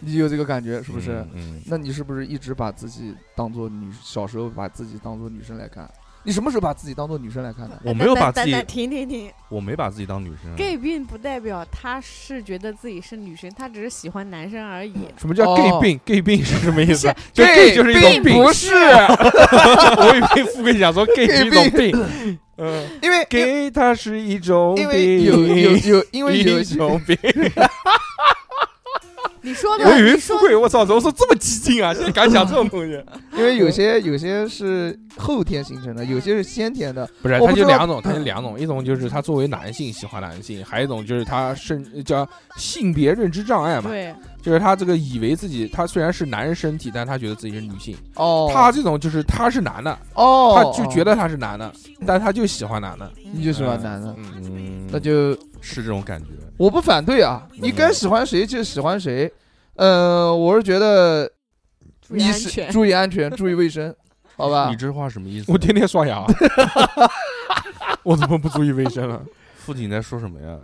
[0.00, 1.24] 你有这个感觉是不是？
[1.34, 3.90] 嗯，嗯那你是不是一直把自己当做女？
[4.02, 5.90] 小时候把自己当做女生来看？
[6.22, 7.78] 你什么时候把自己当做女生来看的？
[7.82, 10.54] 我没有把自己停停停我没把自己当女生。
[10.56, 14.94] ，gay 并不代表他是觉得自己是女生，他只是喜欢男生而已。
[15.16, 17.12] 什么叫哦 gay 病？gay 病是什么意思？
[17.32, 27.16] 就 gay 就是一种病，不是， 我以为富贵想说 gay 是一种病，嗯，因为 gay 它是一种因为有有有因为有一种病。
[29.42, 31.94] 你说的，我以为富贵，我操，怎么说这么激进啊？
[31.94, 33.02] 现在敢想这种东西？
[33.36, 37.08] 因为有些有些是后天形成的，有些是先天的。
[37.22, 47.96] 不是，他就两种，他就两种，一种就是他作为男性喜欢男性，还有一种就是他甚叫性别认知障碍嘛，对，就是他这个以为自己他虽然是男人身体，但他觉得自己是女性。
[48.14, 51.72] 哦，他这种就是他是男的，哦，他就觉得他是男的，
[52.06, 56.28] 但他就喜欢男的，你就喜欢男的，嗯，嗯，那就是这种感觉。
[56.56, 59.30] 我不反对啊，你该喜欢谁就喜欢谁。
[59.76, 61.30] 呃，我是觉得
[62.00, 62.70] 注意你是安全。
[62.70, 63.94] 注意安全， 注意卫生，
[64.36, 64.76] 好吧你？
[64.76, 65.50] 这话什么意思？
[65.52, 66.24] 我天天刷牙，
[68.02, 69.22] 我怎么不注意卫生了？
[69.56, 70.56] 父亲在说什么呀？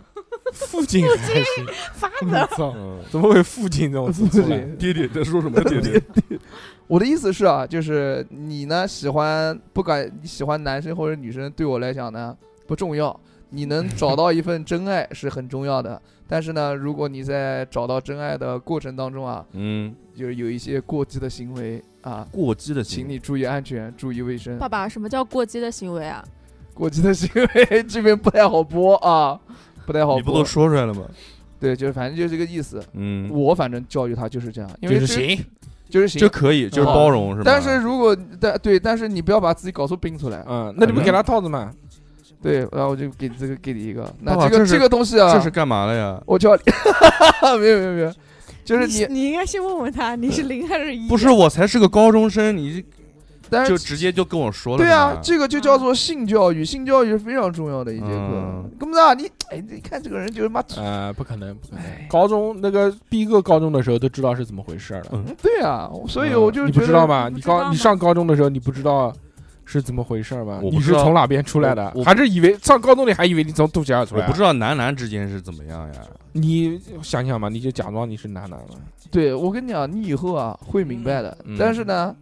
[0.65, 4.59] 父亲还行，发我操，嗯，怎么会父亲这种词出来？
[4.77, 5.61] 爹爹在说什么？
[5.65, 6.01] 爹爹，
[6.87, 12.35] 我的意思是啊，就是你呢喜欢，不管你喜欢男生或者女生，对我来讲呢
[12.65, 13.17] 不重要。
[13.49, 24.57] 你能找到一份真爱是很重要的， 但是呢，如果你在找到真爱的过程当中啊，嗯，就是有一些过激的行为啊，过激的行为，请你注意安全，注意卫生。
[24.57, 26.21] 爸爸，什么叫过激的行为啊？
[26.73, 29.39] 过激的行为这边不太好播啊，
[29.87, 30.43] 不太好播你不都。
[30.45, 31.03] 说出来了吗？
[31.59, 32.83] 对，就是反正就是这个意思。
[32.93, 35.45] 嗯，我反正教育他就是这样，因为，就是行，
[35.89, 36.27] 就是行就。
[36.29, 37.43] 可以，就是啊包容是吧？
[37.45, 40.45] 但是如果但对，但是你不要把自己搞出病出来。
[40.47, 41.71] 嗯，那你不给他套子吗？
[42.39, 44.13] 对，然后我就给这个给你一个。
[44.21, 46.21] 那这个这个东西啊，这是干嘛的呀？
[46.27, 46.61] 我教你，
[47.59, 48.13] 没有没有没有，
[48.63, 51.07] 就是你你，你应该先问问他，你是零还是一？
[51.07, 52.83] 不是，我才是个高中生，你
[53.49, 54.77] 但就直接就跟我说了。
[54.77, 58.69] 对啊这个就叫做性教育，性教育是非常重要的一节课嗯。
[58.79, 62.07] 根本啊，你哎，你看这个人就是妈，呃，不可能，不可能哎。
[62.09, 67.07] 高中那个逼个高中的时候都知道是怎么回事了，嗯嗯对啊，所以嗯我就觉得你不知道？
[67.07, 67.29] 吗？
[67.29, 69.13] 你不知道吗高你上高中的时候你不知道
[69.65, 70.59] 是怎么回事吗？
[70.61, 72.01] 你我不知道是从哪边出来的我？
[72.01, 74.25] 我还是以为上高中你还以为你从肚脐眼出来？
[74.25, 76.01] 我不知道男男之间是怎么样呀？
[76.33, 78.67] 你想想嘛，你就假装你是男男了，
[79.09, 81.55] 对我跟你讲，你以后啊会明白的嗯。
[81.57, 82.15] 但是呢，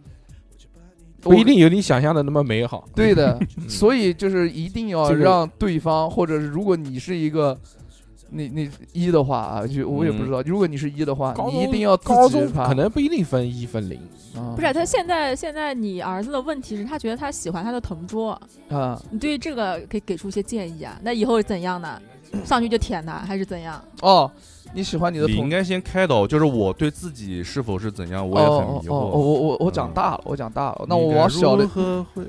[1.26, 2.88] 不一定有你想象的那么美好。
[2.94, 7.58] 对的，嗯所以就是一定要让对方，或者是如果你是一个。
[8.28, 10.42] 你你一的话啊，就我也不知道。
[10.42, 13.96] 如果你是一的话，你一定要自高中可能不一定分一分零，
[14.34, 18.32] 啊不是他现在现在你儿子的问题是他觉得他喜欢他的同桌，
[18.68, 20.98] 啊你对这个可以给出一些建议啊？
[21.04, 22.02] 那以后怎样呢？
[22.44, 23.80] 上去就舔他还是怎样？
[24.02, 24.28] 哦，
[24.72, 29.18] 你喜欢你的同你应该先开导，就是我对自己是否是怎样，我哦也很迷哦哦，惑。
[29.18, 30.84] 我我我长嗯大了，我长大了。
[30.88, 32.22] 那你该我往小的如，何会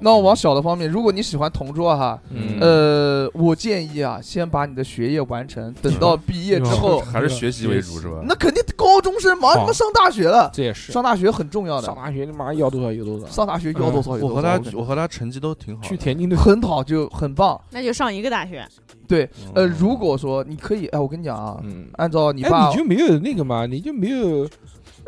[0.00, 8.22] 那我往小的方面，如果你喜欢同桌哈，嗯呃，我建议啊，先把你的学业完成，等到毕业之后，还是学习为主是吧？
[8.24, 14.34] 那肯定高中生马上好上大学了，这也是上大学很重要的，上大学你妈要多少有多少，上大学要多少有多少。
[14.34, 15.82] 我和他我和他成绩都挺好。
[15.82, 17.60] 去田径队很好就很棒。
[17.70, 18.66] 那就上一个大学。
[19.06, 23.66] 对，呃，嗯如果说你可以，哎，我跟你讲啊，嗯，按照你哎，爸你就没有那个嘛？
[23.66, 24.48] 你就没有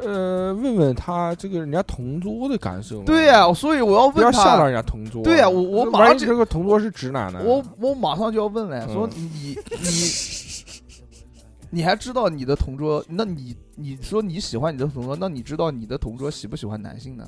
[0.05, 3.03] 呃问问他这个人家同桌的感受？
[3.05, 5.23] 对呀，所以我要不要问他，吓到人家同桌。
[5.23, 7.43] 对呀我我马上这个同桌是直男呢？
[7.45, 9.57] 我我马上就要问了，嗯说你你
[11.70, 13.05] 你还知道你的同桌？
[13.09, 17.27] 那你你说你喜欢你的同桌，那你知道你的同桌喜不喜欢男性呢？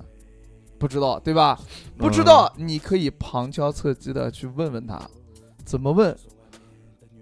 [0.79, 1.59] 不知道对吧？
[1.97, 5.01] 不知道，你可以旁敲侧击的去问问他，
[5.65, 6.15] 怎么问，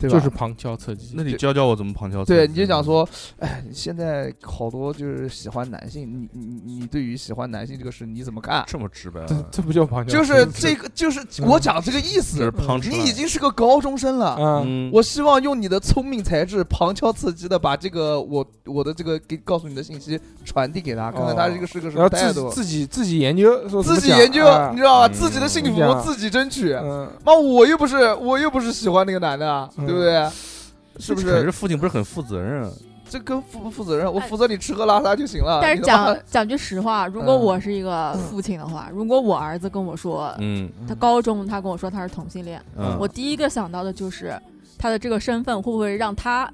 [0.09, 0.19] 对吧？
[0.19, 1.15] 就是旁敲侧击。
[1.15, 2.35] 那你教教我怎么旁敲侧击？
[2.35, 3.09] 对，你就讲说，
[3.39, 8.65] 哎，现在好多就是喜欢男性，你你你对于喜欢男性这个事你怎么看？
[8.67, 12.53] 这么直白啊，这这不叫旁敲，就是这个，就是我讲这个意思。
[12.91, 22.51] 你已经是个高中生了，嗯，嗯，我希望用你的聪明才智，旁敲侧击的把这个我我的这个给告诉你的信息传递给他，看看他这个是个什么态度。
[22.51, 25.07] 自己自己自己研究，自己研究，啊你知道吧？
[25.07, 26.73] 嗯自己的幸福自己争取。
[26.73, 30.31] 嗯，妈，我又不是我又不是喜欢那个男的啊，嗯对不对？
[30.99, 31.45] 是不可是？
[31.45, 32.71] 是父亲不是很负责任啊？
[33.09, 34.11] 这跟负不负责任？
[34.11, 35.61] 我负责你吃喝拉撒就行了。
[35.63, 44.35] 但是讲讲句实话，如果嗯我是一个父亲的话，如果我儿子跟我说嗯他高中他跟我说他是同性恋，嗯，我第一个想到的就是
[44.79, 46.51] 他的这个身份会不会让他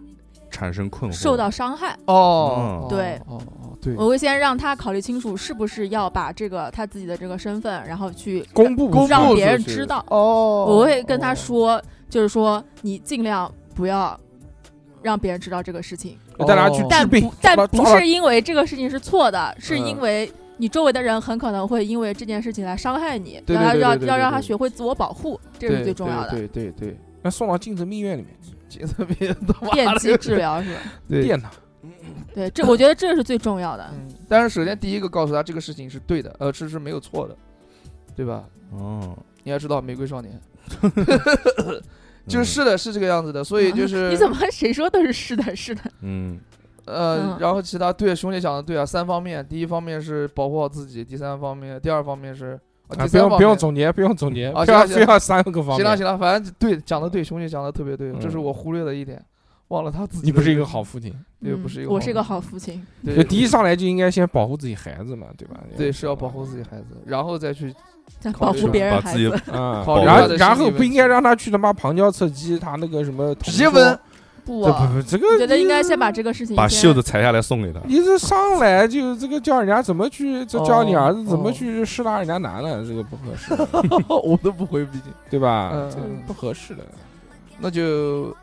[0.51, 1.97] 产生困惑，受到伤害。
[2.07, 10.05] 哦，嗯对哦哦对，我会先让他考虑清楚，是不是要把这个他自己的这个身份，然后去公布让别人知道。
[10.09, 14.19] 哦，我会跟他哦，说，就是说你尽量不要
[15.03, 26.31] 让别人知道这个事情，带他去哦但治病不，但不是因为这个事情是错的，是嗯因为你周围的人很可能会因为这件事情来伤害你，对要他要对对对对要让他学会自我保护，这是最重要的。
[26.31, 28.35] 对对对对，那送到精神病院里面
[28.69, 30.81] 精神病院的电击治疗是吧？
[31.09, 31.51] 对电他。
[32.35, 33.89] 对，这我觉得这是最重要的。
[33.93, 37.37] 嗯，但是首先第一个告诉他这个事情是对的，呃，是是没有错的，
[38.17, 38.45] 对吧？
[38.73, 40.39] 哦，你要知道，玫瑰少年，
[42.29, 46.39] 就是是的，是这个样子的，所以就 是你怎么谁说都是是的，是的，嗯
[46.85, 55.77] 呃嗯，然后其他对兄弟讲的对啊，三方面，第一方面是保护好自己，第三方面，第二方面是，不用不用总结，不用总结，啊不要非要三个方面。
[55.77, 59.23] 行了行了，反正对讲的对，兄弟讲的特别对，这是嗯我忽略的一点，
[59.69, 60.23] 忘了他自己。
[60.25, 61.13] 你不 是一个好，父亲，
[61.43, 65.61] 对，嗯不是一个，我是一个，好父亲， 就对第一上来就应该先保护自己孩子嘛，对吧？
[65.77, 67.75] 对是要保护自己孩子，然后再去
[68.39, 73.99] 保护别人孩子，啊，然后然后不应该让他去他妈旁敲侧击，他那个什么直接问，
[74.45, 77.79] 不啊，不不这个我觉得应该先把这个事情把袖子裁下来送给他。
[77.87, 83.53] 你这上来就这个叫人家怎么去，这教你儿子怎么哦去试拉人家男的，这个不合适，
[84.09, 85.73] 我都不回，毕竟对吧？
[85.99, 86.83] 嗯不合适的。
[87.61, 88.35] 那就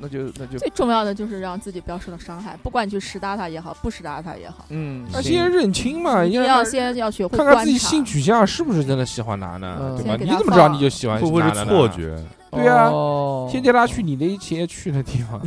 [0.00, 7.46] 那就那就最重要的就是让自己不要受到伤害，不管你去实打他也好，不实打他也好，嗯，先认清嘛，要要先要学会看。
[7.46, 10.10] 看自己性取向是不是真的喜欢男的，嗯对吧？
[10.10, 11.88] 先给他你怎么知道放你就喜欢会不会男的呢是错？
[11.88, 12.16] 觉？
[12.50, 15.40] 对啊哦先带他去你的一切去的地方，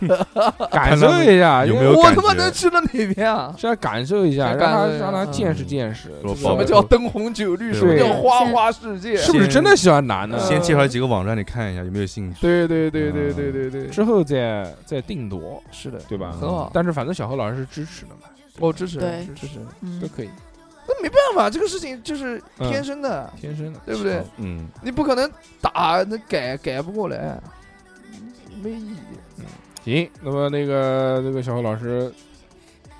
[0.70, 3.54] 感受一下，有没有我他妈能去到哪边啊？
[3.58, 7.72] 是要感受一下，让他让他嗯见识见识，什么叫灯红酒绿？
[7.72, 9.16] 什么叫花花世界？
[9.16, 10.38] 是不是真的喜欢男的？
[10.40, 12.38] 先介绍几个网站，你看一下有没有兴趣。
[12.40, 16.32] 对对对对对对对，之后再再定夺，是的，对吧？
[16.40, 19.58] 很好，但是反正小何老师是支持的嘛，我支持，对支持。
[19.82, 20.30] 嗯都，可以，
[20.86, 23.80] 那没办法，这个事情就是嗯天生的，天生的。
[23.86, 24.22] 对不对？
[24.38, 25.30] 嗯，你不可能
[25.60, 27.40] 打，那改改不过来，
[28.62, 28.96] 没意义。
[29.84, 32.12] 行，那么那个那个小何老师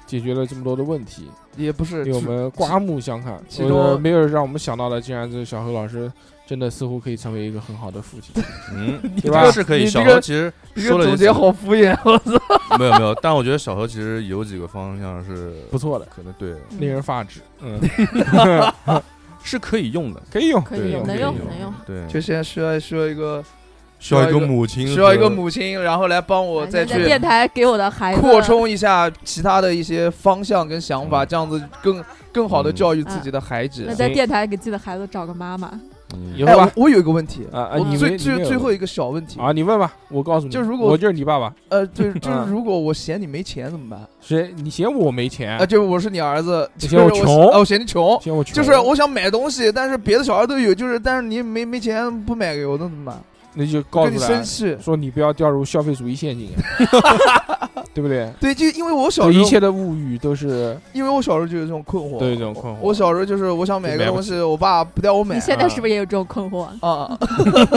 [0.06, 3.42] 解决了这么多的问题，也不是，令我们刮目相看。
[3.48, 6.12] 其中呃没有让我们想到的，竟然这个小何老师
[6.46, 8.34] 真的似乎可以成为一个很好的父亲。
[8.72, 9.50] 嗯， 对吧？
[9.50, 9.86] 是可以。
[9.86, 12.76] 小何其实说了个总结好敷衍，我操！
[12.78, 17.40] 没 有没有，但我觉得小何其实有几个方向是不错的，可能对，嗯令人发指。
[17.60, 17.80] 嗯，
[19.42, 21.74] 是可以用的，可以用，可以用，能用，能用。
[21.86, 23.42] 对，就现在需要需要一个
[23.98, 28.20] 需要一个母亲，需要一个，母亲，然后来帮我再去在电台给我的孩子。
[28.20, 31.26] 扩充一下其他的一些方向跟想法，嗯。
[31.26, 33.84] 这样子更更好的嗯教育自己的孩子。
[33.86, 33.94] 那。
[33.94, 35.70] 在电台给自己的孩子找个妈妈，
[36.36, 44.00] 以后吧我我有一个问题，啊啊，我你最最没你没有最后一个小问题，啊，你问吧，我告诉你，就如果我就是你爸爸，呃，对 就是嗯如果我嫌你没钱怎么办？
[44.20, 44.54] 谁？
[44.56, 45.56] 你嫌我没钱？
[45.58, 47.50] 啊，，就是我是你儿子，你就是嫌我穷？
[47.50, 53.20] 啊我嫌你穷，嫌我穷，就是我想买东西，但是别的小孩都有，就是但是你没没钱不买给我，那怎么办？
[53.54, 54.42] 那就告诉他。
[54.80, 56.50] 说你不要掉入消费主义陷阱，
[57.94, 58.30] 对不对？
[58.40, 66.64] 对，就因为我小时候，一切的物欲都是因为我小时候就有这种困惑，对这种困惑我小时候就是我想买个东西，我爸不带我买你现在是不是也有这种困惑？
[66.80, 67.16] 啊，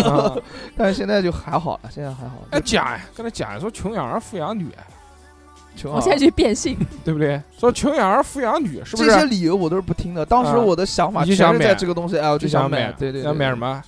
[0.03, 0.37] 啊。
[0.75, 2.35] 但是现在就还好了，现在还好。
[2.49, 4.67] 哎，讲呀，跟他讲说穷养儿富养女，
[5.75, 6.75] 穷我现在去变性，
[7.05, 7.39] 对不对？
[7.59, 9.25] 说穷养儿富养女，是不是这些？
[9.25, 10.25] 理由我都是不听的。
[10.25, 13.55] 当时啊我的想法全是你就想买在这个东西，哎，我就想买，对对，对想买什？
[13.55, 13.83] 么？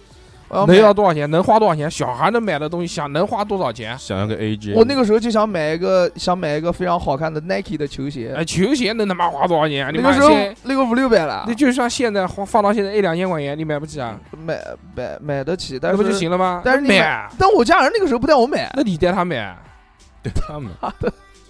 [0.50, 0.94] 我要能要。
[0.94, 1.30] 多少钱？
[1.30, 1.90] 能花多少钱？
[1.90, 3.98] 小孩能买的东西，想能花多少钱？
[3.98, 8.34] 想要个 AJ，我那个时候就想买一个，想买一个非常好看的 Nike 的球鞋。
[8.36, 9.88] 哎，球鞋能他妈花多少钱？
[9.94, 10.30] 你那个时候
[10.64, 14.20] 那个五六百了那，就像现在花放到现在一两千块钱，你买不起啊？
[14.32, 14.60] 买
[14.96, 16.62] 买买得起，但是那不就行了吗？
[16.66, 19.56] 但是你买，但我家人那个时候不带我买，那你带他买，
[20.24, 20.72] 对他们，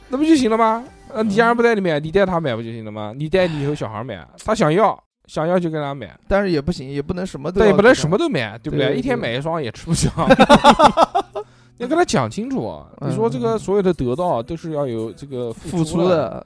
[0.09, 0.83] 那不就行了吗？
[1.13, 3.13] 呃，你家人不带你买，你带他买不就行了吗？
[3.15, 8.87] 你带你以后小孩买，他想要想要就给他买，但是也不行，也不能什么都但也不能什么都买，对不对？
[8.87, 10.09] 对一天买一双也吃不消。
[11.77, 16.43] 你要跟他讲清楚，啊你说这个所有的得到都是要有这个付出出的，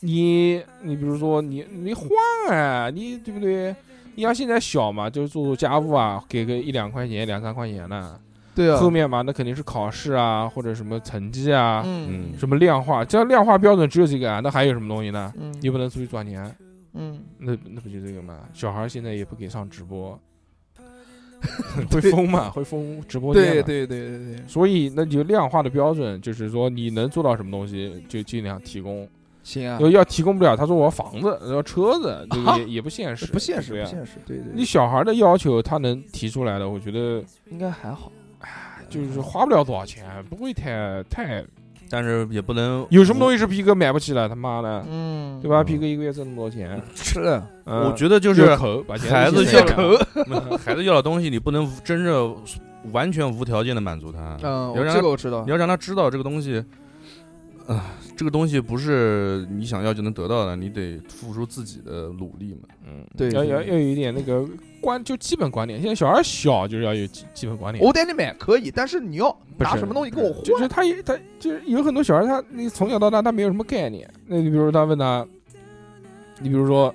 [0.00, 2.08] 你你比如说你你换
[2.56, 3.76] 啊，你对不对？
[4.14, 8.18] 你要现在小嘛，就是做做家务啊，给个一两块钱、两三块钱的。
[8.54, 12.32] 对啊，后面嘛，那肯定是考试啊，或者什么成绩啊，嗯。
[12.32, 15.32] 嗯，什么量化，这样量化标准只有这个啊，那还有什么东西呢？
[15.38, 15.54] 嗯。
[15.62, 16.54] 你不能出去赚钱，
[16.94, 18.40] 嗯，那那不就这个吗？
[18.52, 20.18] 小孩现在也不给上直播，
[21.90, 23.50] 会封嘛，会封直播间嘛。
[23.50, 29.08] 对对对对对，所以那你就量化的标准就是说你能做到什么东西就尽量提供，
[29.42, 38.12] 行啊，要要提供不了，他说我要房子，要车子，这啊个也也不现实，不现实不现实，对对，你小孩的要求他能提出来的，我觉得应该还好，
[38.88, 41.44] 就是花不了多少钱，不会太太
[41.92, 45.60] 但是也不能有什么东西是皮哥买不起了，他妈的，嗯，对吧？
[45.60, 49.94] 嗯皮哥一个月挣那么多钱， 是的，嗯我觉得就就是口把钱孩子先要口
[50.64, 52.34] 孩子要的东西你不能真正
[52.92, 56.64] 完全无条件的满足他，嗯，要让他这个我知道你，要让他知道这个东西，
[57.66, 62.68] 啊，这个东西不是你想要就能得到的，你得付出自己的努力嘛。
[62.86, 64.46] 嗯，对对要要要有一点那个
[64.80, 65.80] 观，就基本观念。
[65.80, 70.42] 现在小孩小就是要有基基本观念，我带你买可以，但是你要拿什么东西跟我换？
[70.42, 74.08] 就是他也他就是有很多小孩他你从小到大他没有什么概念。
[74.26, 75.26] 那你比如说他问他，
[76.40, 76.94] 你比如说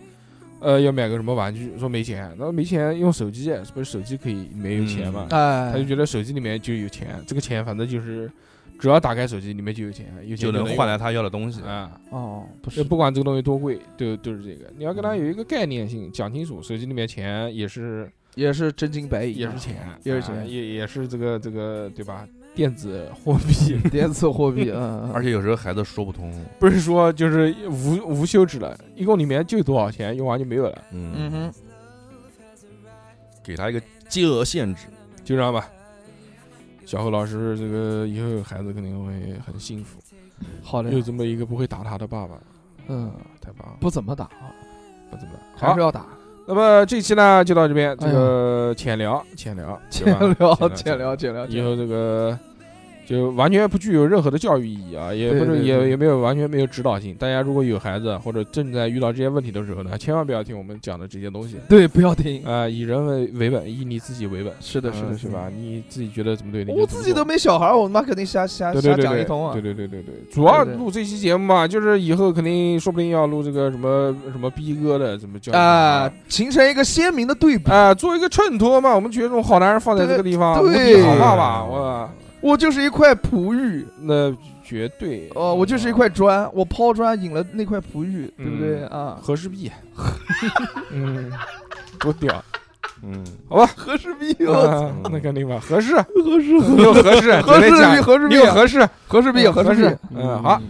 [0.59, 5.27] 呃，要买个什么玩具，说没钱，那没钱用手机，是不是手机可以没有钱嘛？
[5.29, 8.29] 哎，他就觉得手机里面就有钱，这个钱反正就是
[8.79, 11.61] 只要打开手机里面就有钱，有钱就能换来他要的东西。
[11.61, 11.99] 啊。
[12.11, 14.71] 哦，不，是不管这个东西多贵，都都是这个。
[14.77, 22.27] 你要跟他有一个概念性，讲清楚，手机里面钱也是也是真金白银，也是钱，也是钱啊也也是这个这个对吧？
[22.55, 31.53] 电子货币 电子货币，嗯，而且有时候孩子说不通，不是说就是无无休止了，一共里面就多少钱，用完就没有了，嗯，嗯哼，
[33.43, 34.87] 给他一个金额限制。
[35.23, 35.69] 就这样吧。
[36.87, 39.99] 小何老师，这个以后孩子肯定会很幸福，
[40.63, 42.35] 好的有，这么一个不会打他的爸爸，
[42.87, 43.11] 嗯，
[43.41, 44.23] 太棒了，不怎么打。
[44.23, 44.55] 啊，
[45.11, 45.67] 不怎么打。
[45.67, 45.81] 还是。
[45.81, 46.05] 要打，
[46.47, 52.39] 那么这期呢就到这边，这哎个浅聊浅聊浅聊，浅聊，浅聊，以后这个
[53.07, 57.15] 就完全不具有任何的教育意义啊，也不是也也没有完全没有指导性。
[57.15, 64.51] 大家如果有孩子或者正在遇到这些问题的时候呢，千万不要听我们讲的这些东西对，不要听，啊、以人为为本，以你自己为本。
[64.59, 65.49] 是的，是的，是吧？？
[65.55, 69.61] 你自己觉得怎么对，你就我自己都没小孩儿，我他妈肯定瞎瞎瞎讲一通啊对！
[69.61, 77.71] 对对对对，主要录这期节目嘛，就是以后肯定说不定要录这个什么什么逼哥的怎么教育啊，形成一个鲜明的对比。
[77.71, 78.93] 啊，做一个衬托嘛。
[78.93, 82.09] 我们觉得这种好男人放在这个地方，无对敌好爸爸，我
[82.41, 84.33] 我就是一块璞玉，那
[84.63, 85.29] 绝对。
[85.35, 88.83] 哦，我就是一块砖，我抛砖引了那块璞玉，对不对？
[88.83, 89.17] 嗯啊？
[89.21, 89.71] 和氏璧，
[90.91, 91.31] 嗯，
[91.99, 92.43] 多屌，
[93.03, 93.65] 嗯，好吧。
[93.75, 96.03] 和氏璧，啊那肯定吧，合适，合
[96.39, 99.99] 适，你有合适，合适璧，合适璧，有合适，合适璧，嗯合适合适。
[100.15, 100.61] 嗯，好。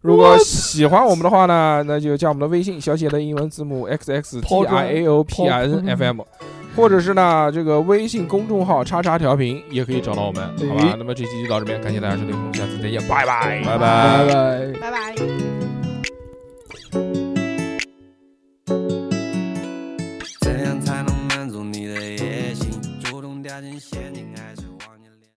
[0.00, 6.26] 如果喜欢我们的话呢，那就加我们的微信，小写的英文字母 x x t 抛 i 砖 a o p i n 抛 f m，
[6.74, 10.94] 或者是呢这个微信公众号叉叉调频也可以找到我们好吧？
[10.98, 13.62] 那么这期就到这边感谢大家收听我们下次再见拜拜。
[13.64, 14.72] 拜拜。
[14.80, 14.90] 拜拜。
[14.90, 15.14] 拜
[20.40, 22.70] 怎样才能满足你的野心？
[23.02, 24.11] 主动掉进陷